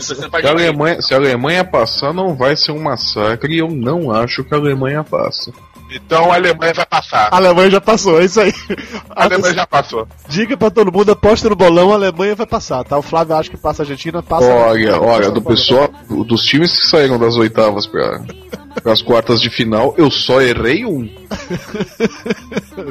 Se 0.00 0.14
a. 0.14 0.50
Alemanha, 0.50 1.00
se 1.00 1.14
a 1.14 1.16
Alemanha 1.16 1.64
passar, 1.64 2.12
não 2.12 2.34
vai 2.34 2.56
ser 2.56 2.72
um 2.72 2.82
massacre 2.82 3.54
e 3.54 3.58
eu 3.58 3.68
não 3.68 4.10
acho 4.10 4.42
que 4.42 4.52
a 4.52 4.56
Alemanha 4.56 5.04
passa. 5.04 5.52
Então 5.94 6.32
a 6.32 6.34
Alemanha 6.34 6.74
vai 6.74 6.86
passar. 6.86 7.28
A 7.30 7.36
Alemanha 7.36 7.70
já 7.70 7.80
passou, 7.80 8.20
é 8.20 8.24
isso 8.24 8.40
aí. 8.40 8.52
A 9.10 9.24
Alemanha 9.24 9.54
já 9.54 9.66
passou. 9.66 10.08
Diga 10.28 10.56
pra 10.56 10.70
todo 10.70 10.92
mundo, 10.92 11.12
aposta 11.12 11.48
no 11.48 11.54
bolão, 11.54 11.92
a 11.92 11.94
Alemanha 11.94 12.34
vai 12.34 12.46
passar, 12.46 12.82
tá? 12.82 12.98
O 12.98 13.02
Flávio 13.02 13.36
acha 13.36 13.50
que 13.50 13.56
passa 13.56 13.82
a 13.82 13.84
Argentina, 13.84 14.22
passa 14.22 14.46
a 14.46 14.54
Olha, 14.54 14.66
Argentina, 14.66 15.00
olha, 15.00 15.18
passa 15.18 15.30
do 15.30 15.40
a 15.40 15.44
pessoal, 15.44 15.90
dos 16.26 16.44
times 16.44 16.76
que 16.76 16.86
saíram 16.86 17.18
das 17.18 17.36
oitavas 17.36 17.86
para 17.86 18.24
as 18.84 19.02
quartas 19.02 19.40
de 19.40 19.48
final, 19.48 19.94
eu 19.96 20.10
só 20.10 20.40
errei 20.40 20.84
um. 20.84 21.08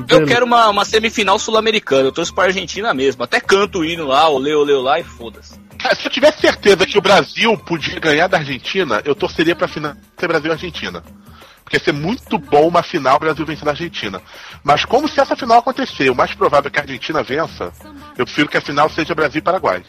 Eu 0.08 0.26
quero 0.26 0.46
uma, 0.46 0.70
uma 0.70 0.86
semifinal 0.86 1.38
sul-americana. 1.38 2.08
Eu 2.08 2.12
torço 2.12 2.34
pra 2.34 2.46
Argentina 2.46 2.94
mesmo. 2.94 3.24
Até 3.24 3.40
canto 3.40 3.80
o 3.80 3.86
hino 3.86 4.08
lá, 4.08 4.30
olê, 4.30 4.54
olê, 4.54 4.74
lá 4.74 5.00
e 5.00 5.04
foda-se. 5.04 5.60
Cara, 5.78 5.96
se 5.96 6.06
eu 6.06 6.12
tivesse 6.12 6.40
certeza 6.40 6.86
que 6.86 6.98
o 6.98 7.02
Brasil 7.02 7.58
podia 7.58 8.00
ganhar 8.00 8.28
da 8.28 8.38
Argentina, 8.38 9.02
eu 9.04 9.14
torceria 9.14 9.56
pra 9.56 9.68
final 9.68 9.94
ser 10.18 10.28
Brasil 10.28 10.50
e 10.50 10.54
Argentina. 10.54 11.02
Porque 11.02 11.23
ia 11.78 11.84
ser 11.84 11.92
muito 11.94 12.38
bom 12.38 12.68
uma 12.68 12.84
final 12.84 13.20
Brasil 13.20 13.46
vencendo 13.46 13.68
a 13.70 13.72
Argentina. 13.72 14.22
Mas 14.64 14.86
como 14.86 15.08
se 15.08 15.20
essa 15.20 15.36
final 15.36 15.60
acontecer, 15.60 16.10
o 16.10 16.16
mais 16.16 16.34
provável 16.34 16.68
é 16.70 16.72
que 16.72 16.80
a 16.80 16.84
Argentina 16.84 17.24
vença, 17.24 17.72
eu 18.18 18.26
prefiro 18.26 18.48
que 18.50 18.58
a 18.58 18.62
final 18.62 18.90
seja 18.90 19.16
Brasil 19.16 19.40
e 19.40 19.42
Paraguai. 19.42 19.84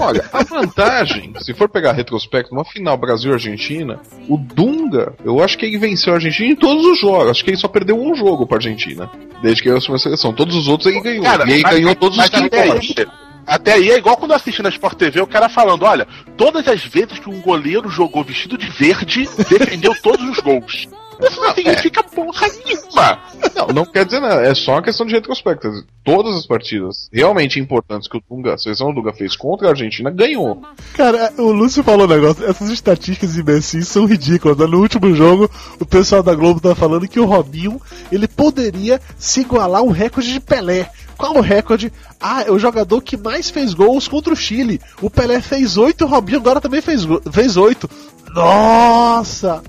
Olha, 0.00 0.22
a 0.32 0.42
vantagem, 0.42 1.32
se 1.40 1.54
for 1.54 1.68
pegar 1.68 1.92
retrospecto, 1.92 2.52
uma 2.54 2.64
final 2.64 2.96
Brasil-Argentina, 2.96 4.00
o 4.28 4.36
Dunga, 4.36 5.14
eu 5.24 5.42
acho 5.42 5.56
que 5.56 5.64
ele 5.64 5.78
venceu 5.78 6.12
a 6.12 6.16
Argentina 6.16 6.52
em 6.52 6.56
todos 6.56 6.84
os 6.84 7.00
jogos. 7.00 7.30
Acho 7.30 7.44
que 7.44 7.50
ele 7.50 7.56
só 7.56 7.68
perdeu 7.68 7.98
um 7.98 8.14
jogo 8.14 8.46
pra 8.46 8.58
Argentina. 8.58 9.10
Desde 9.42 9.62
que 9.62 9.68
ele 9.70 9.78
assumiu 9.78 9.96
a 9.96 9.98
seleção. 9.98 10.32
Todos 10.32 10.54
os 10.54 10.68
outros 10.68 10.90
ele 10.90 11.00
ganhou. 11.00 11.24
Cara, 11.24 11.48
e 11.48 11.54
ele 11.54 11.62
mas- 11.62 11.74
ganhou 11.74 11.94
todos 11.94 12.18
os 12.18 12.28
que 12.28 12.36
aí, 12.36 13.06
até 13.46 13.72
aí 13.72 13.90
é 13.90 13.98
igual 13.98 14.16
quando 14.16 14.30
eu 14.30 14.36
assisti 14.36 14.62
na 14.62 14.68
Sport 14.68 14.96
TV 14.96 15.20
o 15.20 15.26
cara 15.26 15.48
falando: 15.48 15.84
olha, 15.84 16.06
todas 16.36 16.66
as 16.68 16.84
vezes 16.84 17.18
que 17.18 17.28
um 17.28 17.40
goleiro 17.40 17.88
jogou 17.88 18.22
vestido 18.22 18.56
de 18.56 18.68
verde, 18.68 19.28
defendeu 19.48 19.94
todos 20.00 20.28
os 20.28 20.38
gols. 20.38 20.88
Isso 21.22 21.40
não 21.40 21.54
significa 21.54 22.02
porra 22.02 22.46
nenhuma. 22.64 23.18
Não, 23.54 23.66
não 23.68 23.84
quer 23.84 24.04
dizer 24.04 24.20
nada. 24.20 24.42
É 24.42 24.54
só 24.54 24.72
uma 24.72 24.82
questão 24.82 25.06
de 25.06 25.12
retrospecto. 25.12 25.68
Todas 26.04 26.36
as 26.36 26.46
partidas 26.46 27.08
realmente 27.12 27.60
importantes 27.60 28.08
que 28.08 28.16
o 28.16 28.22
Dunga, 28.28 28.54
a 28.54 28.58
seleção 28.58 28.88
do 28.88 29.00
Dunga 29.00 29.12
fez 29.12 29.36
contra 29.36 29.68
a 29.68 29.70
Argentina, 29.70 30.10
ganhou. 30.10 30.62
Cara, 30.94 31.32
o 31.38 31.52
Lúcio 31.52 31.82
falou 31.84 32.06
um 32.06 32.08
negócio, 32.08 32.44
essas 32.44 32.70
estatísticas 32.70 33.36
imbecis 33.36 33.86
são 33.88 34.04
ridículas. 34.04 34.56
né? 34.58 34.66
No 34.66 34.80
último 34.80 35.14
jogo, 35.14 35.48
o 35.78 35.86
pessoal 35.86 36.22
da 36.22 36.34
Globo 36.34 36.60
tá 36.60 36.74
falando 36.74 37.06
que 37.08 37.20
o 37.20 37.24
Robinho, 37.24 37.80
ele 38.10 38.26
poderia 38.26 39.00
se 39.16 39.40
igualar 39.40 39.80
a 39.80 39.84
um 39.84 39.90
recorde 39.90 40.32
de 40.32 40.40
Pelé. 40.40 40.90
Qual 41.16 41.36
o 41.36 41.40
recorde? 41.40 41.92
Ah, 42.20 42.42
é 42.42 42.50
o 42.50 42.58
jogador 42.58 43.00
que 43.00 43.16
mais 43.16 43.48
fez 43.48 43.74
gols 43.74 44.08
contra 44.08 44.32
o 44.32 44.36
Chile. 44.36 44.80
O 45.00 45.08
Pelé 45.08 45.40
fez 45.40 45.76
oito, 45.76 46.04
o 46.04 46.08
Robinho 46.08 46.38
agora 46.38 46.60
também 46.60 46.80
fez, 46.80 47.02
fez 47.30 47.56
oito. 47.56 47.88
Nossa! 48.34 49.62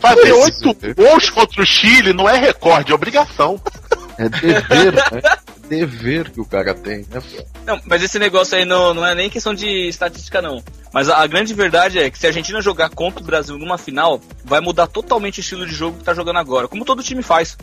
Fazer 0.00 0.32
oito 0.32 0.94
gols 0.94 1.30
contra 1.30 1.62
o 1.62 1.66
Chile 1.66 2.12
não 2.12 2.28
é 2.28 2.38
recorde, 2.38 2.92
é 2.92 2.94
obrigação. 2.94 3.60
É 4.18 4.28
dever, 4.28 4.92
né? 4.92 5.22
Dever 5.68 6.30
que 6.30 6.40
o 6.40 6.44
cara 6.44 6.74
tem, 6.74 6.98
né? 7.10 7.20
pô? 7.20 7.44
Não, 7.66 7.80
mas 7.86 8.02
esse 8.02 8.18
negócio 8.18 8.56
aí 8.56 8.64
não, 8.64 8.92
não 8.92 9.04
é 9.04 9.14
nem 9.14 9.30
questão 9.30 9.54
de 9.54 9.88
estatística, 9.88 10.42
não. 10.42 10.62
Mas 10.92 11.08
a, 11.08 11.18
a 11.18 11.26
grande 11.26 11.54
verdade 11.54 11.98
é 11.98 12.10
que 12.10 12.18
se 12.18 12.26
a 12.26 12.28
Argentina 12.28 12.60
jogar 12.60 12.90
contra 12.90 13.22
o 13.22 13.26
Brasil 13.26 13.58
numa 13.58 13.78
final, 13.78 14.20
vai 14.44 14.60
mudar 14.60 14.86
totalmente 14.86 15.38
o 15.38 15.40
estilo 15.40 15.66
de 15.66 15.74
jogo 15.74 15.98
que 15.98 16.04
tá 16.04 16.14
jogando 16.14 16.38
agora. 16.38 16.68
Como 16.68 16.84
todo 16.84 17.02
time 17.02 17.22
faz. 17.22 17.56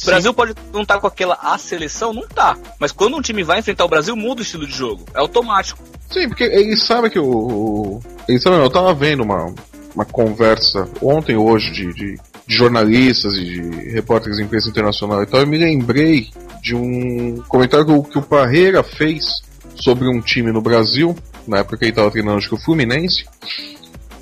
O 0.00 0.06
Brasil 0.06 0.32
pode 0.32 0.54
não 0.72 0.82
estar 0.82 1.00
com 1.00 1.08
aquela 1.08 1.36
a 1.42 1.58
seleção, 1.58 2.12
não 2.12 2.26
tá. 2.28 2.56
Mas 2.78 2.92
quando 2.92 3.16
um 3.16 3.20
time 3.20 3.42
vai 3.42 3.58
enfrentar 3.58 3.84
o 3.84 3.88
Brasil, 3.88 4.14
muda 4.14 4.40
o 4.40 4.44
estilo 4.44 4.66
de 4.66 4.72
jogo. 4.72 5.04
É 5.12 5.18
automático. 5.18 5.82
Sim, 6.08 6.28
porque 6.28 6.44
ele 6.44 6.76
sabe 6.76 7.10
que 7.10 7.18
o. 7.18 7.26
o 7.26 8.02
ele 8.28 8.38
sabe, 8.38 8.56
eu 8.56 8.70
tava 8.70 8.94
vendo 8.94 9.24
uma, 9.24 9.52
uma 9.94 10.04
conversa 10.04 10.88
ontem 11.02 11.36
hoje 11.36 11.70
de, 11.72 11.92
de, 11.92 12.14
de 12.46 12.54
jornalistas 12.56 13.34
e 13.34 13.44
de 13.44 13.60
repórteres 13.90 14.36
de 14.38 14.44
imprensa 14.44 14.68
internacional 14.68 15.22
e 15.22 15.26
tal, 15.26 15.40
eu 15.40 15.46
me 15.46 15.58
lembrei 15.58 16.28
de 16.62 16.74
um 16.74 17.42
comentário 17.48 17.86
que 17.86 17.92
o, 17.92 18.02
que 18.02 18.18
o 18.18 18.22
Parreira 18.22 18.82
fez 18.82 19.42
sobre 19.74 20.08
um 20.08 20.20
time 20.20 20.50
no 20.52 20.60
Brasil, 20.60 21.16
na 21.46 21.58
época 21.58 21.76
que 21.78 21.84
ele 21.86 21.92
tava 21.92 22.10
treinando, 22.10 22.38
acho 22.38 22.48
que 22.48 22.54
o 22.54 22.60
Fluminense, 22.60 23.24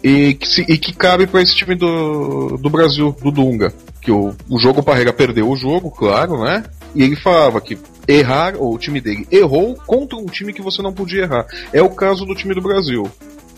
e 0.03 0.35
que, 0.35 0.47
se- 0.47 0.67
e 0.69 0.79
que 0.79 0.93
cabe 0.93 1.27
para 1.27 1.43
esse 1.43 1.57
time 1.57 1.75
do, 1.75 2.57
do 2.59 2.71
Brasil, 2.71 3.17
do 3.23 3.31
Dunga. 3.31 3.73
Que 4.01 4.13
o, 4.13 4.35
o 4.49 4.59
jogo 4.59 4.81
o 4.81 4.83
Parreira 4.85 5.13
perdeu 5.13 5.49
o 5.49 5.57
jogo, 5.57 5.91
claro, 5.91 6.45
né? 6.45 6.63
E 6.95 7.03
ele 7.03 7.17
falava 7.17 7.61
que 7.61 7.77
errar, 8.07 8.55
ou 8.57 8.75
o 8.75 8.79
time 8.79 9.01
dele 9.01 9.27
errou 9.33 9.75
contra 9.87 10.17
um 10.17 10.27
time 10.27 10.53
que 10.53 10.63
você 10.63 10.81
não 10.81 10.93
podia 10.93 11.23
errar. 11.23 11.47
É 11.73 11.83
o 11.83 11.89
caso 11.91 12.25
do 12.25 12.35
time 12.35 12.55
do 12.55 12.61
Brasil. 12.63 13.11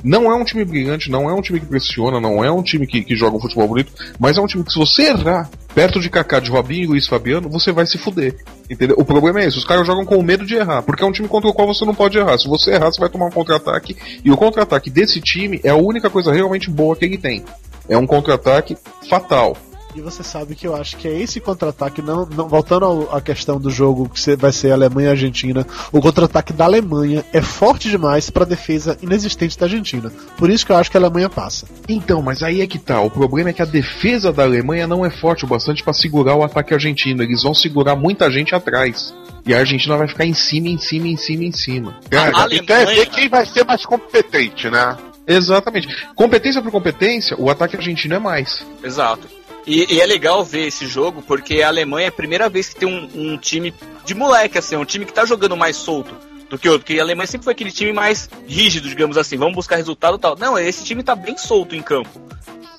Não 0.03 0.31
é 0.31 0.35
um 0.35 0.45
time 0.45 0.65
brilhante, 0.65 1.11
não 1.11 1.29
é 1.29 1.33
um 1.33 1.43
time 1.43 1.59
que 1.59 1.67
pressiona, 1.67 2.21
não 2.21 2.45
é 2.45 2.51
um 2.51 2.63
time 2.63 2.87
que, 2.87 3.03
que 3.03 3.17
joga 3.17 3.37
um 3.37 3.41
futebol 3.41 3.67
bonito, 3.67 3.93
mas 4.19 4.39
é 4.39 4.41
um 4.41 4.47
time 4.47 4.65
que 4.65 4.73
se 4.73 4.79
você 4.79 5.09
errar 5.09 5.51
perto 5.75 6.01
de 6.01 6.09
Kaká, 6.09 6.41
de 6.41 6.51
Robinho 6.51 6.85
e 6.85 6.87
Luiz 6.87 7.07
Fabiano, 7.07 7.49
você 7.49 7.73
vai 7.73 7.87
se 7.87 7.99
fuder. 7.99 8.37
Entendeu? 8.71 8.97
O 8.99 9.05
problema 9.05 9.41
é 9.41 9.47
esse, 9.47 9.59
os 9.59 9.65
caras 9.65 9.87
jogam 9.87 10.05
com 10.05 10.23
medo 10.23 10.47
de 10.47 10.55
errar, 10.55 10.83
porque 10.83 11.03
é 11.03 11.07
um 11.07 11.13
time 11.13 11.29
contra 11.29 11.49
o 11.49 11.55
qual 11.55 11.67
você 11.67 11.85
não 11.85 11.95
pode 11.95 12.19
errar. 12.19 12.39
Se 12.39 12.49
você 12.49 12.73
errar, 12.73 12.93
você 12.93 13.01
vai 13.01 13.09
tomar 13.09 13.27
um 13.27 13.31
contra-ataque, 13.31 13.97
e 14.25 14.31
o 14.31 14.37
contra-ataque 14.37 14.91
desse 14.91 15.21
time 15.21 15.61
é 15.65 15.71
a 15.71 15.77
única 15.77 16.09
coisa 16.09 16.33
realmente 16.33 16.71
boa 16.71 16.97
que 16.97 17.05
ele 17.05 17.19
tem. 17.19 17.45
É 17.89 17.97
um 17.97 18.07
contra-ataque 18.07 18.77
fatal. 19.09 19.57
E 19.99 20.01
você 20.01 20.23
sabe 20.23 20.55
que 20.55 20.65
eu 20.65 20.77
acho 20.77 20.97
que 20.97 21.09
é 21.09 21.21
esse 21.21 21.41
contra-ataque, 21.41 22.01
não, 22.01 22.25
não 22.25 22.47
voltando 22.49 22.85
ao- 22.85 23.17
à 23.17 23.21
questão 23.21 23.59
do 23.61 23.69
jogo 23.69 24.09
que 24.09 24.37
vai 24.37 24.53
ser 24.53 24.71
Alemanha 24.71 25.09
e 25.09 25.11
Argentina, 25.11 25.67
o 25.91 26.01
contra-ataque 26.01 26.53
da 26.53 26.67
Alemanha 26.67 27.25
é 27.33 27.43
forte 27.43 27.91
demais 27.91 28.31
para 28.31 28.45
a 28.45 28.47
defesa 28.47 28.97
inexistente 29.03 29.59
da 29.59 29.67
Argentina. 29.67 30.13
Por 30.37 30.51
isso 30.51 30.65
que 30.65 30.71
eu 30.71 30.77
acho 30.77 30.89
que 30.89 30.97
a 30.97 31.01
Alemanha 31.01 31.29
passa. 31.29 31.67
Então, 31.89 32.23
mas 32.23 32.45
aí 32.45 32.61
é 32.61 32.67
que 32.69 32.79
tá. 32.79 33.01
O 33.01 33.11
problema 33.11 33.51
é 33.51 33.53
que 33.53 33.61
a 33.61 33.65
defesa 33.65 34.33
da 34.33 34.45
Alemanha 34.45 34.87
não 34.87 35.05
é 35.05 35.11
forte 35.11 35.45
o 35.45 35.49
bastante 35.49 35.83
pra 35.83 35.93
segurar 35.93 36.37
o 36.37 36.45
ataque 36.45 36.73
argentino. 36.73 37.21
Eles 37.25 37.43
vão 37.43 37.53
segurar 37.53 37.97
muita 37.97 38.31
gente 38.31 38.55
atrás. 38.55 39.13
E 39.45 39.53
a 39.53 39.59
Argentina 39.59 39.97
vai 39.97 40.07
ficar 40.07 40.27
em 40.27 40.35
cima, 40.35 40.69
em 40.69 40.79
cima, 40.79 41.09
em 41.09 41.17
cima, 41.17 41.43
em 41.43 41.53
cima. 41.53 41.99
Cara, 42.09 42.45
A 42.45 42.55
então 42.55 42.77
é 42.77 42.87
ver 42.87 43.07
quem 43.07 43.29
vai 43.29 43.45
ser 43.47 43.65
mais 43.65 43.85
competente, 43.85 44.71
né? 44.71 44.97
Exatamente. 45.27 45.89
Competência 46.15 46.63
por 46.63 46.71
competência, 46.71 47.37
o 47.39 47.51
ataque 47.51 47.77
argentino 47.77 48.15
é 48.15 48.19
mais. 48.19 48.65
Exato. 48.83 49.29
E, 49.71 49.97
e 49.97 50.01
é 50.01 50.07
legal 50.07 50.43
ver 50.43 50.67
esse 50.69 50.87
jogo 50.87 51.23
porque 51.23 51.61
a 51.61 51.69
Alemanha 51.69 52.07
é 52.07 52.09
a 52.09 52.13
primeira 52.13 52.49
vez 52.49 52.71
que 52.71 52.77
tem 52.81 52.89
um, 52.89 53.09
um 53.35 53.37
time 53.37 53.75
de 54.05 54.15
moleque, 54.15 54.57
assim, 54.57 54.77
um 54.77 54.85
time 54.85 55.05
que 55.05 55.13
tá 55.13 55.27
jogando 55.27 55.55
mais 55.57 55.77
solto 55.77 56.17
do 56.49 56.59
que 56.59 56.67
outro. 56.67 56.85
Porque 56.87 56.99
a 56.99 57.03
Alemanha 57.03 57.27
sempre 57.27 57.45
foi 57.45 57.53
aquele 57.53 57.71
time 57.71 57.93
mais 57.93 58.31
rígido, 58.47 58.89
digamos 58.89 59.19
assim, 59.19 59.37
vamos 59.37 59.55
buscar 59.55 59.77
resultado 59.77 60.17
e 60.17 60.21
tal. 60.21 60.37
Não, 60.39 60.59
esse 60.59 60.83
time 60.85 61.03
tá 61.03 61.15
bem 61.15 61.37
solto 61.37 61.77
em 61.77 61.83
campo. 61.83 62.09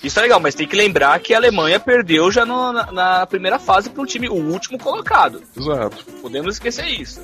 Isso 0.04 0.18
é 0.18 0.22
legal, 0.24 0.40
mas 0.40 0.56
tem 0.56 0.66
que 0.68 0.76
lembrar 0.76 1.20
que 1.20 1.34
a 1.34 1.38
Alemanha 1.38 1.80
perdeu 1.80 2.32
já 2.32 2.44
no- 2.46 2.74
na, 2.74 2.92
na 2.92 3.28
primeira 3.28 3.60
fase 3.60 3.90
para 3.90 4.02
um 4.02 4.06
time, 4.06 4.28
o 4.28 4.34
último 4.34 4.80
colocado. 4.80 5.44
Exato. 5.56 6.04
Podemos 6.22 6.56
esquecer 6.56 6.88
isso. 6.88 7.22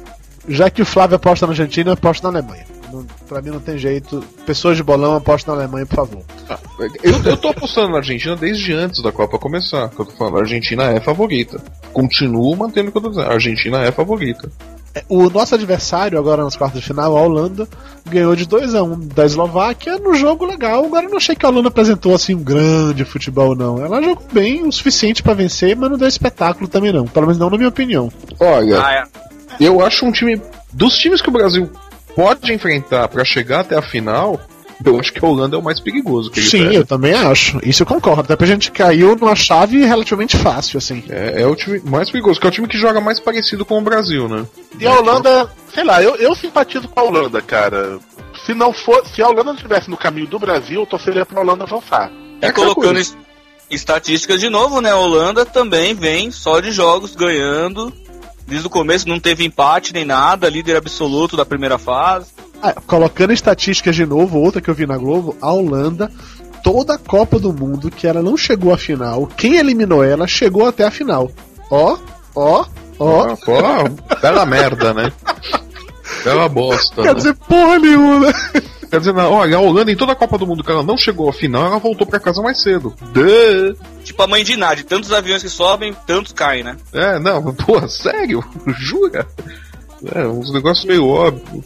Já 0.47 0.69
que 0.69 0.82
o 0.82 0.86
Flávio 0.86 1.15
aposta 1.15 1.47
na 1.47 1.54
Argentina, 1.54 1.89
eu 1.89 1.93
aposto 1.93 2.21
na 2.21 2.30
Alemanha. 2.38 2.67
Não, 2.91 3.06
pra 3.28 3.41
mim 3.41 3.50
não 3.50 3.60
tem 3.60 3.78
jeito. 3.78 4.24
Pessoas 4.45 4.78
de 4.78 4.84
bolão 4.84 5.15
apostam 5.15 5.56
na 5.56 5.62
Alemanha, 5.62 5.86
por 5.86 5.95
favor. 5.95 6.21
Eu, 7.04 7.13
eu 7.24 7.38
tô 7.38 7.50
apostando 7.50 7.89
na 7.89 7.98
Argentina 7.98 8.36
desde 8.36 8.74
antes 8.74 9.02
da 9.02 9.12
Copa 9.12 9.38
começar. 9.39 9.89
Que 9.89 10.00
eu 10.02 10.06
tô 10.06 10.12
falando, 10.13 10.38
a 10.38 10.41
Argentina 10.41 10.84
é 10.86 11.00
favorita. 11.00 11.62
Continuo 11.93 12.56
mantendo 12.56 12.89
o 12.89 12.91
que 12.91 12.98
eu 12.98 13.02
tô 13.02 13.10
dizendo. 13.10 13.28
A 13.30 13.34
Argentina 13.34 13.82
é 13.84 13.91
favorita. 13.91 14.50
O 15.10 15.30
nosso 15.30 15.54
adversário, 15.56 16.17
agora 16.17 16.41
nas 16.43 16.56
quartas 16.56 16.80
de 16.80 16.88
final, 16.88 17.17
a 17.17 17.21
Holanda, 17.21 17.67
ganhou 18.10 18.34
de 18.34 18.45
2 18.48 18.76
a 18.76 18.82
1 18.84 18.93
um 18.93 19.00
da 19.00 19.26
Eslováquia 19.26 19.98
no 19.98 20.13
jogo 20.13 20.45
legal. 20.45 20.86
Agora 20.86 21.06
eu 21.06 21.10
não 21.10 21.17
achei 21.17 21.36
que 21.36 21.45
a 21.45 21.50
Holanda 21.50 21.67
apresentou 21.67 22.15
assim 22.15 22.34
um 22.34 22.41
grande 22.43 23.04
futebol, 23.04 23.56
não. 23.56 23.84
Ela 23.84 24.02
jogou 24.02 24.24
bem 24.32 24.65
o 24.65 24.71
suficiente 24.71 25.21
para 25.21 25.34
vencer, 25.34 25.76
mas 25.76 25.89
não 25.91 25.98
deu 25.98 26.08
espetáculo 26.08 26.69
também, 26.69 26.93
não. 26.93 27.06
Pelo 27.06 27.26
menos 27.26 27.38
não 27.39 27.50
na 27.50 27.58
minha 27.58 27.67
opinião. 27.69 28.10
Olha, 28.39 28.82
Ah, 28.82 28.93
é. 28.93 29.04
eu 29.60 29.86
acho 29.86 30.06
um 30.06 30.12
time. 30.13 30.41
Dos 30.71 30.98
times 30.98 31.21
que 31.21 31.28
o 31.30 31.32
Brasil 31.34 31.69
pode 32.15 32.54
enfrentar 32.54 33.08
pra 33.08 33.25
chegar 33.25 33.62
até 33.62 33.78
a 33.78 33.82
final, 33.82 34.39
eu 34.84 34.99
acho 34.99 35.13
que 35.13 35.23
a 35.23 35.28
Holanda 35.28 35.56
é 35.56 35.60
o 35.60 35.63
mais 35.63 35.80
perigoso. 35.80 36.30
Que 36.30 36.39
ele 36.39 36.49
Sim, 36.49 36.63
pega. 36.63 36.73
eu 36.75 36.86
também 36.86 37.13
acho. 37.13 37.60
Isso 37.63 37.84
eu 37.84 37.88
concordo. 37.88 38.21
Até 38.21 38.36
porque 38.36 38.51
a 38.51 38.54
gente 38.56 38.71
caiu 38.71 39.15
numa 39.15 39.36
chave 39.36 39.86
relativamente 39.86 40.36
fácil, 40.38 40.78
assim. 40.78 41.04
É, 41.10 41.41
é 41.41 41.47
o 41.47 41.56
time 41.56 41.82
mais 41.86 42.10
perigoso, 42.10 42.39
que 42.39 42.45
é 42.45 42.49
o 42.49 42.51
time 42.51 42.67
que 42.67 42.78
joga 42.78 42.99
mais 42.99 43.19
parecido 43.19 43.63
com 43.65 43.78
o 43.78 43.82
Brasil, 43.82 44.28
né? 44.28 44.45
E 44.80 44.86
a 44.86 44.93
Holanda, 44.93 45.49
sei 45.73 45.84
lá, 45.84 46.01
eu, 46.01 46.15
eu 46.15 46.36
simpatizo 46.36 46.88
com 46.88 46.99
a 46.99 47.04
Holanda, 47.04 47.41
cara. 47.41 47.99
Se 48.45 48.54
não 48.54 48.73
for, 48.73 49.06
se 49.08 49.21
a 49.21 49.28
Holanda 49.28 49.45
não 49.45 49.56
estivesse 49.56 49.89
no 49.89 49.97
caminho 49.97 50.28
do 50.28 50.39
Brasil, 50.39 50.82
eu 50.82 50.86
torceria 50.86 51.25
pra 51.25 51.41
Holanda 51.41 51.63
avançar. 51.63 52.12
É 52.41 52.51
colocando 52.51 52.95
coisa. 52.95 53.15
estatísticas 53.69 54.39
de 54.39 54.49
novo, 54.49 54.82
né? 54.82 54.91
A 54.91 54.97
Holanda 54.97 55.45
também 55.45 55.93
vem 55.93 56.32
só 56.32 56.60
de 56.60 56.71
jogos 56.71 57.15
ganhando. 57.15 57.93
Desde 58.47 58.67
o 58.67 58.69
começo 58.69 59.08
não 59.08 59.19
teve 59.19 59.43
empate 59.43 59.93
nem 59.93 60.05
nada, 60.05 60.49
líder 60.49 60.75
absoluto 60.77 61.36
da 61.36 61.45
primeira 61.45 61.77
fase. 61.77 62.27
Ah, 62.62 62.73
colocando 62.73 63.34
estatísticas 63.34 63.95
de 63.95 64.05
novo, 64.05 64.39
outra 64.39 64.62
que 64.62 64.69
eu 64.69 64.75
vi 64.75 64.86
na 64.86 64.97
Globo, 64.97 65.36
a 65.41 65.51
Holanda, 65.51 66.12
toda 66.63 66.95
a 66.95 66.97
Copa 66.97 67.39
do 67.39 67.51
Mundo 67.51 67.91
que 67.91 68.08
ela 68.08 68.21
não 68.21 68.38
chegou 68.38 68.73
à 68.73 68.77
final, 68.77 69.27
quem 69.27 69.58
eliminou 69.58 70.03
ela 70.03 70.27
chegou 70.27 70.67
até 70.67 70.84
a 70.84 70.91
final. 70.91 71.29
Ó, 71.69 71.97
ó, 72.36 72.65
ó. 72.99 73.27
Ah, 73.27 74.15
bela 74.21 74.45
merda, 74.45 74.93
né? 74.93 75.12
Bela 76.23 76.47
bosta. 76.47 77.01
Quer 77.01 77.10
né? 77.10 77.13
dizer, 77.13 77.36
porra 77.47 77.79
nenhuma. 77.79 78.34
Quer 78.89 79.00
dizer, 79.00 79.13
não, 79.13 79.32
olha, 79.32 79.58
a 79.58 79.60
Holanda 79.60 79.91
em 79.91 79.95
toda 79.95 80.12
a 80.12 80.15
Copa 80.15 80.38
do 80.38 80.48
Mundo 80.48 80.63
que 80.63 80.71
ela 80.71 80.84
não 80.84 80.98
chegou 80.98 81.30
à 81.30 81.34
final, 81.34 81.65
ela 81.65 81.80
voltou 81.80 82.06
pra 82.08 82.19
casa 82.19 82.41
mais 82.41 82.62
cedo. 82.62 82.93
Duh. 83.13 83.76
Tipo 84.04 84.21
a 84.24 84.28
mãe 84.28 84.43
de 84.43 84.56
Nádia, 84.56 84.86
tantos 84.88 85.12
aviões 85.12 85.41
que 85.41 85.50
sobem, 85.50 85.93
tantos 86.06 86.32
caem, 86.32 86.63
né? 86.63 86.78
É, 86.93 87.19
não, 87.19 87.41
porra, 87.54 87.88
sério? 87.88 88.43
Jura? 88.80 89.28
É, 90.13 90.28
uns 90.28 90.52
negócios 90.54 90.86
meio 90.86 91.08
óbvios. 91.08 91.65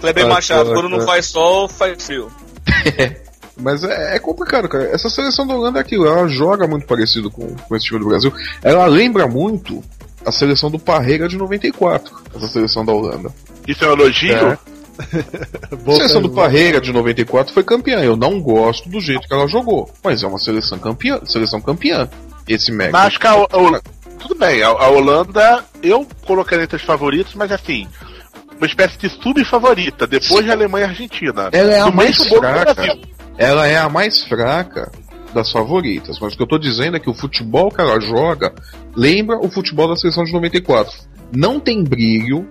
Kleber 0.00 0.24
Ah, 0.26 0.28
Machado, 0.28 0.68
tá, 0.70 0.74
quando 0.74 0.88
não 0.88 0.98
tá. 0.98 1.06
faz 1.06 1.26
sol, 1.26 1.68
faz 1.68 2.04
frio. 2.04 2.30
Mas 3.58 3.82
é, 3.84 4.16
é 4.16 4.18
complicado, 4.18 4.68
cara. 4.68 4.84
Essa 4.84 5.08
seleção 5.08 5.46
da 5.46 5.54
Holanda 5.54 5.78
é 5.78 5.82
aquilo, 5.82 6.06
ela 6.06 6.28
joga 6.28 6.66
muito 6.66 6.86
parecido 6.86 7.30
com, 7.30 7.54
com 7.54 7.76
esse 7.76 7.86
time 7.86 7.98
do 8.00 8.06
Brasil. 8.08 8.32
Ela 8.62 8.84
lembra 8.86 9.26
muito 9.26 9.82
a 10.26 10.30
seleção 10.32 10.70
do 10.70 10.78
Parreira 10.78 11.26
de 11.28 11.36
94, 11.38 12.14
essa 12.34 12.48
seleção 12.48 12.84
da 12.84 12.92
Holanda. 12.92 13.32
Isso 13.66 13.82
é 13.84 13.88
um 13.88 13.92
elogio? 13.92 14.34
É. 14.34 14.58
A 15.86 15.92
seleção 15.94 16.22
do 16.22 16.30
Parreira 16.30 16.80
de 16.80 16.92
94 16.92 17.52
foi 17.52 17.62
campeã. 17.62 18.00
Eu 18.00 18.16
não 18.16 18.40
gosto 18.40 18.88
do 18.88 19.00
jeito 19.00 19.26
que 19.26 19.32
ela 19.34 19.46
jogou, 19.48 19.90
mas 20.02 20.22
é 20.22 20.26
uma 20.26 20.38
seleção 20.38 20.78
campeã. 20.78 21.20
Seleção 21.26 21.60
campeã. 21.60 22.08
Esse 22.48 22.70
mega. 22.72 22.92
Mas 22.92 23.06
acho 23.06 23.20
que 23.20 23.26
a, 23.26 23.32
a- 23.34 23.80
tudo 24.18 24.34
bem, 24.36 24.62
a, 24.62 24.68
a 24.68 24.88
Holanda 24.88 25.64
eu 25.82 26.06
colocaria 26.26 26.64
entre 26.64 26.76
os 26.76 26.82
favoritos, 26.82 27.34
mas 27.34 27.52
assim, 27.52 27.86
uma 28.56 28.66
espécie 28.66 28.98
de 28.98 29.08
sub-favorita, 29.22 30.06
depois 30.06 30.44
de 30.44 30.50
Alemanha 30.50 30.86
e 30.86 30.88
Argentina. 30.90 31.48
Ela 31.52 31.72
é 31.74 31.80
a 31.80 31.90
mais 31.90 32.16
fraca. 32.26 32.98
Ela 33.38 33.66
é 33.66 33.76
a 33.76 33.88
mais 33.88 34.22
fraca 34.24 34.90
das 35.34 35.50
favoritas. 35.52 36.18
Mas 36.20 36.32
o 36.32 36.36
que 36.36 36.42
eu 36.42 36.46
tô 36.48 36.56
dizendo 36.58 36.96
é 36.96 37.00
que 37.00 37.10
o 37.10 37.14
futebol 37.14 37.70
que 37.70 37.80
ela 37.80 38.00
joga 38.00 38.54
lembra 38.94 39.38
o 39.38 39.50
futebol 39.50 39.86
da 39.88 39.96
seleção 39.96 40.24
de 40.24 40.32
94. 40.32 40.92
Não 41.32 41.60
tem 41.60 41.82
brilho, 41.84 42.48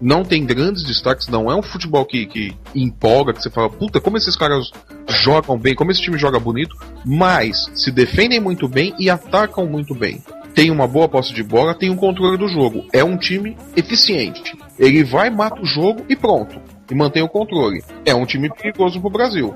não 0.00 0.24
tem 0.24 0.44
grandes 0.44 0.82
destaques, 0.82 1.28
não 1.28 1.50
é 1.50 1.54
um 1.54 1.62
futebol 1.62 2.04
que, 2.04 2.26
que 2.26 2.56
empolga, 2.74 3.32
que 3.32 3.42
você 3.42 3.50
fala, 3.50 3.70
puta, 3.70 4.00
como 4.00 4.16
esses 4.16 4.36
caras 4.36 4.70
jogam 5.08 5.58
bem, 5.58 5.74
como 5.74 5.90
esse 5.90 6.02
time 6.02 6.18
joga 6.18 6.38
bonito, 6.38 6.76
mas 7.04 7.70
se 7.74 7.90
defendem 7.90 8.40
muito 8.40 8.68
bem 8.68 8.94
e 8.98 9.08
atacam 9.08 9.66
muito 9.66 9.94
bem. 9.94 10.22
Tem 10.54 10.70
uma 10.70 10.88
boa 10.88 11.06
posse 11.06 11.34
de 11.34 11.42
bola, 11.42 11.74
tem 11.74 11.90
um 11.90 11.96
controle 11.96 12.38
do 12.38 12.48
jogo. 12.48 12.86
É 12.90 13.04
um 13.04 13.18
time 13.18 13.56
eficiente. 13.76 14.56
Ele 14.78 15.04
vai, 15.04 15.28
mata 15.28 15.60
o 15.60 15.66
jogo 15.66 16.04
e 16.08 16.16
pronto. 16.16 16.58
E 16.90 16.94
mantém 16.94 17.22
o 17.22 17.28
controle. 17.28 17.82
É 18.06 18.14
um 18.14 18.24
time 18.24 18.48
perigoso 18.48 18.98
pro 18.98 19.10
Brasil. 19.10 19.54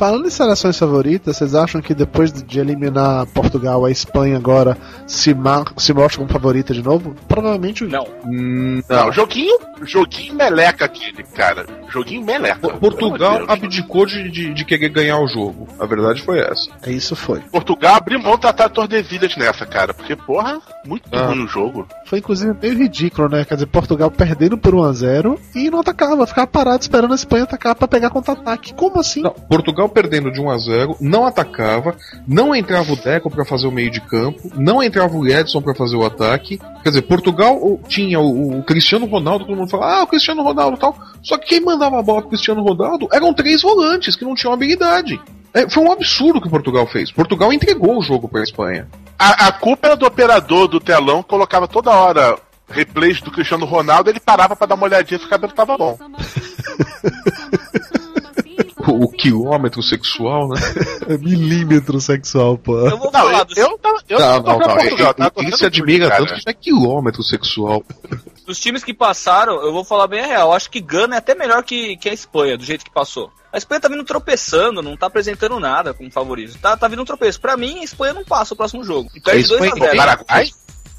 Falando 0.00 0.26
em 0.26 0.30
seleções 0.30 0.78
favoritas, 0.78 1.36
vocês 1.36 1.54
acham 1.54 1.82
que 1.82 1.92
depois 1.92 2.32
de 2.32 2.58
eliminar 2.58 3.26
Portugal, 3.34 3.84
a 3.84 3.90
Espanha 3.90 4.38
agora 4.38 4.74
se, 5.06 5.36
se 5.76 5.92
mostra 5.92 6.16
como 6.16 6.30
favorita 6.32 6.72
de 6.72 6.82
novo? 6.82 7.14
Provavelmente 7.28 7.84
Não. 7.84 8.06
Hum, 8.24 8.80
Não, 8.88 9.12
joguinho, 9.12 9.58
joguinho 9.82 10.32
meleca 10.36 10.86
aquele, 10.86 11.22
cara. 11.22 11.66
Joguinho 11.90 12.24
meleca. 12.24 12.60
Po- 12.60 12.78
Portugal 12.78 13.44
abdicou 13.46 14.06
de, 14.06 14.30
de, 14.30 14.54
de 14.54 14.64
querer 14.64 14.88
ganhar 14.88 15.18
o 15.18 15.28
jogo. 15.28 15.68
A 15.78 15.84
verdade 15.84 16.22
foi 16.22 16.38
essa. 16.38 16.70
Isso 16.86 17.14
foi. 17.14 17.40
Portugal 17.52 17.96
abriu 17.96 18.18
mão 18.22 18.36
de 18.36 18.40
tratar 18.40 18.70
Tordesilhas 18.70 19.36
nessa, 19.36 19.66
cara. 19.66 19.92
Porque, 19.92 20.16
porra, 20.16 20.62
muito 20.86 21.10
Ah. 21.12 21.26
ruim 21.26 21.44
o 21.44 21.46
jogo. 21.46 21.86
Foi 22.06 22.20
inclusive 22.20 22.56
meio 22.62 22.74
ridículo, 22.78 23.28
né? 23.28 23.44
Quer 23.44 23.52
dizer, 23.56 23.66
Portugal 23.66 24.10
perdendo 24.10 24.56
por 24.56 24.72
1x0 24.74 25.38
e 25.54 25.68
não 25.68 25.80
atacava, 25.80 26.26
ficava 26.26 26.46
parado 26.46 26.80
esperando 26.80 27.12
a 27.12 27.16
Espanha 27.16 27.44
atacar 27.44 27.74
pra 27.74 27.86
pegar 27.86 28.08
contra-ataque. 28.08 28.72
Como 28.72 28.98
assim? 28.98 29.20
Não, 29.20 29.32
Portugal 29.32 29.89
perdendo 29.90 30.30
de 30.30 30.40
1 30.40 30.50
a 30.50 30.58
0 30.58 30.96
não 31.00 31.26
atacava, 31.26 31.94
não 32.26 32.54
entrava 32.54 32.92
o 32.92 32.96
Deco 32.96 33.30
pra 33.30 33.44
fazer 33.44 33.66
o 33.66 33.72
meio 33.72 33.90
de 33.90 34.00
campo, 34.00 34.50
não 34.54 34.82
entrava 34.82 35.16
o 35.16 35.26
Edson 35.26 35.60
pra 35.60 35.74
fazer 35.74 35.96
o 35.96 36.04
ataque. 36.04 36.58
Quer 36.82 36.88
dizer, 36.88 37.02
Portugal 37.02 37.80
tinha 37.88 38.18
o, 38.20 38.58
o 38.58 38.62
Cristiano 38.62 39.06
Ronaldo, 39.06 39.44
todo 39.44 39.56
mundo 39.56 39.70
fala, 39.70 39.98
ah, 39.98 40.02
o 40.02 40.06
Cristiano 40.06 40.42
Ronaldo 40.42 40.76
e 40.76 40.80
tal. 40.80 40.96
Só 41.22 41.36
que 41.36 41.48
quem 41.48 41.60
mandava 41.60 41.98
a 41.98 42.02
bola 42.02 42.20
pro 42.20 42.30
Cristiano 42.30 42.62
Ronaldo 42.62 43.08
eram 43.12 43.34
três 43.34 43.62
volantes 43.62 44.16
que 44.16 44.24
não 44.24 44.34
tinham 44.34 44.52
habilidade. 44.52 45.20
É, 45.52 45.68
foi 45.68 45.82
um 45.82 45.92
absurdo 45.92 46.40
que 46.40 46.48
Portugal 46.48 46.86
fez. 46.86 47.10
Portugal 47.10 47.52
entregou 47.52 47.98
o 47.98 48.02
jogo 48.02 48.28
pra 48.28 48.42
Espanha. 48.42 48.88
A, 49.18 49.48
a 49.48 49.52
culpa 49.52 49.88
era 49.88 49.96
do 49.96 50.06
operador 50.06 50.68
do 50.68 50.80
telão, 50.80 51.22
que 51.22 51.28
colocava 51.28 51.66
toda 51.66 51.90
hora 51.90 52.38
replays 52.70 53.20
do 53.20 53.30
Cristiano 53.30 53.66
Ronaldo, 53.66 54.10
ele 54.10 54.20
parava 54.20 54.54
pra 54.54 54.66
dar 54.66 54.76
uma 54.76 54.86
olhadinha 54.86 55.18
se 55.18 55.26
o 55.26 55.28
cabelo 55.28 55.52
tava 55.52 55.76
bom. 55.76 55.98
O, 58.88 59.04
o 59.04 59.08
quilômetro 59.10 59.82
sexual, 59.82 60.48
né? 60.48 60.60
É 61.08 61.18
milímetro 61.18 62.00
sexual, 62.00 62.56
pô. 62.58 62.78
Eu 62.78 62.96
vou 62.96 63.10
Não, 63.12 63.20
falar 63.20 63.38
eu, 63.40 63.44
dos, 63.44 63.56
eu, 63.56 63.64
eu 64.08 64.18
não, 64.18 64.42
não, 64.42 64.58
pra 64.58 64.66
não. 64.68 64.76
Portugal, 64.76 65.14
tá? 65.14 65.32
Ele, 65.36 65.56
se 65.56 65.66
admira 65.66 66.08
cara. 66.08 66.20
tanto 66.24 66.34
que 66.38 66.46
não 66.46 66.50
é 66.50 66.54
quilômetro 66.54 67.22
sexual. 67.22 67.84
dos 68.46 68.58
times 68.58 68.82
que 68.82 68.94
passaram, 68.94 69.60
eu 69.62 69.72
vou 69.72 69.84
falar 69.84 70.06
bem 70.06 70.20
a 70.20 70.26
real. 70.26 70.52
Acho 70.52 70.70
que 70.70 70.80
Gana 70.80 71.16
é 71.16 71.18
até 71.18 71.34
melhor 71.34 71.62
que, 71.62 71.96
que 71.96 72.08
a 72.08 72.12
Espanha, 72.12 72.56
do 72.56 72.64
jeito 72.64 72.84
que 72.84 72.90
passou. 72.90 73.30
A 73.52 73.58
Espanha 73.58 73.80
tá 73.80 73.88
vindo 73.88 74.04
tropeçando, 74.04 74.80
não 74.80 74.96
tá 74.96 75.06
apresentando 75.06 75.58
nada 75.58 75.92
como 75.92 76.10
favorito. 76.10 76.56
Tá, 76.58 76.76
tá 76.76 76.86
vindo 76.88 77.02
um 77.02 77.04
tropeço. 77.04 77.40
Pra 77.40 77.56
mim, 77.56 77.80
a 77.80 77.84
Espanha 77.84 78.14
não 78.14 78.24
passa 78.24 78.54
o 78.54 78.56
próximo 78.56 78.84
jogo. 78.84 79.10
E 79.14 79.20
perde 79.20 79.38
A 79.40 79.56
Espanha- 79.56 79.72
2x0. 79.72 79.96
Paraguai? 79.96 80.50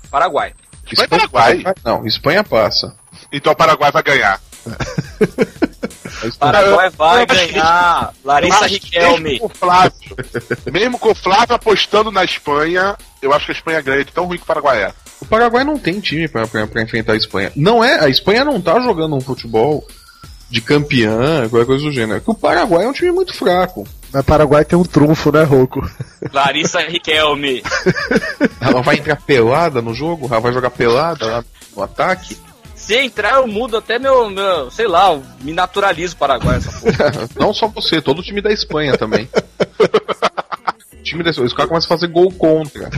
Paraguai. 0.09 0.53
Espanha 0.91 1.29
Paraguai. 1.29 1.63
Não, 1.85 2.05
Espanha 2.05 2.43
passa. 2.43 2.95
Então 3.31 3.53
o 3.53 3.55
Paraguai 3.55 3.91
vai 3.91 4.03
ganhar. 4.03 4.41
Espanha- 6.27 6.53
Paraguai 6.53 6.89
vai 6.97 7.25
ganhar. 7.25 8.13
Larissa 8.23 8.65
Riquelme. 8.67 9.29
Mesmo 9.31 9.39
com, 9.39 9.45
o 9.45 9.49
Flávio, 9.49 9.91
mesmo 10.71 10.99
com 10.99 11.09
o 11.11 11.15
Flávio 11.15 11.55
apostando 11.55 12.11
na 12.11 12.23
Espanha, 12.23 12.95
eu 13.21 13.33
acho 13.33 13.45
que 13.45 13.51
a 13.51 13.55
Espanha 13.55 13.81
ganha 13.81 14.03
de 14.05 14.11
tão 14.11 14.25
ruim 14.25 14.37
que 14.37 14.43
o 14.43 14.47
Paraguai 14.47 14.83
é. 14.83 14.93
O 15.21 15.25
Paraguai 15.25 15.63
não 15.63 15.77
tem 15.77 15.99
time 15.99 16.27
pra, 16.27 16.47
pra, 16.47 16.65
pra 16.67 16.81
enfrentar 16.81 17.13
a 17.13 17.17
Espanha. 17.17 17.51
Não 17.55 17.83
é, 17.83 17.99
a 18.03 18.09
Espanha 18.09 18.43
não 18.43 18.59
tá 18.59 18.79
jogando 18.79 19.15
um 19.15 19.21
futebol 19.21 19.85
de 20.49 20.59
campeã, 20.61 21.47
qualquer 21.49 21.65
coisa 21.65 21.83
do 21.85 21.91
gênero. 21.91 22.17
É 22.17 22.19
que 22.19 22.29
o 22.29 22.33
Paraguai 22.35 22.83
é 22.85 22.87
um 22.87 22.93
time 22.93 23.11
muito 23.11 23.33
fraco. 23.33 23.87
Mas 24.11 24.25
Paraguai 24.25 24.65
tem 24.65 24.77
um 24.77 24.83
trunfo, 24.83 25.31
né, 25.31 25.43
Roco? 25.43 25.81
Larissa 26.33 26.79
Riquelme. 26.81 27.63
Ela 28.59 28.81
vai 28.81 28.95
entrar 28.97 29.15
pelada 29.15 29.81
no 29.81 29.93
jogo, 29.93 30.27
ela 30.29 30.39
vai 30.41 30.51
jogar 30.51 30.69
pelada 30.69 31.25
lá 31.25 31.43
no 31.75 31.83
ataque. 31.83 32.37
Se 32.91 32.97
entrar, 32.97 33.35
eu 33.35 33.47
mudo 33.47 33.77
até 33.77 33.97
meu, 33.97 34.29
meu 34.29 34.69
sei 34.69 34.85
lá, 34.85 35.11
eu 35.13 35.23
me 35.41 35.53
naturalizo 35.53 36.17
Paraguai 36.17 36.57
essa 36.57 36.71
porra. 36.71 37.29
Não 37.39 37.53
só 37.53 37.67
você, 37.67 38.01
todo 38.01 38.19
o 38.19 38.23
time 38.23 38.41
da 38.41 38.51
Espanha 38.51 38.97
também. 38.97 39.29
O 40.93 40.97
time 41.03 41.23
da 41.23 41.29
Espanha, 41.29 41.47
os 41.47 41.53
caras 41.53 41.69
começam 41.69 41.87
a 41.95 41.97
fazer 41.97 42.11
gol 42.11 42.29
contra. 42.33 42.89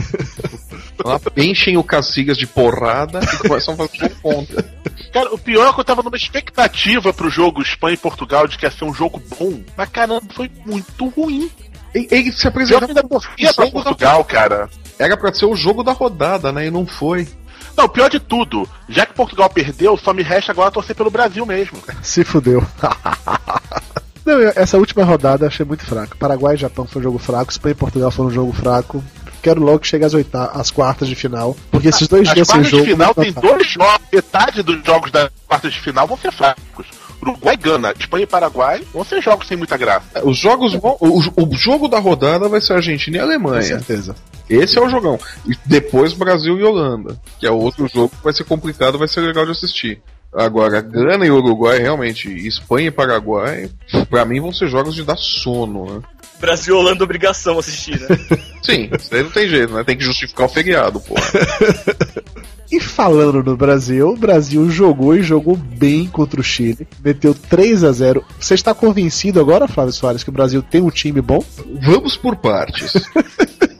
Lá 1.04 1.20
enchem 1.36 1.76
o 1.76 1.84
Cacilhas 1.84 2.36
de 2.36 2.46
porrada 2.46 3.20
e 3.22 3.48
começam 3.48 3.74
a 3.74 3.76
fazer 3.76 3.98
gol 3.98 4.10
contra. 4.20 4.64
Cara, 5.12 5.32
o 5.32 5.38
pior 5.38 5.68
é 5.68 5.72
que 5.72 5.78
eu 5.78 5.84
tava 5.84 6.02
numa 6.02 6.16
expectativa 6.16 7.12
pro 7.12 7.30
jogo 7.30 7.62
Espanha 7.62 7.94
e 7.94 7.98
Portugal 7.98 8.48
de 8.48 8.58
que 8.58 8.66
ia 8.66 8.72
ser 8.72 8.84
um 8.84 8.92
jogo 8.92 9.22
bom, 9.38 9.62
mas 9.76 9.88
caramba, 9.90 10.22
foi 10.34 10.50
muito 10.66 11.06
ruim. 11.10 11.48
E- 11.94 12.08
Ele 12.10 12.32
se 12.32 12.48
apresentou 12.48 12.88
pra 12.88 13.70
Portugal, 13.70 14.24
cara. 14.24 14.68
Era 14.98 15.16
pra 15.16 15.32
ser 15.32 15.46
o 15.46 15.54
jogo 15.54 15.84
da 15.84 15.92
rodada, 15.92 16.50
né? 16.50 16.66
E 16.66 16.70
não 16.70 16.84
foi. 16.84 17.28
Não, 17.76 17.88
pior 17.88 18.08
de 18.08 18.20
tudo, 18.20 18.68
já 18.88 19.04
que 19.04 19.14
Portugal 19.14 19.50
perdeu, 19.50 19.96
só 19.96 20.12
me 20.12 20.22
resta 20.22 20.52
agora 20.52 20.70
torcer 20.70 20.94
pelo 20.94 21.10
Brasil 21.10 21.44
mesmo. 21.44 21.78
Se 22.02 22.24
fudeu. 22.24 22.64
Não, 24.24 24.40
essa 24.56 24.78
última 24.78 25.04
rodada 25.04 25.44
eu 25.44 25.48
achei 25.48 25.66
muito 25.66 25.84
fraca. 25.84 26.16
Paraguai 26.16 26.54
e 26.54 26.58
Japão 26.58 26.86
foi 26.86 27.00
um 27.00 27.02
jogo 27.02 27.18
fraco, 27.18 27.50
Espanha 27.50 27.72
e 27.72 27.76
Portugal 27.76 28.10
foi 28.10 28.24
um 28.24 28.30
jogo 28.30 28.52
fraco. 28.52 29.04
quero 29.42 29.60
logo 29.62 29.80
que 29.80 29.86
chegue 29.86 30.04
às, 30.04 30.14
oita 30.14 30.46
às 30.46 30.70
quartas 30.70 31.06
de 31.08 31.14
final. 31.14 31.54
Porque 31.70 31.88
esses 31.88 32.08
dois 32.08 32.26
As 32.28 32.34
dias 32.34 32.48
sem 32.48 32.54
quartas 32.56 32.70
jogo. 32.70 32.84
de 32.84 32.90
final 32.90 33.14
tem 33.14 33.32
dois 33.32 33.66
jogos, 33.68 34.00
metade 34.10 34.62
dos 34.62 34.82
jogos 34.82 35.10
da 35.10 35.30
quartas 35.46 35.72
de 35.74 35.80
final 35.80 36.06
vão 36.06 36.16
ser 36.16 36.32
fracos. 36.32 36.86
Uruguai 37.24 37.54
e 37.54 37.56
Gana, 37.56 37.94
Espanha 37.98 38.24
e 38.24 38.26
Paraguai 38.26 38.82
vão 38.92 39.04
ser 39.04 39.22
jogos 39.22 39.46
sem 39.48 39.56
muita 39.56 39.76
graça. 39.76 40.24
Os 40.24 40.38
jogos 40.38 40.74
vão. 40.74 40.96
O, 41.00 41.18
o 41.18 41.56
jogo 41.56 41.88
da 41.88 41.98
rodada 41.98 42.48
vai 42.48 42.60
ser 42.60 42.74
Argentina 42.74 43.16
e 43.16 43.20
Com 43.20 43.26
Alemanha. 43.26 43.62
certeza. 43.62 44.14
Esse 44.48 44.78
é 44.78 44.82
o 44.82 44.88
jogão. 44.90 45.18
E 45.46 45.56
depois 45.64 46.12
Brasil 46.12 46.58
e 46.58 46.62
Holanda, 46.62 47.18
que 47.38 47.46
é 47.46 47.50
outro 47.50 47.88
jogo 47.88 48.10
que 48.10 48.22
vai 48.24 48.32
ser 48.32 48.44
complicado, 48.44 48.98
vai 48.98 49.08
ser 49.08 49.20
legal 49.22 49.44
de 49.44 49.52
assistir. 49.52 50.00
Agora, 50.36 50.80
Gana 50.80 51.24
e 51.24 51.30
Uruguai, 51.30 51.78
realmente, 51.78 52.28
Espanha 52.28 52.88
e 52.88 52.90
Paraguai, 52.90 53.70
pra 54.10 54.24
mim 54.24 54.40
vão 54.40 54.52
ser 54.52 54.66
jogos 54.68 54.94
de 54.94 55.04
dar 55.04 55.16
sono, 55.16 55.84
né? 55.94 56.02
Brasil 56.40 56.74
e 56.74 56.78
Holanda 56.78 57.04
obrigação 57.04 57.58
assistir, 57.58 58.00
né? 58.00 58.08
Sim, 58.60 58.90
isso 58.98 59.14
aí 59.14 59.22
não 59.22 59.30
tem 59.30 59.48
jeito, 59.48 59.72
né? 59.72 59.84
Tem 59.84 59.96
que 59.96 60.02
justificar 60.02 60.46
o 60.46 60.48
feriado, 60.48 61.00
pô. 61.00 61.14
E 62.74 62.80
falando 62.80 63.40
no 63.40 63.56
Brasil, 63.56 64.08
o 64.08 64.16
Brasil 64.16 64.68
jogou 64.68 65.14
e 65.14 65.22
jogou 65.22 65.56
bem 65.56 66.08
contra 66.08 66.40
o 66.40 66.42
Chile. 66.42 66.88
Meteu 67.04 67.32
3 67.32 67.84
a 67.84 67.92
0 67.92 68.24
Você 68.40 68.54
está 68.54 68.74
convencido 68.74 69.38
agora, 69.38 69.68
Flávio 69.68 69.92
Soares, 69.92 70.24
que 70.24 70.30
o 70.30 70.32
Brasil 70.32 70.60
tem 70.60 70.82
um 70.82 70.90
time 70.90 71.20
bom? 71.20 71.38
Vamos 71.80 72.16
por 72.16 72.34
partes. 72.34 72.92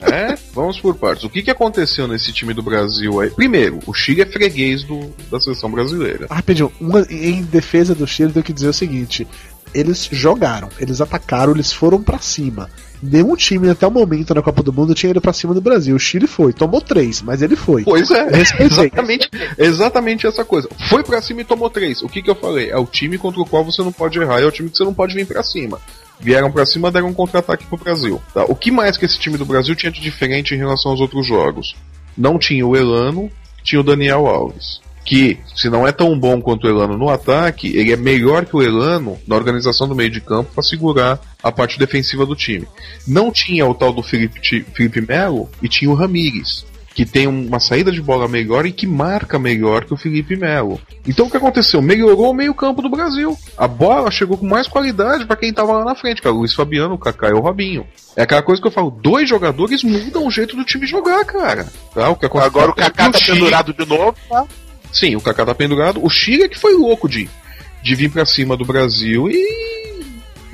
É, 0.06 0.36
vamos 0.52 0.78
por 0.78 0.94
partes. 0.94 1.24
O 1.24 1.30
que, 1.30 1.42
que 1.42 1.50
aconteceu 1.50 2.06
nesse 2.06 2.30
time 2.30 2.52
do 2.54 2.62
Brasil 2.62 3.20
aí? 3.20 3.30
Primeiro, 3.30 3.80
o 3.84 3.92
Chile 3.92 4.20
é 4.20 4.26
freguês 4.26 4.84
do, 4.84 5.12
da 5.28 5.40
seleção 5.40 5.68
brasileira. 5.70 6.26
Ah, 6.30 6.36
Rapidinho, 6.36 6.70
uma, 6.78 7.04
em 7.10 7.42
defesa 7.42 7.96
do 7.96 8.06
Chile, 8.06 8.30
tenho 8.30 8.44
que 8.44 8.52
dizer 8.52 8.68
o 8.68 8.72
seguinte: 8.72 9.26
eles 9.74 10.08
jogaram, 10.12 10.68
eles 10.78 11.00
atacaram, 11.00 11.52
eles 11.52 11.72
foram 11.72 12.00
pra 12.00 12.18
cima. 12.18 12.70
Nenhum 13.06 13.36
time 13.36 13.68
até 13.68 13.86
o 13.86 13.90
momento 13.90 14.34
na 14.34 14.40
Copa 14.40 14.62
do 14.62 14.72
Mundo 14.72 14.94
tinha 14.94 15.10
ido 15.10 15.20
pra 15.20 15.32
cima 15.32 15.52
do 15.52 15.60
Brasil. 15.60 15.94
O 15.94 15.98
Chile 15.98 16.26
foi, 16.26 16.54
tomou 16.54 16.80
três, 16.80 17.20
mas 17.20 17.42
ele 17.42 17.54
foi. 17.54 17.84
Pois 17.84 18.10
é, 18.10 18.28
exatamente, 18.60 19.30
exatamente 19.58 20.26
essa 20.26 20.44
coisa. 20.44 20.68
Foi 20.88 21.04
pra 21.04 21.20
cima 21.20 21.42
e 21.42 21.44
tomou 21.44 21.68
três. 21.68 22.02
O 22.02 22.08
que, 22.08 22.22
que 22.22 22.30
eu 22.30 22.34
falei? 22.34 22.70
É 22.70 22.78
o 22.78 22.86
time 22.86 23.18
contra 23.18 23.42
o 23.42 23.46
qual 23.46 23.62
você 23.62 23.82
não 23.82 23.92
pode 23.92 24.18
errar, 24.18 24.40
é 24.40 24.46
o 24.46 24.50
time 24.50 24.70
que 24.70 24.78
você 24.78 24.84
não 24.84 24.94
pode 24.94 25.14
vir 25.14 25.26
pra 25.26 25.42
cima. 25.42 25.78
Vieram 26.18 26.50
pra 26.50 26.64
cima, 26.64 26.90
deram 26.90 27.08
um 27.08 27.14
contra-ataque 27.14 27.66
pro 27.66 27.76
Brasil. 27.76 28.22
tá? 28.32 28.44
O 28.44 28.54
que 28.54 28.70
mais 28.70 28.96
que 28.96 29.04
esse 29.04 29.18
time 29.18 29.36
do 29.36 29.44
Brasil 29.44 29.74
tinha 29.74 29.92
de 29.92 30.00
diferente 30.00 30.54
em 30.54 30.58
relação 30.58 30.92
aos 30.92 31.00
outros 31.00 31.26
jogos? 31.26 31.76
Não 32.16 32.38
tinha 32.38 32.66
o 32.66 32.74
Elano, 32.74 33.30
tinha 33.62 33.80
o 33.80 33.84
Daniel 33.84 34.26
Alves. 34.26 34.80
Que, 35.04 35.38
se 35.54 35.68
não 35.68 35.86
é 35.86 35.92
tão 35.92 36.18
bom 36.18 36.40
quanto 36.40 36.66
o 36.66 36.70
Elano 36.70 36.96
no 36.96 37.10
ataque, 37.10 37.76
ele 37.76 37.92
é 37.92 37.96
melhor 37.96 38.46
que 38.46 38.56
o 38.56 38.62
Elano 38.62 39.18
na 39.26 39.36
organização 39.36 39.86
do 39.86 39.94
meio 39.94 40.10
de 40.10 40.20
campo 40.20 40.50
para 40.54 40.62
segurar 40.62 41.20
a 41.42 41.52
parte 41.52 41.78
defensiva 41.78 42.24
do 42.24 42.34
time. 42.34 42.66
Não 43.06 43.30
tinha 43.30 43.66
o 43.66 43.74
tal 43.74 43.92
do 43.92 44.02
Felipe, 44.02 44.40
Felipe 44.72 45.00
Melo 45.00 45.50
e 45.62 45.68
tinha 45.68 45.90
o 45.90 45.94
Ramires 45.94 46.64
que 46.94 47.04
tem 47.04 47.26
uma 47.26 47.58
saída 47.58 47.90
de 47.90 48.00
bola 48.00 48.28
melhor 48.28 48.64
e 48.64 48.72
que 48.72 48.86
marca 48.86 49.36
melhor 49.36 49.84
que 49.84 49.92
o 49.92 49.96
Felipe 49.96 50.36
Melo. 50.36 50.80
Então 51.06 51.26
o 51.26 51.30
que 51.30 51.36
aconteceu? 51.36 51.82
Melhorou 51.82 52.30
o 52.30 52.34
meio-campo 52.34 52.80
do 52.80 52.88
Brasil. 52.88 53.36
A 53.58 53.66
bola 53.66 54.10
chegou 54.12 54.38
com 54.38 54.46
mais 54.46 54.68
qualidade 54.68 55.26
para 55.26 55.36
quem 55.36 55.52
tava 55.52 55.72
lá 55.72 55.84
na 55.84 55.96
frente, 55.96 56.22
que 56.22 56.28
é 56.28 56.30
o 56.30 56.34
Luiz 56.34 56.54
Fabiano, 56.54 56.94
o 56.94 56.98
Kaká 56.98 57.30
e 57.30 57.32
o 57.32 57.40
Robinho. 57.40 57.84
É 58.16 58.22
aquela 58.22 58.42
coisa 58.42 58.62
que 58.62 58.68
eu 58.68 58.72
falo, 58.72 58.92
dois 58.92 59.28
jogadores 59.28 59.82
mudam 59.82 60.24
o 60.24 60.30
jeito 60.30 60.54
do 60.54 60.64
time 60.64 60.86
jogar, 60.86 61.24
cara. 61.24 61.66
Tá? 61.92 62.08
O 62.10 62.16
que 62.16 62.26
aconteceu 62.26 62.46
Agora 62.46 62.70
o 62.70 62.74
Kaká 62.74 63.10
tá 63.10 63.18
pendurado 63.18 63.74
de 63.74 63.84
novo. 63.84 64.14
tá? 64.28 64.46
Sim, 64.94 65.16
o 65.16 65.20
Kaká 65.20 65.44
tá 65.44 65.54
pendurado. 65.54 66.02
O 66.02 66.08
Chile 66.08 66.44
é 66.44 66.48
que 66.48 66.58
foi 66.58 66.72
louco 66.72 67.08
de, 67.08 67.28
de 67.82 67.94
vir 67.96 68.10
pra 68.10 68.24
cima 68.24 68.56
do 68.56 68.64
Brasil 68.64 69.28
e. 69.28 69.74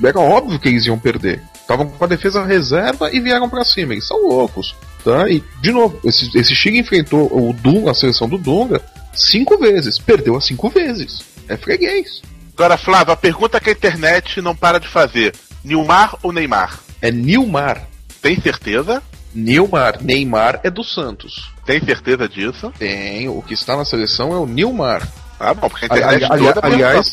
Era 0.03 0.19
óbvio 0.19 0.59
que 0.59 0.67
eles 0.67 0.87
iam 0.87 0.99
perder. 0.99 1.43
Estavam 1.55 1.87
com 1.87 2.03
a 2.03 2.09
defesa 2.09 2.43
reserva 2.43 3.15
e 3.15 3.21
vieram 3.21 3.51
pra 3.51 3.63
cima. 3.65 3.93
Eles 3.93 4.07
são 4.07 4.27
loucos. 4.27 4.75
Tá? 5.05 5.29
E, 5.29 5.45
de 5.61 5.71
novo, 5.71 6.01
esse, 6.03 6.31
esse 6.37 6.55
Chile 6.55 6.79
enfrentou 6.79 7.27
o 7.31 7.53
Dunga, 7.53 7.91
a 7.91 7.95
seleção 7.95 8.27
do 8.27 8.39
Dunga, 8.39 8.81
cinco 9.13 9.59
vezes. 9.59 9.99
Perdeu 9.99 10.37
as 10.37 10.47
cinco 10.47 10.71
vezes. 10.71 11.21
É 11.47 11.57
freguês. 11.57 12.23
Agora, 12.55 12.79
Flávio, 12.79 13.13
a 13.13 13.17
pergunta 13.17 13.61
que 13.61 13.69
a 13.69 13.73
internet 13.73 14.41
não 14.41 14.57
para 14.57 14.81
de 14.81 14.89
fazer: 14.89 15.35
Nilmar 15.63 16.17
ou 16.23 16.33
Neymar? 16.33 16.81
É 17.03 17.11
Nilmar. 17.11 17.87
Tem 18.23 18.41
certeza? 18.41 19.03
Nilmar. 19.35 19.99
Neymar 20.03 20.61
é 20.65 20.71
do 20.71 20.83
Santos. 20.85 21.51
Tem 21.65 21.83
certeza 21.85 22.29
disso? 22.29 22.73
Tem. 22.79 23.29
O 23.29 23.43
que 23.43 23.55
está 23.55 23.77
na 23.77 23.85
seleção 23.85 24.33
é 24.33 24.37
o 24.39 24.47
Nilmar. 24.47 25.07
Ah, 25.39 25.55
bom, 25.55 25.69
porque 25.71 25.87
a 25.89 25.93
Ali- 25.95 26.03
internet 26.17 26.33
ali- 26.33 26.53
toda 26.53 26.67
aliás- 26.67 27.13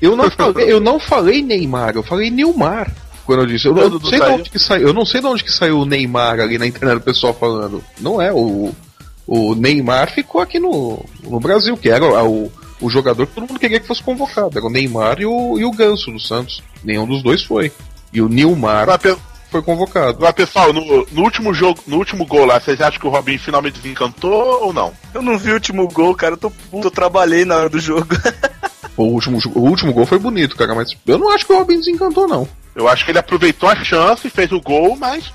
Eu 0.00 0.14
não 0.16 0.30
falei, 0.30 0.72
eu 0.72 0.80
não 0.80 1.00
falei 1.00 1.42
Neymar, 1.42 1.94
eu 1.96 2.02
falei 2.02 2.30
Nilmar. 2.30 2.92
Quando 3.26 3.40
eu 3.40 3.46
disse, 3.46 3.66
eu, 3.66 3.76
eu 3.76 3.88
não 3.90 4.00
sei 4.04 4.20
de 4.20 4.26
onde 4.26 4.50
que 4.50 4.58
saiu, 4.58 4.86
eu 4.88 4.92
não 4.92 5.06
sei 5.06 5.20
de 5.20 5.26
onde 5.26 5.42
que 5.44 5.50
saiu 5.52 5.78
o 5.80 5.86
Neymar 5.86 6.38
ali 6.40 6.58
na 6.58 6.66
internet, 6.66 6.98
o 6.98 7.00
pessoal 7.00 7.32
falando. 7.32 7.82
Não 7.98 8.20
é, 8.20 8.30
o, 8.32 8.70
o 9.26 9.54
Neymar 9.54 10.10
ficou 10.12 10.40
aqui 10.42 10.58
no, 10.60 11.02
no 11.22 11.40
Brasil, 11.40 11.74
que 11.76 11.88
era 11.88 12.04
o, 12.22 12.52
o 12.80 12.90
jogador 12.90 13.26
que 13.26 13.32
todo 13.34 13.48
mundo 13.48 13.58
queria 13.58 13.80
que 13.80 13.86
fosse 13.86 14.02
convocado. 14.02 14.58
Era 14.58 14.66
o 14.66 14.70
Neymar 14.70 15.20
e 15.20 15.26
o, 15.26 15.58
e 15.58 15.64
o 15.64 15.70
Ganso 15.72 16.10
do 16.12 16.20
Santos. 16.20 16.62
Nenhum 16.84 17.06
dos 17.06 17.22
dois 17.22 17.42
foi. 17.42 17.72
E 18.12 18.20
o 18.20 18.28
Nilmar 18.28 18.82
Agora, 18.82 18.98
pe- 18.98 19.16
foi 19.54 19.62
convocado. 19.62 20.08
agora, 20.08 20.32
pessoal, 20.32 20.72
no, 20.72 21.06
no 21.12 21.22
último 21.22 21.54
jogo, 21.54 21.80
no 21.86 21.98
último 21.98 22.26
gol 22.26 22.44
lá, 22.44 22.58
vocês 22.58 22.80
acham 22.80 22.98
que 22.98 23.06
o 23.06 23.10
Robinho 23.10 23.38
finalmente 23.38 23.78
desencantou 23.80 24.64
ou 24.64 24.72
não? 24.72 24.92
Eu 25.14 25.22
não 25.22 25.38
vi 25.38 25.52
o 25.52 25.54
último 25.54 25.86
gol, 25.86 26.12
cara. 26.14 26.34
Eu 26.34 26.38
tô 26.38 26.50
puto, 26.50 26.88
eu 26.88 26.90
trabalhei 26.90 27.44
na 27.44 27.56
hora 27.56 27.68
do 27.68 27.78
jogo. 27.78 28.08
O 28.96 29.06
último, 29.06 29.40
o 29.56 29.58
último 29.58 29.92
gol 29.92 30.06
foi 30.06 30.20
bonito, 30.20 30.54
cara, 30.54 30.72
mas 30.72 30.96
eu 31.04 31.18
não 31.18 31.34
acho 31.34 31.44
que 31.44 31.52
o 31.52 31.58
Robin 31.58 31.80
desencantou, 31.80 32.28
não. 32.28 32.46
Eu 32.76 32.86
acho 32.86 33.04
que 33.04 33.10
ele 33.10 33.18
aproveitou 33.18 33.68
a 33.68 33.74
chance, 33.74 34.30
fez 34.30 34.52
o 34.52 34.60
gol, 34.60 34.96
mas. 34.96 35.32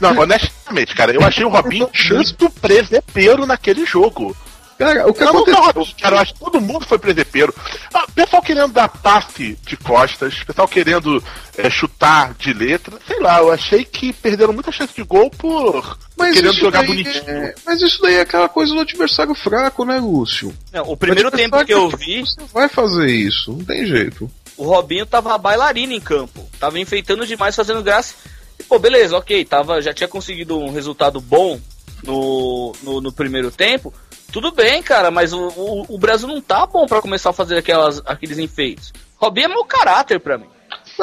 Não, 0.00 0.14
honestamente, 0.22 0.94
cara, 0.94 1.10
eu 1.10 1.20
achei 1.24 1.44
o 1.44 1.48
Robinho 1.48 1.90
muito 2.12 2.48
presepeiro 2.48 3.44
naquele 3.44 3.84
jogo. 3.84 4.36
Cara, 4.84 5.08
o 5.08 5.14
que 5.14 5.22
Eu 5.22 5.28
aconteceu? 5.28 5.62
não, 5.74 5.86
cara, 6.00 6.16
eu 6.16 6.20
acho 6.20 6.34
que 6.34 6.40
todo 6.40 6.60
mundo 6.60 6.86
foi 6.86 6.98
presepeiro. 6.98 7.54
Ah, 7.92 8.06
pessoal 8.14 8.42
querendo 8.42 8.72
dar 8.72 8.88
passe 8.88 9.58
de 9.66 9.76
costas, 9.76 10.42
pessoal 10.44 10.66
querendo 10.68 11.22
eh, 11.56 11.70
chutar 11.70 12.34
de 12.34 12.52
letra, 12.52 12.98
sei 13.06 13.20
lá, 13.20 13.38
eu 13.38 13.50
achei 13.52 13.84
que 13.84 14.12
perderam 14.12 14.52
muita 14.52 14.72
chance 14.72 14.94
de 14.94 15.02
gol 15.02 15.30
por 15.30 15.98
querendo 16.16 16.50
isso 16.52 16.60
jogar 16.60 16.78
daí 16.80 16.86
bonitinho. 16.88 17.28
é- 17.28 17.54
mas 17.66 17.80
isso 17.82 18.00
daí 18.02 18.14
é 18.14 18.20
aquela 18.20 18.48
coisa 18.48 18.72
do 18.74 18.80
adversário 18.80 19.34
fraco, 19.34 19.84
né, 19.84 19.98
Lúcio? 19.98 20.52
Não, 20.72 20.82
o 20.90 20.96
primeiro 20.96 21.30
Mas 21.32 21.40
tempo 21.40 21.64
que 21.64 21.72
eu 21.74 21.88
vi, 21.90 22.20
Você 22.20 22.40
vai 22.52 22.68
fazer 22.68 23.06
isso, 23.10 23.52
não 23.52 23.64
tem 23.64 23.84
jeito. 23.86 24.30
o 24.56 24.64
Robinho 24.64 25.04
tava 25.06 25.36
bailarino 25.38 25.92
em 25.92 26.00
campo. 26.00 26.48
Tava 26.60 26.78
enfeitando 26.78 27.26
demais, 27.26 27.56
fazendo 27.56 27.82
graça. 27.82 28.14
E, 28.58 28.62
pô, 28.62 28.78
beleza, 28.78 29.16
ok, 29.16 29.44
tava, 29.44 29.80
já 29.82 29.92
tinha 29.92 30.06
conseguido 30.08 30.56
um 30.58 30.70
resultado 30.72 31.20
bom 31.20 31.58
no, 32.04 32.72
no, 32.82 33.00
no 33.00 33.12
primeiro 33.12 33.50
tempo. 33.50 33.92
Tudo 34.32 34.50
bem, 34.50 34.82
cara, 34.82 35.10
mas 35.10 35.32
o, 35.32 35.48
o, 35.48 35.94
o 35.94 35.98
Brasil 35.98 36.26
não 36.26 36.40
tá 36.40 36.66
bom 36.66 36.86
pra 36.86 37.02
começar 37.02 37.30
a 37.30 37.34
fazer 37.34 37.58
aquelas, 37.58 38.02
aqueles 38.06 38.38
enfeites. 38.38 38.92
Robinho 39.16 39.44
é 39.44 39.48
mau 39.48 39.64
caráter 39.64 40.18
pra 40.18 40.38
mim. 40.38 40.46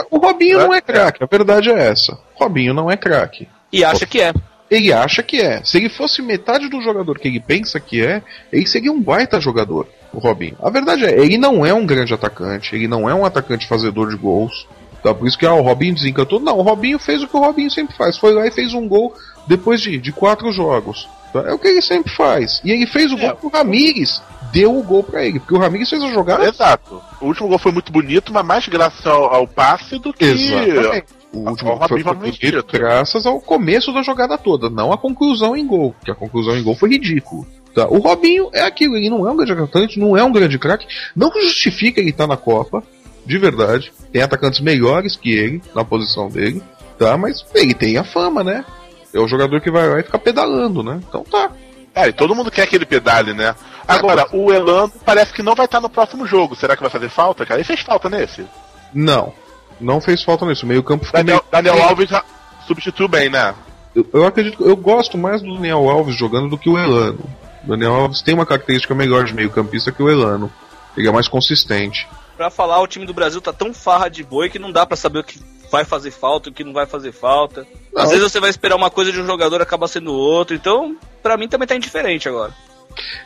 O 0.09 0.17
Robinho 0.17 0.57
não 0.57 0.73
é 0.73 0.81
craque, 0.81 1.23
a 1.23 1.27
verdade 1.27 1.69
é 1.69 1.87
essa. 1.87 2.17
Robinho 2.33 2.73
não 2.73 2.89
é 2.89 2.97
craque. 2.97 3.47
E 3.71 3.83
acha 3.83 4.05
que 4.05 4.19
é. 4.19 4.33
Ele 4.69 4.91
acha 4.91 5.23
que 5.23 5.39
é. 5.39 5.63
Se 5.63 5.77
ele 5.77 5.89
fosse 5.89 6.21
metade 6.21 6.69
do 6.69 6.81
jogador 6.81 7.17
que 7.19 7.27
ele 7.27 7.39
pensa 7.39 7.79
que 7.79 8.03
é, 8.03 8.21
ele 8.51 8.67
seria 8.67 8.91
um 8.91 9.01
baita 9.01 9.39
jogador, 9.39 9.87
o 10.11 10.19
Robinho. 10.19 10.57
A 10.61 10.69
verdade 10.69 11.05
é, 11.05 11.19
ele 11.19 11.37
não 11.37 11.65
é 11.65 11.73
um 11.73 11.85
grande 11.85 12.13
atacante, 12.13 12.75
ele 12.75 12.87
não 12.87 13.09
é 13.09 13.13
um 13.13 13.25
atacante 13.25 13.67
fazedor 13.67 14.09
de 14.09 14.15
gols. 14.15 14.67
Tá? 15.03 15.13
Por 15.13 15.27
isso 15.27 15.37
que 15.37 15.45
ah, 15.45 15.53
o 15.53 15.61
Robinho 15.61 15.95
desencantou. 15.95 16.39
Não, 16.39 16.57
o 16.57 16.61
Robinho 16.61 16.99
fez 16.99 17.23
o 17.23 17.27
que 17.27 17.35
o 17.35 17.39
Robinho 17.39 17.71
sempre 17.71 17.95
faz. 17.95 18.17
Foi 18.17 18.33
lá 18.33 18.45
e 18.45 18.51
fez 18.51 18.73
um 18.73 18.87
gol 18.87 19.13
depois 19.47 19.81
de, 19.81 19.97
de 19.97 20.11
quatro 20.11 20.51
jogos. 20.51 21.07
Tá? 21.31 21.41
É 21.41 21.53
o 21.53 21.59
que 21.59 21.67
ele 21.67 21.81
sempre 21.81 22.11
faz. 22.11 22.61
E 22.63 22.71
ele 22.71 22.87
fez 22.87 23.11
o 23.11 23.17
gol 23.17 23.35
pro 23.35 23.49
Ramires. 23.49 24.21
Deu 24.51 24.77
o 24.77 24.83
gol 24.83 25.03
pra 25.03 25.23
ele. 25.23 25.39
Porque 25.39 25.53
o 25.53 25.59
Ramires 25.59 25.89
fez 25.89 26.01
a 26.01 26.11
jogada 26.11 26.47
Exato. 26.47 27.01
O 27.21 27.27
último 27.27 27.47
gol 27.47 27.59
foi 27.59 27.71
muito 27.71 27.91
bonito, 27.91 28.33
mas 28.33 28.45
mais 28.45 28.67
graças 28.67 29.05
ao, 29.05 29.33
ao 29.33 29.47
passe 29.47 29.99
do 29.99 30.11
que. 30.11 30.25
Exatamente. 30.25 31.19
O 31.31 31.49
último 31.49 31.71
Ó, 31.71 31.87
foi, 31.87 32.01
foi 32.01 32.13
bonito 32.15 32.65
graças 32.71 33.25
ao 33.25 33.39
começo 33.39 33.93
da 33.93 34.01
jogada 34.01 34.37
toda, 34.37 34.67
não 34.67 34.91
a 34.91 34.97
conclusão 34.97 35.55
em 35.55 35.65
gol, 35.65 35.93
porque 35.93 36.09
a 36.09 36.15
conclusão 36.15 36.57
em 36.57 36.63
gol 36.63 36.75
foi 36.75 36.89
ridículo. 36.89 37.45
Tá? 37.73 37.87
O 37.87 37.99
Robinho 37.99 38.49
é 38.51 38.63
aquilo, 38.63 38.97
ele 38.97 39.11
não 39.11 39.27
é 39.27 39.31
um 39.31 39.35
grande 39.35 39.51
atacante, 39.51 39.99
não 39.99 40.17
é 40.17 40.23
um 40.23 40.31
grande 40.31 40.57
craque, 40.57 40.87
não 41.15 41.31
justifica 41.31 41.99
ele 41.99 42.09
estar 42.09 42.25
na 42.25 42.35
Copa, 42.35 42.83
de 43.25 43.37
verdade. 43.37 43.91
Tem 44.11 44.23
atacantes 44.23 44.59
melhores 44.59 45.15
que 45.15 45.31
ele 45.31 45.61
na 45.75 45.85
posição 45.85 46.29
dele, 46.29 46.63
tá? 46.97 47.15
Mas 47.15 47.45
ele 47.53 47.75
tem 47.75 47.97
a 47.97 48.03
fama, 48.03 48.43
né? 48.43 48.65
É 49.13 49.19
o 49.19 49.27
jogador 49.27 49.59
que 49.61 49.71
vai 49.71 49.87
lá 49.87 49.99
e 49.99 50.03
fica 50.03 50.19
pedalando, 50.19 50.83
né? 50.83 50.99
Então 51.07 51.23
tá. 51.23 51.51
É, 51.95 52.07
e 52.07 52.13
todo 52.13 52.35
mundo 52.35 52.51
quer 52.51 52.63
aquele 52.63 52.85
pedale, 52.85 53.33
né? 53.33 53.55
Agora, 53.87 54.27
o 54.31 54.53
Elano 54.53 54.91
parece 55.03 55.33
que 55.33 55.41
não 55.41 55.55
vai 55.55 55.65
estar 55.65 55.81
no 55.81 55.89
próximo 55.89 56.27
jogo. 56.27 56.55
Será 56.55 56.75
que 56.75 56.81
vai 56.81 56.91
fazer 56.91 57.09
falta, 57.09 57.45
cara? 57.45 57.59
Ele 57.59 57.67
fez 57.67 57.81
falta 57.81 58.09
nesse. 58.09 58.45
Não. 58.93 59.33
Não 59.81 59.99
fez 59.99 60.23
falta 60.23 60.45
nisso. 60.45 60.65
O 60.65 60.69
meio 60.69 60.83
campo 60.83 61.05
ficou 61.05 61.19
Daniel, 61.19 61.43
meio... 61.51 61.51
Daniel 61.51 61.89
Alves 61.89 62.09
já 62.09 62.23
substituiu 62.67 63.07
bem, 63.07 63.29
né? 63.29 63.55
Eu, 63.95 64.07
eu 64.13 64.25
acredito, 64.25 64.63
eu 64.63 64.75
gosto 64.75 65.17
mais 65.17 65.41
do 65.41 65.55
Daniel 65.55 65.89
Alves 65.89 66.15
jogando 66.15 66.49
do 66.49 66.57
que 66.57 66.69
o 66.69 66.77
Elano. 66.77 67.25
O 67.63 67.67
Daniel 67.67 67.95
Alves 67.95 68.21
tem 68.21 68.35
uma 68.35 68.45
característica 68.45 68.93
melhor 68.93 69.25
de 69.25 69.33
meio-campista 69.33 69.91
que 69.91 70.03
o 70.03 70.09
Elano. 70.09 70.51
Ele 70.95 71.07
é 71.07 71.11
mais 71.11 71.27
consistente. 71.27 72.07
Pra 72.37 72.49
falar, 72.49 72.79
o 72.81 72.87
time 72.87 73.05
do 73.05 73.13
Brasil 73.13 73.41
tá 73.41 73.51
tão 73.51 73.73
farra 73.73 74.07
de 74.07 74.23
boi 74.23 74.49
que 74.49 74.59
não 74.59 74.71
dá 74.71 74.85
pra 74.85 74.95
saber 74.95 75.19
o 75.19 75.23
que 75.23 75.39
vai 75.71 75.85
fazer 75.85 76.11
falta, 76.11 76.49
o 76.49 76.53
que 76.53 76.63
não 76.63 76.73
vai 76.73 76.85
fazer 76.85 77.11
falta. 77.11 77.65
Não. 77.93 78.01
Às 78.03 78.09
vezes 78.09 78.31
você 78.31 78.39
vai 78.39 78.49
esperar 78.49 78.75
uma 78.75 78.89
coisa 78.89 79.11
de 79.11 79.19
um 79.21 79.25
jogador 79.25 79.61
acaba 79.61 79.87
sendo 79.87 80.11
outro. 80.13 80.55
Então, 80.55 80.95
pra 81.23 81.37
mim 81.37 81.47
também 81.47 81.67
tá 81.67 81.75
indiferente 81.75 82.27
agora. 82.29 82.53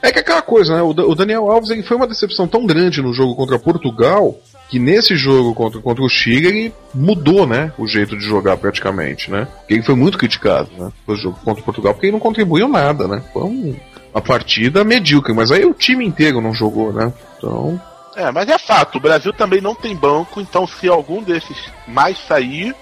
É 0.01 0.11
que 0.11 0.19
é 0.19 0.21
aquela 0.21 0.41
coisa, 0.41 0.75
né? 0.75 0.81
O, 0.81 0.93
Da- 0.93 1.05
o 1.05 1.15
Daniel 1.15 1.49
Alves 1.49 1.69
ele 1.69 1.83
foi 1.83 1.97
uma 1.97 2.05
decepção 2.07 2.47
tão 2.47 2.65
grande 2.65 3.01
no 3.01 3.13
jogo 3.13 3.35
contra 3.35 3.57
Portugal 3.57 4.37
que 4.69 4.77
nesse 4.79 5.15
jogo 5.15 5.53
contra, 5.53 5.79
contra 5.81 6.03
o 6.03 6.09
Chile 6.09 6.47
ele 6.47 6.73
mudou, 6.93 7.45
né? 7.47 7.71
O 7.77 7.87
jeito 7.87 8.17
de 8.17 8.23
jogar 8.25 8.57
praticamente, 8.57 9.31
né? 9.31 9.47
Porque 9.59 9.73
ele 9.75 9.83
foi 9.83 9.95
muito 9.95 10.17
criticado, 10.17 10.69
né? 10.77 10.91
No 11.07 11.15
jogo 11.15 11.39
contra 11.43 11.63
Portugal 11.63 11.93
porque 11.93 12.07
ele 12.07 12.13
não 12.13 12.19
contribuiu 12.19 12.67
nada, 12.67 13.07
né? 13.07 13.23
Foi 13.31 13.43
um- 13.43 13.75
uma 14.13 14.21
partida 14.21 14.83
medíocre, 14.83 15.33
mas 15.33 15.49
aí 15.51 15.65
o 15.65 15.73
time 15.73 16.05
inteiro 16.05 16.39
não 16.41 16.53
jogou, 16.53 16.91
né? 16.93 17.11
Então. 17.37 17.79
É, 18.15 18.31
mas 18.31 18.47
é 18.49 18.57
fato, 18.57 18.97
o 18.97 19.01
Brasil 19.01 19.33
também 19.33 19.59
não 19.61 19.73
tem 19.75 19.95
banco, 19.95 20.39
então 20.41 20.67
se 20.67 20.87
algum 20.87 21.21
desses 21.23 21.57
mais 21.87 22.17
sair, 22.27 22.75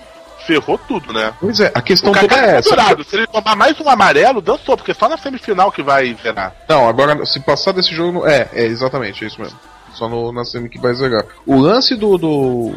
ferrou 0.46 0.78
tudo, 0.78 1.14
né? 1.14 1.34
Pois 1.40 1.60
é, 1.60 1.72
a 1.74 1.82
questão 1.82 2.12
toda 2.12 2.28
Kaká 2.28 2.42
é 2.42 2.46
tá 2.46 2.58
essa. 2.58 2.70
pendurado. 2.70 3.04
Se 3.04 3.16
ele 3.16 3.28
tomar 3.28 3.56
mais 3.56 3.80
um 3.80 3.88
amarelo, 3.90 4.42
dançou, 4.42 4.76
porque 4.76 4.94
só 4.94 5.08
na 5.08 5.18
semifinal 5.18 5.72
que 5.72 5.82
vai 5.84 6.14
zerar. 6.22 6.54
Não, 6.68 6.88
agora, 6.90 7.26
se 7.26 7.40
passar 7.40 7.72
desse 7.74 7.94
jogo. 7.96 8.26
É, 8.28 8.50
é 8.54 8.66
exatamente, 8.66 9.24
é 9.24 9.28
isso 9.28 9.40
mesmo. 9.40 9.58
Só 9.94 10.08
no, 10.10 10.32
na 10.32 10.44
semi 10.46 10.70
que 10.70 10.80
vai 10.80 10.94
zerar. 10.94 11.26
O 11.46 11.58
lance 11.60 11.96
do, 11.96 12.18
do- 12.18 12.74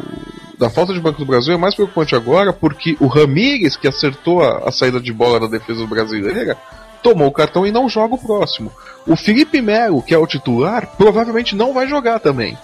da 0.59 0.69
falta 0.69 0.93
de 0.93 0.99
banco 0.99 1.17
do 1.19 1.25
Brasil 1.25 1.53
é 1.53 1.57
mais 1.57 1.73
preocupante 1.73 2.13
agora 2.15 2.53
porque 2.53 2.95
o 2.99 3.07
Ramires, 3.07 3.75
que 3.77 3.87
acertou 3.87 4.41
a, 4.43 4.69
a 4.69 4.71
saída 4.71 4.99
de 4.99 5.11
bola 5.13 5.39
da 5.39 5.47
defesa 5.47 5.85
brasileira, 5.87 6.57
tomou 7.05 7.27
o 7.27 7.31
cartão 7.31 7.67
e 7.67 7.71
não 7.71 7.87
joga 7.87 8.15
o 8.15 8.17
próximo. 8.17 8.71
O 9.05 9.15
Felipe 9.15 9.61
Melo, 9.61 10.01
que 10.01 10.13
é 10.13 10.17
o 10.17 10.25
titular, 10.25 10.87
provavelmente 10.97 11.55
não 11.55 11.71
vai 11.71 11.87
jogar 11.87 12.19
também. 12.19 12.57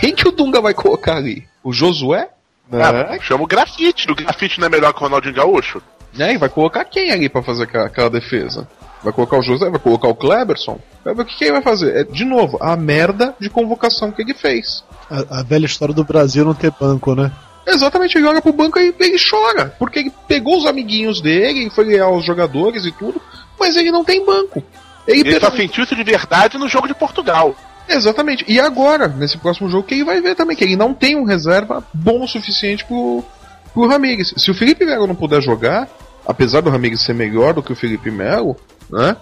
Quem 0.00 0.14
que 0.14 0.26
o 0.26 0.32
Dunga 0.32 0.60
vai 0.60 0.72
colocar 0.72 1.16
ali? 1.16 1.46
O 1.62 1.70
Josué? 1.70 2.30
Ah, 2.72 3.18
chama 3.20 3.44
o 3.44 3.46
grafite. 3.46 4.10
O 4.10 4.14
grafite 4.14 4.58
não 4.58 4.66
é 4.66 4.70
melhor 4.70 4.94
que 4.94 5.00
o 5.00 5.02
Ronaldinho 5.02 5.34
Gaúcho? 5.34 5.82
né? 6.14 6.34
E 6.34 6.38
vai 6.38 6.48
colocar 6.48 6.84
quem 6.84 7.10
ali 7.10 7.28
pra 7.28 7.42
fazer 7.42 7.64
aquela, 7.64 7.86
aquela 7.86 8.10
defesa? 8.10 8.66
Vai 9.02 9.12
colocar 9.12 9.38
o 9.38 9.42
José, 9.42 9.68
vai 9.68 9.78
colocar 9.78 10.08
o 10.08 10.14
Kleberson? 10.14 10.80
Vai 11.04 11.14
ver 11.14 11.22
o 11.22 11.24
que, 11.24 11.36
que 11.36 11.44
ele 11.44 11.52
vai 11.52 11.62
fazer. 11.62 11.94
É, 11.94 12.04
de 12.04 12.24
novo, 12.24 12.58
a 12.60 12.74
merda 12.74 13.34
de 13.38 13.50
convocação 13.50 14.10
que 14.10 14.22
ele 14.22 14.34
fez. 14.34 14.82
A, 15.10 15.40
a 15.40 15.42
velha 15.42 15.66
história 15.66 15.94
do 15.94 16.04
Brasil 16.04 16.44
não 16.44 16.54
ter 16.54 16.72
banco, 16.78 17.14
né? 17.14 17.30
Exatamente, 17.66 18.16
ele 18.16 18.26
olha 18.26 18.40
pro 18.40 18.52
banco 18.52 18.78
e 18.78 18.94
ele 18.98 19.18
chora. 19.18 19.74
Porque 19.78 19.98
ele 19.98 20.12
pegou 20.26 20.56
os 20.56 20.66
amiguinhos 20.66 21.20
dele, 21.20 21.60
ele 21.60 21.70
foi 21.70 21.84
leal 21.84 22.14
aos 22.14 22.24
jogadores 22.24 22.86
e 22.86 22.92
tudo, 22.92 23.20
mas 23.58 23.76
ele 23.76 23.90
não 23.90 24.04
tem 24.04 24.24
banco. 24.24 24.62
Ele, 25.06 25.20
Ele 25.20 25.40
só 25.40 25.50
sentiu 25.50 25.84
isso 25.84 25.96
de 25.96 26.04
verdade 26.04 26.58
no 26.58 26.68
jogo 26.68 26.86
de 26.86 26.94
Portugal. 26.94 27.56
Exatamente. 27.88 28.44
E 28.46 28.60
agora, 28.60 29.08
nesse 29.08 29.38
próximo 29.38 29.68
jogo, 29.70 29.86
que 29.86 29.94
ele 29.94 30.04
vai 30.04 30.20
ver 30.20 30.34
também, 30.34 30.56
que 30.56 30.62
ele 30.62 30.76
não 30.76 30.92
tem 30.92 31.16
um 31.16 31.24
reserva 31.24 31.82
bom 31.94 32.22
o 32.22 32.28
suficiente 32.28 32.84
pro, 32.84 33.24
pro 33.72 33.86
Ramires. 33.86 34.34
Se 34.36 34.50
o 34.50 34.54
Felipe 34.54 34.84
Melo 34.84 35.06
não 35.06 35.14
puder 35.14 35.40
jogar, 35.40 35.88
apesar 36.26 36.60
do 36.60 36.68
Ramires 36.68 37.02
ser 37.02 37.14
melhor 37.14 37.54
do 37.54 37.62
que 37.62 37.72
o 37.72 37.76
Felipe 37.76 38.10
Melo, 38.10 38.56
né? 38.90 39.16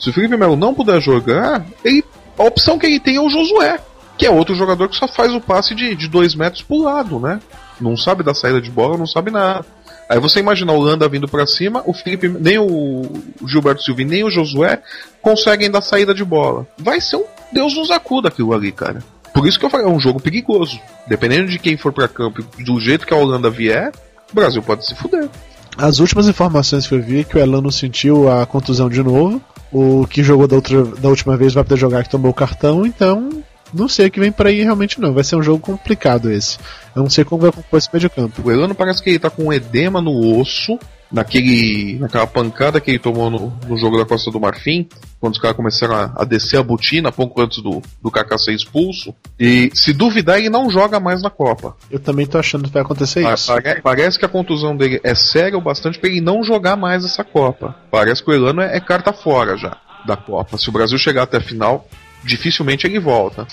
Se 0.00 0.08
o 0.08 0.12
Felipe 0.12 0.36
Melo 0.36 0.56
não 0.56 0.74
puder 0.74 1.00
jogar, 1.00 1.64
ele, 1.84 2.02
a 2.38 2.44
opção 2.44 2.78
que 2.78 2.86
ele 2.86 3.00
tem 3.00 3.16
é 3.16 3.20
o 3.20 3.28
Josué, 3.28 3.78
que 4.16 4.26
é 4.26 4.30
outro 4.30 4.54
jogador 4.54 4.88
que 4.88 4.96
só 4.96 5.06
faz 5.06 5.34
o 5.34 5.40
passe 5.40 5.74
de, 5.74 5.94
de 5.94 6.08
dois 6.08 6.34
metros 6.34 6.62
pro 6.62 6.82
lado, 6.82 7.20
né? 7.20 7.40
Não 7.78 7.96
sabe 7.96 8.22
da 8.22 8.34
saída 8.34 8.60
de 8.60 8.70
bola, 8.70 8.96
não 8.96 9.06
sabe 9.06 9.30
nada. 9.30 9.66
Aí 10.08 10.20
você 10.20 10.40
imagina 10.40 10.72
o 10.72 10.76
Holanda 10.76 11.08
vindo 11.08 11.26
pra 11.26 11.46
cima, 11.46 11.82
o 11.84 11.92
Felipe, 11.92 12.28
nem 12.28 12.58
o 12.58 13.02
Gilberto 13.46 13.82
Silva, 13.82 14.04
nem 14.04 14.22
o 14.22 14.30
Josué 14.30 14.80
conseguem 15.20 15.70
dar 15.70 15.80
saída 15.80 16.14
de 16.14 16.24
bola. 16.24 16.66
Vai 16.78 17.00
ser 17.00 17.16
um 17.16 17.24
Deus 17.52 17.76
nos 17.76 17.90
acuda 17.90 18.28
aquilo 18.28 18.52
ali, 18.52 18.72
cara. 18.72 19.02
Por 19.32 19.46
isso 19.46 19.58
que 19.58 19.64
eu 19.64 19.70
falei, 19.70 19.86
é 19.86 19.88
um 19.88 20.00
jogo 20.00 20.20
perigoso. 20.20 20.80
Dependendo 21.06 21.50
de 21.50 21.58
quem 21.58 21.76
for 21.76 21.92
pra 21.92 22.08
campo 22.08 22.42
do 22.58 22.80
jeito 22.80 23.06
que 23.06 23.12
a 23.12 23.16
Holanda 23.16 23.50
vier, 23.50 23.92
o 24.30 24.34
Brasil 24.34 24.62
pode 24.62 24.86
se 24.86 24.94
fuder. 24.94 25.28
As 25.76 25.98
últimas 25.98 26.26
informações 26.26 26.86
que 26.86 26.94
eu 26.94 27.02
vi 27.02 27.20
é 27.20 27.24
que 27.24 27.36
o 27.36 27.40
Elano 27.40 27.70
sentiu 27.70 28.30
a 28.30 28.46
contusão 28.46 28.88
de 28.88 29.02
novo. 29.02 29.40
O 29.70 30.06
que 30.06 30.22
jogou 30.22 30.46
da, 30.46 30.56
outra, 30.56 30.84
da 30.84 31.08
última 31.08 31.36
vez 31.36 31.52
vai 31.52 31.62
poder 31.62 31.78
jogar 31.78 32.02
que 32.02 32.08
tomou 32.08 32.30
o 32.30 32.34
cartão, 32.34 32.86
então 32.86 33.42
não 33.72 33.88
sei 33.88 34.06
o 34.06 34.10
que 34.10 34.20
vem 34.20 34.32
por 34.32 34.46
aí 34.46 34.62
realmente 34.62 35.00
não. 35.00 35.12
Vai 35.12 35.24
ser 35.24 35.36
um 35.36 35.42
jogo 35.42 35.60
complicado 35.60 36.30
esse. 36.30 36.58
Eu 36.94 37.02
não 37.02 37.10
sei 37.10 37.24
como 37.24 37.42
vai 37.42 37.52
compor 37.52 37.78
esse 37.78 37.88
meio 37.92 38.00
de 38.00 38.08
campo. 38.08 38.42
O 38.44 38.50
Elano 38.50 38.74
parece 38.74 39.02
que 39.02 39.10
ele 39.10 39.18
tá 39.18 39.28
com 39.30 39.44
um 39.44 39.52
edema 39.52 40.00
no 40.00 40.38
osso, 40.40 40.78
naquele, 41.12 41.98
naquela 41.98 42.26
pancada 42.26 42.80
que 42.80 42.90
ele 42.90 42.98
tomou 42.98 43.30
no, 43.30 43.52
no 43.66 43.76
jogo 43.76 43.98
da 43.98 44.04
Costa 44.04 44.30
do 44.30 44.40
Marfim, 44.40 44.88
quando 45.20 45.34
os 45.34 45.38
caras 45.40 45.56
começaram 45.56 45.94
a, 45.94 46.12
a 46.16 46.24
descer 46.24 46.58
a 46.58 46.62
botina 46.62 47.10
pouco 47.12 47.40
antes 47.40 47.62
do, 47.62 47.82
do 48.02 48.10
Kaká 48.10 48.36
ser 48.38 48.52
expulso. 48.54 49.14
E 49.38 49.70
se 49.74 49.92
duvidar, 49.92 50.38
ele 50.38 50.50
não 50.50 50.70
joga 50.70 50.98
mais 51.00 51.22
na 51.22 51.30
Copa. 51.30 51.76
Eu 51.90 51.98
também 51.98 52.26
tô 52.26 52.38
achando 52.38 52.64
que 52.64 52.70
vai 52.72 52.82
acontecer 52.82 53.22
Pa- 53.22 53.34
isso. 53.34 53.46
pare- 53.48 53.80
Parece 53.82 54.18
que 54.18 54.24
a 54.24 54.28
contusão 54.28 54.76
dele 54.76 55.00
é 55.04 55.14
séria 55.14 55.56
o 55.58 55.60
bastante 55.60 55.98
pra 55.98 56.08
ele 56.08 56.20
não 56.20 56.42
jogar 56.42 56.76
mais 56.76 57.04
essa 57.04 57.22
Copa. 57.24 57.74
Parece 57.90 58.22
que 58.22 58.30
o 58.30 58.34
Elano 58.34 58.60
é, 58.62 58.76
é 58.76 58.80
carta 58.80 59.12
fora 59.12 59.56
já 59.56 59.76
da 60.06 60.16
Copa. 60.16 60.56
Se 60.58 60.68
o 60.68 60.72
Brasil 60.72 60.98
chegar 60.98 61.22
até 61.24 61.38
a 61.38 61.40
final, 61.40 61.88
dificilmente 62.26 62.86
ele 62.86 62.98
volta. 62.98 63.46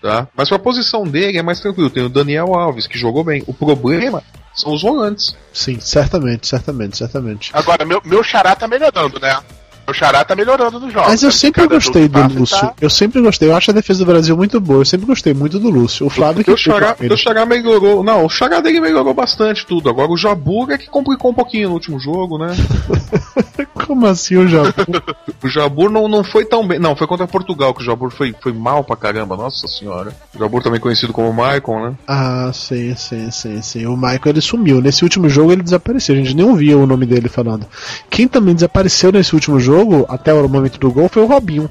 Tá? 0.00 0.26
Mas 0.36 0.48
pra 0.48 0.58
posição 0.58 1.04
dele 1.04 1.38
é 1.38 1.42
mais 1.42 1.60
tranquilo. 1.60 1.88
Tem 1.88 2.02
o 2.04 2.08
Daniel 2.08 2.54
Alves, 2.54 2.86
que 2.88 2.98
jogou 2.98 3.22
bem. 3.22 3.42
O 3.46 3.54
problema 3.54 4.22
são 4.54 4.72
os 4.74 4.82
volantes. 4.82 5.36
Sim, 5.52 5.78
certamente, 5.80 6.46
certamente, 6.48 6.96
certamente. 6.98 7.50
Agora, 7.54 7.84
meu, 7.84 8.02
meu 8.04 8.22
xará 8.24 8.56
tá 8.56 8.66
melhorando, 8.66 9.20
né? 9.20 9.38
Meu 9.86 9.94
xará 9.94 10.24
tá 10.24 10.34
melhorando 10.36 10.78
nos 10.78 10.92
jogos. 10.92 11.08
Mas 11.08 11.22
eu 11.24 11.30
sempre 11.32 11.66
gostei 11.66 12.06
do 12.08 12.20
Lúcio. 12.38 12.56
tá- 12.60 12.74
Eu 12.80 12.88
sempre 12.90 13.20
gostei. 13.20 13.48
Eu 13.48 13.56
acho 13.56 13.70
a 13.70 13.74
defesa 13.74 14.00
do 14.00 14.06
Brasil 14.06 14.36
muito 14.36 14.60
boa. 14.60 14.80
Eu 14.80 14.84
sempre 14.84 15.06
gostei 15.06 15.34
muito 15.34 15.58
do 15.58 15.70
Lúcio. 15.70 16.06
O 16.06 16.10
Flávio 16.10 16.44
que 16.44 16.50
O 16.52 16.56
Xará, 16.56 16.96
o 17.00 17.16
Xará 17.16 17.44
melhorou. 17.46 18.02
Não, 18.04 18.24
o 18.24 18.28
Xará 18.28 18.60
dele 18.60 18.80
melhorou 18.80 19.12
bastante 19.14 19.66
tudo. 19.66 19.88
Agora 19.88 20.10
o 20.10 20.16
Jabur 20.16 20.70
é 20.70 20.78
que 20.78 20.86
complicou 20.88 21.30
um 21.32 21.34
pouquinho 21.34 21.68
no 21.68 21.74
último 21.74 21.98
jogo, 21.98 22.38
né? 22.38 22.54
Como 23.86 24.06
assim 24.06 24.36
o 24.36 24.48
Jabu? 24.48 24.72
O 25.42 25.48
Jabur 25.48 25.90
não, 25.90 26.06
não 26.06 26.22
foi 26.22 26.44
tão 26.44 26.66
bem. 26.66 26.78
Não, 26.78 26.94
foi 26.94 27.06
contra 27.06 27.26
Portugal 27.26 27.74
que 27.74 27.82
o 27.82 27.84
Jabur 27.84 28.10
foi, 28.10 28.32
foi 28.40 28.52
mal 28.52 28.84
pra 28.84 28.94
caramba, 28.94 29.36
nossa 29.36 29.66
senhora. 29.66 30.14
O 30.34 30.38
Jabur 30.38 30.62
também 30.62 30.78
conhecido 30.78 31.12
como 31.12 31.32
Maicon, 31.32 31.88
né? 31.88 31.94
ah, 32.06 32.50
sim, 32.54 32.94
sim, 32.94 33.30
sim, 33.30 33.60
sim. 33.60 33.86
O 33.86 33.96
Michael 33.96 34.20
ele 34.26 34.40
sumiu. 34.40 34.80
Nesse 34.80 35.02
último 35.02 35.28
jogo 35.28 35.52
ele 35.52 35.62
desapareceu. 35.62 36.14
A 36.14 36.18
gente 36.18 36.36
nem 36.36 36.44
ouvia 36.44 36.78
o 36.78 36.86
nome 36.86 37.06
dele 37.06 37.28
falando. 37.28 37.66
Quem 38.08 38.28
também 38.28 38.54
desapareceu 38.54 39.10
nesse 39.10 39.34
último 39.34 39.58
jogo, 39.58 40.06
até 40.08 40.32
o 40.32 40.48
momento 40.48 40.78
do 40.78 40.92
gol, 40.92 41.08
foi 41.08 41.22
o 41.22 41.26
Robinho. 41.26 41.68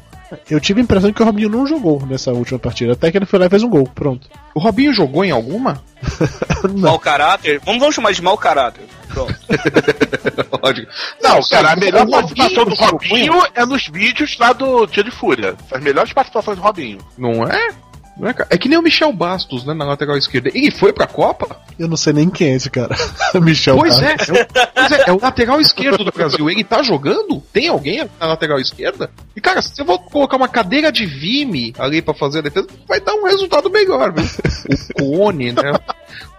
Eu 0.50 0.60
tive 0.60 0.80
a 0.82 0.84
impressão 0.84 1.12
que 1.12 1.22
o 1.22 1.26
Robinho 1.26 1.50
não 1.50 1.66
jogou 1.68 2.06
nessa 2.06 2.32
última 2.32 2.58
partida. 2.60 2.94
Até 2.94 3.12
que 3.12 3.18
ele 3.18 3.26
foi 3.26 3.40
lá 3.40 3.46
e 3.46 3.50
fez 3.50 3.64
um 3.64 3.70
gol. 3.70 3.88
Pronto. 3.94 4.28
O 4.56 4.60
Robinho 4.60 4.94
jogou 4.94 5.24
em 5.26 5.32
alguma? 5.32 5.82
Mau 6.78 6.98
caráter. 7.00 7.60
Vamos, 7.66 7.80
vamos 7.80 7.96
chamar 7.96 8.12
de 8.14 8.22
mau 8.22 8.38
caráter. 8.38 8.84
Pronto. 9.08 9.36
Lógico. 10.64 10.92
Não, 11.22 11.40
cara, 11.50 11.72
a 11.72 11.76
melhor 11.76 12.08
participação 12.10 12.66
do 12.66 12.74
Robinho- 12.76 13.34
Robinho 13.34 13.48
é 13.56 13.66
nos 13.66 13.88
vídeos 13.88 14.38
lá 14.40 14.54
do 14.54 14.86
Dia 14.88 15.04
de 15.04 15.12
Fúria. 15.12 15.56
As 15.72 15.82
melhores 15.82 16.14
participações 16.14 16.58
do 16.58 16.64
Robinho. 16.64 17.00
Não 17.18 17.44
é? 17.46 17.70
Não 18.18 18.28
é? 18.30 18.36
É 18.50 18.58
que 18.58 18.68
nem 18.70 18.78
o 18.78 18.82
Michel 18.82 19.12
Bastos, 19.14 19.66
né, 19.66 19.74
na 19.74 19.86
lateral 19.86 20.18
esquerda. 20.18 20.50
Ele 20.54 20.70
foi 20.70 20.92
pra 20.94 21.08
Copa? 21.08 21.60
Eu 21.80 21.88
não 21.88 21.98
sei 21.98 22.14
nem 22.14 22.30
quem 22.30 22.50
é 22.50 22.56
esse 22.56 22.70
cara. 22.70 22.96
Michel 23.42 23.78
Pois 23.78 24.00
Bastos. 24.00 24.30
é, 24.30 24.40
é 24.40 24.44
o, 24.44 24.48
pois 24.76 24.92
é, 24.92 25.04
é 25.08 25.12
o 25.14 25.20
lateral 25.22 25.62
esquerdo 25.62 26.04
do 26.04 26.12
Brasil. 26.12 26.50
Ele 26.50 26.64
tá 26.64 26.84
jogando? 26.84 27.42
Tem 27.54 27.68
alguém 27.70 28.08
na 28.20 28.28
lateral 28.28 28.60
esquerda? 28.60 29.10
E 29.36 29.42
cara, 29.42 29.62
se 29.62 29.82
eu 29.82 29.86
vou 29.86 29.98
colocar 29.98 30.38
uma 30.38 30.48
cadeira 30.48 30.92
de 30.92 31.06
Vime 31.06 31.74
ali 31.80 32.02
pra 32.02 32.14
fazer 32.14 32.40
a 32.40 32.42
defesa, 32.44 32.68
vai 32.88 33.00
dar 33.00 33.14
um 33.14 33.26
resultado 33.26 33.70
melhor, 33.70 34.14
viu? 34.14 34.26
O 35.00 35.18
Cone, 35.18 35.52
né? 35.54 35.74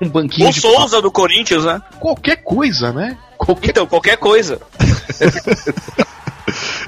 Um 0.01 0.09
banquinho 0.09 0.49
O 0.49 0.53
de 0.53 0.61
Souza 0.61 1.01
do 1.01 1.11
Corinthians, 1.11 1.65
né? 1.65 1.81
qualquer 1.99 2.37
coisa, 2.37 2.93
né? 2.93 3.17
Qualquer 3.39 3.71
Então, 3.71 3.87
qualquer 3.87 4.17
coisa. 4.19 4.61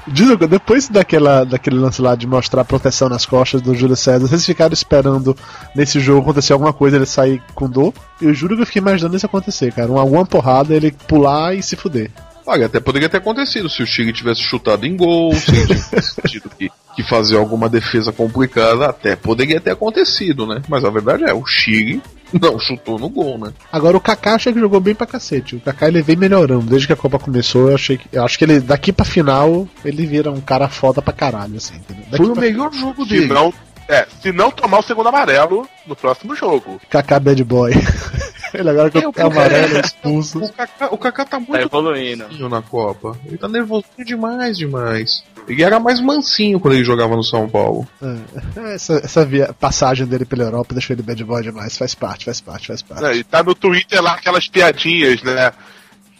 Diz, 0.07 0.37
depois 0.49 0.87
daquela, 0.87 1.43
daquele 1.43 1.77
lance 1.77 2.01
lá 2.01 2.15
de 2.15 2.27
mostrar 2.27 2.61
a 2.61 2.65
proteção 2.65 3.09
nas 3.09 3.25
costas 3.25 3.61
do 3.61 3.75
Júlio 3.75 3.95
César, 3.95 4.27
vocês 4.27 4.45
ficaram 4.45 4.73
esperando 4.73 5.35
nesse 5.75 5.99
jogo 5.99 6.21
acontecer 6.21 6.53
alguma 6.53 6.73
coisa, 6.73 6.97
ele 6.97 7.05
sair 7.05 7.41
com 7.53 7.69
dor? 7.69 7.93
Eu 8.21 8.33
juro 8.33 8.55
que 8.55 8.61
eu 8.61 8.65
fiquei 8.65 8.81
imaginando 8.81 9.15
isso 9.15 9.25
acontecer, 9.25 9.73
cara. 9.73 9.91
Uma, 9.91 10.01
alguma 10.01 10.25
porrada, 10.25 10.73
ele 10.73 10.91
pular 10.91 11.55
e 11.55 11.63
se 11.63 11.75
fuder. 11.75 12.11
Olha, 12.47 12.67
até 12.67 12.79
poderia 12.79 13.09
ter 13.09 13.17
acontecido 13.17 13.67
se 13.69 13.81
o 13.81 13.87
Chile 13.87 14.13
tivesse 14.13 14.41
chutado 14.41 14.85
em 14.85 14.95
gol, 14.95 15.33
se 15.33 15.51
ele 15.51 15.65
tivesse 15.65 16.21
tido 16.27 16.49
que, 16.49 16.69
que 16.95 17.03
fazer 17.03 17.37
alguma 17.37 17.67
defesa 17.67 18.11
complicada, 18.11 18.85
até 18.85 19.15
poderia 19.15 19.59
ter 19.59 19.71
acontecido, 19.71 20.45
né? 20.45 20.61
Mas 20.69 20.85
a 20.85 20.91
verdade 20.91 21.23
é, 21.23 21.33
o 21.33 21.43
Chile 21.45 22.03
não 22.41 22.59
chutou 22.59 22.97
no 22.99 23.09
gol, 23.09 23.37
né? 23.37 23.53
Agora 23.71 23.95
o 23.97 24.01
Kaká 24.01 24.35
achei 24.35 24.51
que 24.53 24.59
jogou 24.59 24.79
bem 24.79 24.95
pra 24.95 25.05
cacete. 25.07 25.55
O 25.55 25.59
Kaká 25.61 25.87
ele 25.87 26.01
vem 26.01 26.15
melhorando. 26.15 26.65
Desde 26.65 26.87
que 26.87 26.93
a 26.93 26.97
Copa 26.97 27.19
começou, 27.19 27.69
eu 27.69 27.75
achei 27.75 27.97
que. 27.97 28.07
Eu 28.11 28.23
acho 28.23 28.37
que 28.37 28.43
ele, 28.45 28.59
daqui 28.59 28.91
pra 28.91 29.05
final, 29.05 29.67
ele 29.83 30.05
vira 30.05 30.31
um 30.31 30.41
cara 30.41 30.67
foda 30.67 31.01
pra 31.01 31.13
caralho, 31.13 31.57
assim, 31.57 31.75
entendeu? 31.75 32.03
Daqui 32.09 32.17
Foi 32.25 32.33
o 32.33 32.35
melhor 32.39 32.71
jogo 32.73 33.03
Se 33.03 33.09
dele. 33.09 33.27
não, 33.33 33.53
é, 33.87 34.07
se 34.21 34.31
não 34.31 34.49
tomar 34.51 34.79
o 34.79 34.83
segundo 34.83 35.09
amarelo 35.09 35.67
no 35.85 35.95
próximo 35.95 36.35
jogo. 36.35 36.79
Kaká 36.89 37.19
Bad 37.19 37.43
Boy. 37.43 37.71
ele 38.53 38.69
agora 38.69 38.89
que 38.89 38.97
É, 38.97 39.07
o 39.07 39.13
é 39.15 39.21
amarelo, 39.21 39.75
é 39.77 39.81
O 39.81 39.85
expulso. 39.85 40.39
Kaká, 40.55 40.87
o 40.91 40.97
Kaká 40.97 41.25
tá 41.25 41.31
Tá 41.31 41.39
muito 41.39 41.55
evoluindo. 41.65 42.23
nervosinho 42.23 42.49
na 42.49 42.61
Copa. 42.61 43.17
Ele 43.25 43.37
tá 43.37 43.47
nervosinho 43.47 44.05
demais, 44.05 44.57
demais. 44.57 45.23
Ele 45.47 45.61
era 45.63 45.79
mais 45.79 46.01
mansinho 46.01 46.59
quando 46.59 46.73
ele 46.73 46.83
jogava 46.83 47.15
no 47.15 47.23
São 47.23 47.47
Paulo. 47.47 47.87
É, 48.01 48.73
essa 48.73 48.93
essa 48.95 49.25
via- 49.25 49.53
passagem 49.53 50.05
dele 50.07 50.25
pela 50.25 50.43
Europa 50.43 50.73
deixou 50.73 50.93
ele 50.95 51.03
bad 51.03 51.23
boy 51.23 51.43
demais. 51.43 51.77
Faz 51.77 51.93
parte, 51.93 52.25
faz 52.25 52.41
parte, 52.41 52.67
faz 52.67 52.81
parte. 52.81 53.05
É, 53.05 53.15
e 53.15 53.23
tá 53.23 53.43
no 53.43 53.53
Twitter 53.53 54.01
lá 54.01 54.13
aquelas 54.13 54.47
piadinhas, 54.47 55.21
né? 55.21 55.51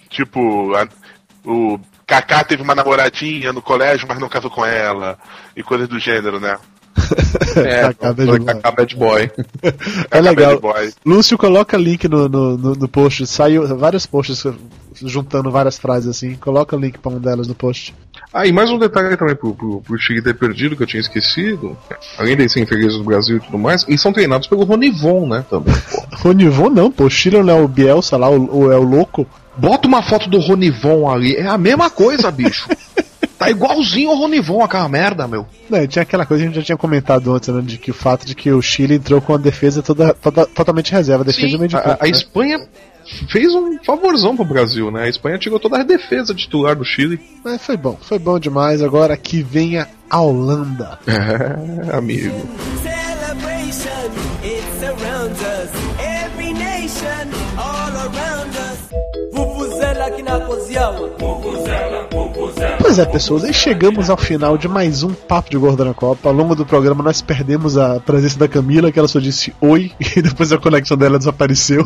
Tipo, 0.09 0.73
a- 0.75 0.87
o 1.43 1.79
Kaká 2.05 2.43
teve 2.43 2.61
uma 2.61 2.75
namoradinha 2.75 3.51
no 3.51 3.61
colégio, 3.61 4.07
mas 4.07 4.19
não 4.19 4.29
casou 4.29 4.51
com 4.51 4.63
ela. 4.65 5.17
E 5.55 5.63
coisas 5.63 5.87
do 5.87 5.99
gênero, 5.99 6.39
né? 6.39 6.57
É, 7.55 7.81
Kaká 7.93 8.71
Bad 8.71 8.95
Boy. 8.95 9.27
Boy. 9.27 9.31
É 10.11 10.21
legal. 10.21 10.59
Bad 10.59 10.61
Boy. 10.61 10.93
Lúcio 11.05 11.37
coloca 11.37 11.77
link 11.77 12.07
no, 12.07 12.27
no, 12.29 12.57
no, 12.57 12.75
no 12.75 12.87
post. 12.87 13.25
Saiu 13.27 13.77
vários 13.77 14.05
posts 14.05 14.43
juntando 15.01 15.51
várias 15.51 15.77
frases 15.77 16.09
assim. 16.09 16.35
Coloca 16.35 16.75
o 16.75 16.79
link 16.79 16.97
pra 16.99 17.11
um 17.11 17.19
delas 17.19 17.47
no 17.47 17.55
post. 17.55 17.93
Ah, 18.37 18.45
e 18.45 18.51
mais 18.51 18.69
um 18.69 18.77
detalhe 18.77 19.15
também 19.15 19.33
pro, 19.35 19.55
pro, 19.55 19.79
pro 19.81 19.97
Chile 19.97 20.21
ter 20.21 20.33
perdido, 20.33 20.75
que 20.75 20.83
eu 20.83 20.87
tinha 20.87 20.99
esquecido. 20.99 21.77
Além 22.17 22.35
de 22.35 22.49
serem 22.49 22.67
fregueses 22.67 22.97
do 22.97 23.03
Brasil 23.05 23.37
e 23.37 23.39
tudo 23.39 23.57
mais, 23.57 23.85
eles 23.87 24.01
são 24.01 24.11
treinados 24.11 24.45
pelo 24.47 24.65
Ronivon, 24.65 25.25
né? 25.25 25.45
Também. 25.49 25.73
Ronivon 26.21 26.69
não, 26.69 26.91
pô. 26.91 27.09
Chile 27.09 27.41
não 27.41 27.57
é 27.57 27.61
o 27.61 27.67
Bielsa 27.67 28.17
lá, 28.17 28.29
o, 28.29 28.65
o- 28.65 28.71
é 28.73 28.77
o 28.77 28.83
louco. 28.83 29.25
Bota 29.55 29.87
uma 29.87 30.03
foto 30.03 30.29
do 30.29 30.37
Ronivon 30.37 31.09
ali, 31.09 31.33
é 31.37 31.47
a 31.47 31.57
mesma 31.57 31.89
coisa, 31.89 32.29
bicho. 32.29 32.67
Tá 33.37 33.49
igualzinho 33.49 34.11
o 34.11 34.15
Ronivon, 34.17 34.63
aquela 34.63 34.87
merda, 34.87 35.27
meu. 35.27 35.45
Não, 35.69 35.85
tinha 35.85 36.03
aquela 36.03 36.25
coisa 36.25 36.41
que 36.41 36.47
a 36.47 36.51
gente 36.53 36.61
já 36.61 36.65
tinha 36.67 36.77
comentado 36.77 37.33
antes, 37.33 37.49
né? 37.49 37.61
De 37.61 37.77
que 37.77 37.91
o 37.91 37.93
fato 37.93 38.25
de 38.25 38.33
que 38.33 38.49
o 38.49 38.61
Chile 38.61 38.95
entrou 38.95 39.19
com 39.19 39.33
a 39.33 39.37
defesa 39.37 39.83
toda, 39.83 40.13
toda- 40.13 40.45
totalmente 40.45 40.93
reserva, 40.93 41.21
a 41.23 41.25
defesa 41.25 41.49
Sim, 41.49 41.57
meio 41.57 41.67
de 41.67 41.75
a, 41.75 41.97
a 41.99 42.03
né? 42.05 42.09
Espanha 42.09 42.65
fez 43.29 43.53
um 43.53 43.77
favorzão 43.83 44.35
pro 44.35 44.45
Brasil, 44.45 44.91
né? 44.91 45.03
A 45.03 45.09
Espanha 45.09 45.37
tirou 45.37 45.59
toda 45.59 45.79
a 45.79 45.83
defesa 45.83 46.33
titular 46.33 46.75
do 46.75 46.83
Chile. 46.83 47.19
Mas 47.43 47.65
foi 47.65 47.77
bom, 47.77 47.97
foi 48.01 48.19
bom 48.19 48.39
demais. 48.39 48.81
Agora 48.81 49.15
que 49.17 49.41
venha 49.41 49.87
a 50.09 50.21
Holanda. 50.21 50.99
É, 51.07 51.91
amigo. 51.97 52.35
Celebration, 52.83 54.11
it 54.43 54.63
surrounds 54.79 55.41
us. 55.41 55.84
Aqui 60.15 60.23
na. 60.23 60.45
Pois 62.79 62.99
é, 62.99 63.05
pessoas, 63.05 63.43
aí 63.43 63.53
chegamos 63.53 64.09
ao 64.09 64.17
final 64.17 64.57
de 64.57 64.67
mais 64.67 65.03
um 65.03 65.13
Papo 65.13 65.49
de 65.49 65.57
Gordo 65.57 65.83
na 65.83 65.93
Copa. 65.93 66.29
Ao 66.29 66.33
longo 66.33 66.55
do 66.55 66.65
programa 66.65 67.03
nós 67.03 67.21
perdemos 67.21 67.77
a 67.77 67.99
presença 67.99 68.39
da 68.39 68.47
Camila, 68.47 68.91
que 68.91 68.97
ela 68.97 69.07
só 69.07 69.19
disse 69.19 69.53
oi, 69.59 69.91
e 70.15 70.21
depois 70.21 70.51
a 70.51 70.57
conexão 70.57 70.95
dela 70.95 71.17
desapareceu. 71.17 71.85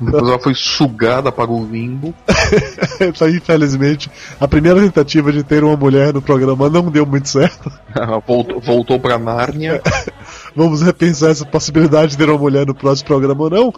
Depois 0.00 0.26
ela 0.26 0.38
foi 0.38 0.54
sugada 0.54 1.30
para 1.30 1.50
o 1.50 1.64
limbo. 1.64 2.14
Então, 3.02 3.28
infelizmente, 3.30 4.10
a 4.38 4.46
primeira 4.46 4.78
tentativa 4.78 5.32
de 5.32 5.42
ter 5.42 5.64
uma 5.64 5.74
mulher 5.74 6.12
no 6.12 6.20
programa 6.20 6.68
não 6.68 6.90
deu 6.90 7.06
muito 7.06 7.30
certo. 7.30 7.72
Ela 7.94 8.18
voltou, 8.18 8.60
voltou 8.60 9.00
pra 9.00 9.18
Nárnia. 9.18 9.80
Vamos 10.54 10.82
repensar 10.82 11.30
essa 11.30 11.46
possibilidade 11.46 12.12
de 12.12 12.18
ter 12.18 12.28
uma 12.28 12.38
mulher 12.38 12.66
no 12.66 12.74
próximo 12.74 13.06
programa 13.06 13.44
ou 13.44 13.50
não. 13.50 13.72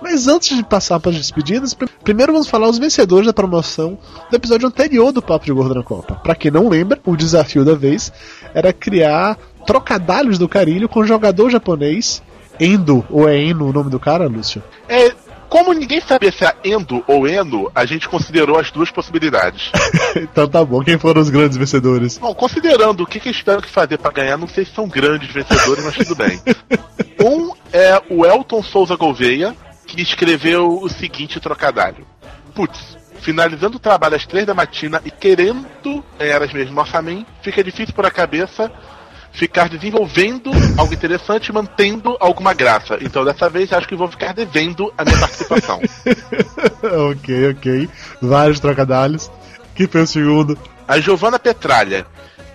Mas 0.00 0.28
antes 0.28 0.56
de 0.56 0.62
passar 0.64 1.00
para 1.00 1.10
as 1.10 1.16
despedidas, 1.16 1.74
pr- 1.74 1.88
primeiro 2.04 2.32
vamos 2.32 2.48
falar 2.48 2.68
os 2.68 2.78
vencedores 2.78 3.26
da 3.26 3.32
promoção 3.32 3.98
do 4.30 4.36
episódio 4.36 4.68
anterior 4.68 5.12
do 5.12 5.20
Papo 5.20 5.44
de 5.44 5.52
Gordo 5.52 5.74
na 5.74 5.82
Copa. 5.82 6.14
Para 6.16 6.34
quem 6.34 6.50
não 6.50 6.68
lembra, 6.68 6.98
o 7.04 7.16
desafio 7.16 7.64
da 7.64 7.74
vez 7.74 8.12
era 8.54 8.72
criar 8.72 9.36
trocadalhos 9.66 10.38
do 10.38 10.48
carilho 10.48 10.88
com 10.88 11.00
um 11.00 11.06
jogador 11.06 11.50
japonês, 11.50 12.22
Endo, 12.60 13.04
ou 13.10 13.28
é 13.28 13.36
Eno 13.38 13.68
o 13.68 13.72
nome 13.72 13.90
do 13.90 14.00
cara, 14.00 14.26
Lúcio? 14.26 14.62
É, 14.88 15.12
como 15.48 15.72
ninguém 15.72 16.00
sabia 16.00 16.30
se 16.32 16.44
é 16.44 16.54
Endo 16.64 17.02
ou 17.06 17.26
Eno, 17.28 17.70
a 17.74 17.84
gente 17.84 18.08
considerou 18.08 18.58
as 18.58 18.70
duas 18.70 18.90
possibilidades. 18.90 19.70
então 20.16 20.48
tá 20.48 20.64
bom, 20.64 20.82
quem 20.82 20.98
foram 20.98 21.20
os 21.20 21.28
grandes 21.30 21.56
vencedores? 21.56 22.18
Bom, 22.18 22.34
considerando 22.34 23.02
o 23.02 23.06
que, 23.06 23.20
que 23.20 23.28
eles 23.28 23.38
tiveram 23.38 23.60
que 23.60 23.68
fazer 23.68 23.98
pra 23.98 24.10
ganhar, 24.10 24.36
não 24.36 24.48
sei 24.48 24.64
se 24.64 24.72
são 24.72 24.88
grandes 24.88 25.30
vencedores, 25.32 25.84
mas 25.84 25.94
tudo 25.96 26.14
bem. 26.14 26.40
Um 27.20 27.50
é 27.72 28.00
o 28.08 28.24
Elton 28.24 28.62
Souza 28.62 28.94
Gouveia, 28.94 29.52
que 29.88 30.02
escreveu 30.02 30.80
o 30.80 30.88
seguinte 30.88 31.40
trocadilho. 31.40 32.06
Putz, 32.54 32.96
finalizando 33.20 33.78
o 33.78 33.80
trabalho 33.80 34.14
às 34.14 34.26
três 34.26 34.46
da 34.46 34.54
matina 34.54 35.00
e 35.04 35.10
querendo 35.10 36.04
ganhar 36.18 36.42
as 36.42 36.52
mesmas 36.52 36.86
orçamento, 36.86 37.26
fica 37.42 37.64
difícil 37.64 37.94
por 37.94 38.04
a 38.04 38.10
cabeça 38.10 38.70
ficar 39.32 39.68
desenvolvendo 39.68 40.50
algo 40.76 40.92
interessante 40.92 41.48
e 41.48 41.52
mantendo 41.52 42.16
alguma 42.20 42.52
graça. 42.52 42.98
Então 43.00 43.24
dessa 43.24 43.48
vez 43.48 43.72
acho 43.72 43.88
que 43.88 43.96
vou 43.96 44.08
ficar 44.08 44.34
devendo 44.34 44.92
a 44.96 45.04
minha 45.04 45.18
participação. 45.18 45.80
ok, 47.10 47.50
ok. 47.50 47.88
Vários 48.20 48.60
trocadalhos. 48.60 49.30
Que 49.74 49.86
foi 49.86 50.02
o 50.02 50.06
segundo? 50.06 50.58
A 50.88 50.98
Giovanna 50.98 51.38
Petralha, 51.38 52.04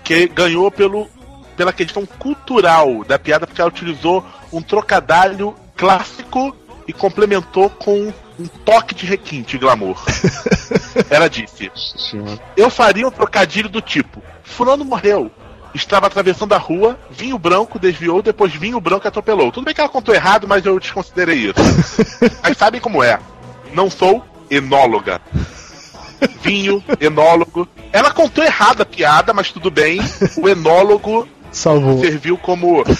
que 0.03 0.27
ganhou 0.27 0.69
pelo, 0.69 1.07
pela 1.55 1.71
questão 1.71 2.05
cultural 2.05 3.05
da 3.05 3.17
piada, 3.17 3.47
porque 3.47 3.61
ela 3.61 3.69
utilizou 3.69 4.25
um 4.51 4.61
trocadilho 4.61 5.55
clássico 5.77 6.53
e 6.87 6.93
complementou 6.93 7.69
com 7.69 8.13
um 8.39 8.47
toque 8.65 8.95
de 8.95 9.05
requinte 9.05 9.55
e 9.55 9.59
glamour. 9.59 9.97
Ela 11.09 11.29
disse. 11.29 11.71
Eu 12.57 12.69
faria 12.69 13.07
um 13.07 13.11
trocadilho 13.11 13.69
do 13.69 13.81
tipo: 13.81 14.21
Fulano 14.43 14.83
morreu. 14.85 15.31
Estava 15.73 16.05
atravessando 16.05 16.53
a 16.53 16.57
rua, 16.57 16.99
vinho 17.09 17.37
branco 17.39 17.79
desviou, 17.79 18.21
depois 18.21 18.53
vinho 18.53 18.79
branco 18.79 19.07
atropelou. 19.07 19.51
Tudo 19.51 19.65
bem 19.65 19.73
que 19.73 19.81
ela 19.81 19.89
contou 19.89 20.13
errado, 20.13 20.47
mas 20.47 20.63
eu 20.63 20.79
desconsiderei 20.79 21.49
isso. 21.49 21.55
Mas 22.43 22.57
sabem 22.57 22.79
como 22.79 23.03
é? 23.03 23.19
Não 23.73 23.89
sou 23.89 24.23
enóloga. 24.51 25.19
Vinho, 26.43 26.83
enólogo. 26.99 27.67
Ela 27.91 28.11
contou 28.11 28.43
errada 28.43 28.83
a 28.83 28.85
piada, 28.85 29.33
mas 29.33 29.51
tudo 29.51 29.71
bem. 29.71 29.99
O 30.37 30.47
enólogo 30.47 31.27
Salvou. 31.51 31.99
serviu 31.99 32.37
como. 32.37 32.83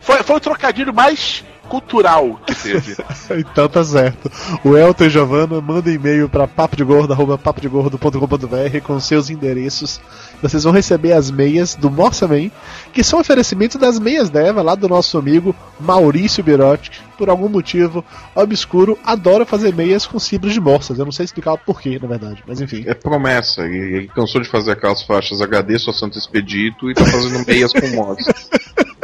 Foi, 0.00 0.22
foi 0.22 0.36
o 0.36 0.40
trocadilho 0.40 0.94
mais 0.94 1.44
cultural 1.68 2.40
que 2.46 2.54
teve. 2.54 2.96
Então 3.36 3.68
tá 3.68 3.84
certo. 3.84 4.30
O 4.64 4.76
Elton 4.76 5.04
e 5.04 5.10
Giovanna 5.10 5.60
manda 5.60 5.90
e-mail 5.90 6.28
para 6.28 6.46
papodegordo.com.br 6.46 8.80
com 8.84 9.00
seus 9.00 9.30
endereços. 9.30 10.00
Vocês 10.40 10.64
vão 10.64 10.72
receber 10.72 11.12
as 11.12 11.30
meias 11.30 11.74
do 11.74 11.90
Morsaman, 11.90 12.50
que 12.92 13.02
são 13.02 13.18
oferecimento 13.18 13.78
das 13.78 13.98
meias 13.98 14.30
da 14.30 14.40
Eva, 14.40 14.62
lá 14.62 14.74
do 14.74 14.88
nosso 14.88 15.18
amigo 15.18 15.54
Maurício 15.80 16.44
Birotti, 16.44 16.90
que 16.90 16.98
por 17.18 17.28
algum 17.28 17.48
motivo 17.48 18.04
obscuro 18.34 18.98
adora 19.04 19.44
fazer 19.44 19.74
meias 19.74 20.06
com 20.06 20.20
fibras 20.20 20.52
de 20.52 20.60
morsas. 20.60 20.98
Eu 20.98 21.04
não 21.04 21.12
sei 21.12 21.24
explicar 21.24 21.54
o 21.54 21.58
porquê, 21.58 21.98
na 22.00 22.06
verdade, 22.06 22.42
mas 22.46 22.60
enfim. 22.60 22.84
É 22.86 22.94
promessa. 22.94 23.62
Ele, 23.62 23.96
ele 23.96 24.08
cansou 24.08 24.40
de 24.40 24.48
fazer 24.48 24.72
aquelas 24.72 25.02
faixas 25.02 25.40
agradeço 25.40 25.90
ao 25.90 25.94
Santo 25.94 26.18
Expedito 26.18 26.90
e 26.90 26.94
tá 26.94 27.04
fazendo 27.04 27.44
meias 27.46 27.72
com 27.72 27.86
mods. 27.88 28.26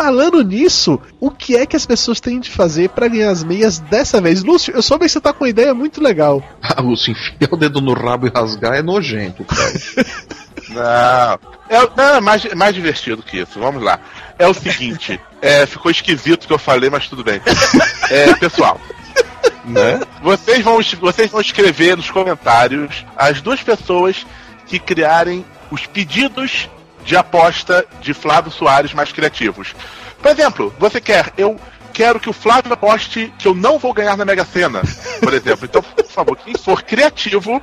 Falando 0.00 0.42
nisso, 0.42 0.98
o 1.20 1.30
que 1.30 1.54
é 1.54 1.66
que 1.66 1.76
as 1.76 1.84
pessoas 1.84 2.20
têm 2.20 2.40
de 2.40 2.48
fazer 2.48 2.88
para 2.88 3.06
ganhar 3.06 3.30
as 3.30 3.44
meias 3.44 3.80
dessa 3.80 4.18
vez? 4.18 4.42
Lúcio, 4.42 4.74
eu 4.74 4.80
soube 4.80 5.04
que 5.04 5.10
você 5.10 5.20
tá 5.20 5.30
com 5.30 5.44
uma 5.44 5.50
ideia 5.50 5.74
muito 5.74 6.02
legal. 6.02 6.42
Ah, 6.62 6.80
Lúcio, 6.80 7.10
enfiar 7.10 7.52
o 7.52 7.56
dedo 7.56 7.82
no 7.82 7.92
rabo 7.92 8.26
e 8.26 8.30
rasgar 8.34 8.72
é 8.74 8.80
nojento, 8.80 9.44
cara. 9.44 9.72
Não. 10.70 11.50
É, 11.68 11.88
não, 11.96 12.14
é 12.14 12.20
mais, 12.20 12.54
mais 12.54 12.74
divertido 12.74 13.22
que 13.22 13.40
isso. 13.40 13.58
Vamos 13.58 13.82
lá. 13.82 14.00
É 14.38 14.46
o 14.46 14.54
seguinte. 14.54 15.20
é, 15.42 15.66
ficou 15.66 15.90
esquisito 15.90 16.44
o 16.44 16.46
que 16.46 16.52
eu 16.52 16.58
falei, 16.58 16.88
mas 16.88 17.08
tudo 17.08 17.22
bem. 17.22 17.40
É, 18.08 18.34
pessoal. 18.36 18.80
né? 19.64 20.00
Vocês 20.22 20.64
vão, 20.64 20.80
vocês 21.00 21.30
vão 21.30 21.40
escrever 21.40 21.96
nos 21.96 22.10
comentários 22.10 23.04
as 23.16 23.42
duas 23.42 23.62
pessoas 23.62 24.24
que 24.66 24.78
criarem 24.78 25.44
os 25.70 25.86
pedidos 25.86 26.68
de 27.10 27.16
aposta 27.16 27.84
de 28.00 28.14
Flávio 28.14 28.52
Soares 28.52 28.94
mais 28.94 29.10
criativos. 29.10 29.74
Por 30.22 30.30
exemplo, 30.30 30.72
você 30.78 31.00
quer, 31.00 31.32
eu 31.36 31.58
quero 31.92 32.20
que 32.20 32.30
o 32.30 32.32
Flávio 32.32 32.72
aposte 32.72 33.34
que 33.36 33.48
eu 33.48 33.52
não 33.54 33.80
vou 33.80 33.92
ganhar 33.92 34.16
na 34.16 34.24
Mega 34.24 34.44
Sena, 34.44 34.80
por 35.18 35.34
exemplo. 35.34 35.64
Então, 35.64 35.82
por 35.82 36.04
favor, 36.04 36.36
quem 36.36 36.54
for 36.54 36.84
criativo 36.84 37.60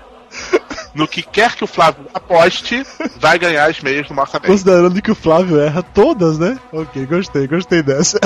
no 0.93 1.07
que 1.07 1.21
quer 1.23 1.55
que 1.55 1.63
o 1.63 1.67
Flávio 1.67 2.07
aposte, 2.13 2.85
vai 3.21 3.39
ganhar 3.39 3.69
as 3.69 3.79
meias 3.79 4.05
do 4.05 4.13
Massa 4.13 4.37
Bem. 4.37 4.51
Considerando 4.51 5.01
que 5.01 5.11
o 5.11 5.15
Flávio 5.15 5.61
erra 5.61 5.81
todas, 5.81 6.37
né? 6.37 6.59
Ok, 6.73 7.05
gostei, 7.05 7.47
gostei 7.47 7.81
dessa. 7.81 8.19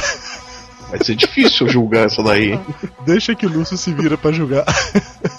Vai 0.89 1.03
ser 1.03 1.13
difícil 1.13 1.69
julgar 1.69 2.07
essa 2.07 2.23
daí. 2.23 2.53
hein? 2.53 2.65
Deixa 3.05 3.35
que 3.35 3.45
o 3.45 3.49
Lúcio 3.49 3.77
se 3.77 3.93
vira 3.93 4.17
pra 4.17 4.31
julgar. 4.31 4.65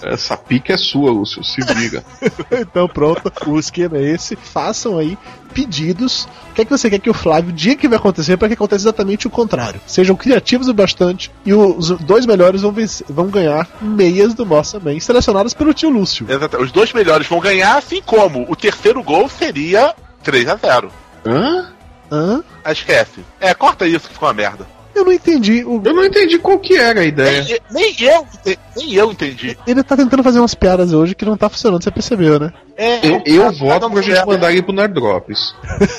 Essa 0.03 0.35
pica 0.37 0.73
é 0.73 0.77
sua, 0.77 1.11
Lúcio. 1.11 1.43
Se 1.43 1.61
liga. 1.73 2.03
então 2.51 2.87
pronto, 2.87 3.31
o 3.47 3.57
esquema 3.59 3.97
é 3.97 4.03
esse. 4.11 4.35
Façam 4.35 4.97
aí 4.97 5.17
pedidos. 5.53 6.27
O 6.49 6.53
que 6.53 6.61
é 6.61 6.65
que 6.65 6.71
você 6.71 6.89
quer 6.89 6.99
que 6.99 7.09
o 7.09 7.13
Flávio 7.13 7.51
diga 7.51 7.75
que 7.75 7.87
vai 7.87 7.97
acontecer 7.97 8.37
para 8.37 8.47
que 8.47 8.53
aconteça 8.55 8.83
exatamente 8.83 9.27
o 9.27 9.29
contrário. 9.29 9.79
Sejam 9.87 10.15
criativos 10.15 10.67
o 10.67 10.73
bastante 10.73 11.31
e 11.45 11.53
os 11.53 11.89
dois 12.01 12.25
melhores 12.25 12.61
vão, 12.61 12.71
vencer- 12.71 13.05
vão 13.09 13.27
ganhar 13.27 13.67
meias 13.81 14.33
do 14.33 14.45
Mossa 14.45 14.79
Man, 14.79 14.99
selecionadas 14.99 15.53
pelo 15.53 15.73
tio 15.73 15.89
Lúcio. 15.89 16.25
Exata- 16.29 16.59
Os 16.59 16.71
dois 16.71 16.91
melhores 16.93 17.27
vão 17.27 17.39
ganhar, 17.39 17.77
assim 17.77 18.01
como 18.01 18.45
o 18.51 18.55
terceiro 18.55 19.01
gol 19.03 19.29
seria 19.29 19.95
3 20.23 20.47
a 20.49 20.55
0 20.55 20.91
Hã? 21.25 21.71
Hã? 22.11 22.43
Ah, 22.63 22.71
esquece. 22.71 23.21
É, 23.39 23.53
corta 23.53 23.87
isso 23.87 24.07
que 24.07 24.13
ficou 24.13 24.27
uma 24.27 24.33
merda. 24.33 24.67
Eu 24.95 25.05
não 25.05 25.11
entendi. 25.11 25.63
O... 25.63 25.81
Eu 25.83 25.93
não 25.93 26.05
entendi 26.05 26.37
qual 26.37 26.59
que 26.59 26.75
era 26.75 27.01
a 27.01 27.05
ideia. 27.05 27.43
Nem, 27.71 27.95
nem 27.95 27.95
eu, 27.99 28.27
nem 28.75 28.93
eu 28.93 29.11
entendi. 29.11 29.57
Ele 29.65 29.83
tá 29.83 29.97
tentando 29.97 30.23
fazer 30.23 30.39
umas 30.39 30.53
piadas 30.53 30.93
hoje 30.93 31.15
que 31.15 31.25
não 31.25 31.35
tá 31.35 31.49
funcionando, 31.49 31.83
você 31.83 31.91
percebeu, 31.91 32.39
né? 32.39 32.53
É, 32.75 33.07
Eu, 33.07 33.21
eu 33.25 33.51
voto 33.51 33.89
pra 33.89 34.01
gente 34.01 34.25
mandar 34.25 34.51
ele 34.51 34.61
pro 34.61 34.73
Nerddrops. 34.73 35.55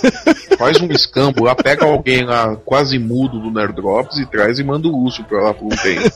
Faz 0.58 0.80
um 0.80 0.90
escambo 0.90 1.44
lá, 1.44 1.54
pega 1.54 1.84
alguém 1.84 2.24
lá 2.24 2.56
quase 2.64 2.98
mudo 2.98 3.40
do 3.40 3.50
Nerddrops 3.50 4.18
e 4.18 4.26
traz 4.26 4.58
e 4.58 4.64
manda 4.64 4.86
o 4.88 5.04
urso 5.04 5.24
pra 5.24 5.42
lá 5.42 5.54
por 5.54 5.66
um 5.66 5.76
tempo. 5.76 6.10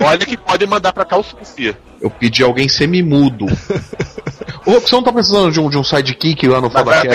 Olha 0.00 0.18
que 0.18 0.36
pode 0.36 0.66
mandar 0.66 0.92
pra 0.92 1.04
cá 1.04 1.18
o 1.18 1.22
Sofia. 1.22 1.76
Eu 2.00 2.10
pedi 2.10 2.42
alguém 2.42 2.68
semi-mudo. 2.68 3.46
Ô, 4.64 4.80
você 4.80 4.94
não 4.94 5.02
tá 5.02 5.12
precisando 5.12 5.50
de 5.50 5.60
um, 5.60 5.68
de 5.68 5.76
um 5.76 5.84
sidekick 5.84 6.46
lá 6.46 6.60
no 6.60 6.70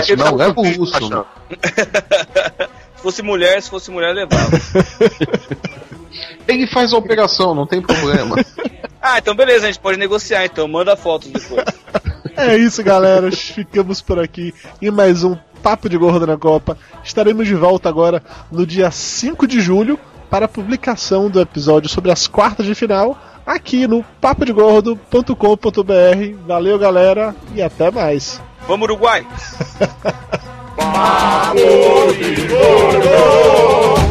ele 0.08 0.16
não? 0.18 0.36
Leva 0.36 0.60
o 0.60 0.82
urso. 0.82 1.26
Se 2.98 3.04
fosse 3.04 3.22
mulher, 3.22 3.62
se 3.62 3.70
fosse 3.70 3.92
mulher, 3.92 4.14
levava. 4.14 4.52
Ele 6.48 6.66
faz 6.68 6.94
a 6.94 6.98
operação, 6.98 7.54
não 7.54 7.68
tem 7.68 7.82
problema. 7.82 8.36
ah, 9.02 9.18
então 9.18 9.36
beleza, 9.36 9.66
a 9.66 9.72
gente 9.72 9.80
pode 9.80 9.98
negociar 9.98 10.46
então. 10.46 10.68
Manda 10.68 10.96
fotos 10.96 11.30
depois. 11.30 11.66
É 12.40 12.56
isso, 12.56 12.84
galera. 12.84 13.32
Ficamos 13.32 14.00
por 14.00 14.20
aqui 14.20 14.54
em 14.80 14.92
mais 14.92 15.24
um 15.24 15.36
Papo 15.64 15.90
de 15.90 15.98
Gordo 15.98 16.28
na 16.28 16.38
Copa. 16.38 16.78
Estaremos 17.04 17.48
de 17.48 17.56
volta 17.56 17.90
agora 17.90 18.22
no 18.52 18.64
dia 18.64 18.92
5 18.92 19.48
de 19.48 19.60
julho 19.60 20.00
para 20.30 20.46
a 20.46 20.48
publicação 20.48 21.32
do 21.32 21.42
episódio 21.42 21.90
sobre 21.90 22.12
as 22.12 22.28
quartas 22.28 22.68
de 22.68 22.76
final 22.76 23.18
aqui 23.44 23.88
no 23.88 24.04
papodegordo.com.br. 24.22 26.46
Valeu, 26.46 26.78
galera, 26.78 27.36
e 27.56 27.62
até 27.62 27.90
mais. 27.90 28.40
Vamos, 28.68 28.88
Uruguai! 28.88 29.26
Papo 30.78 31.58
de 31.58 32.48
Gordo. 32.48 34.07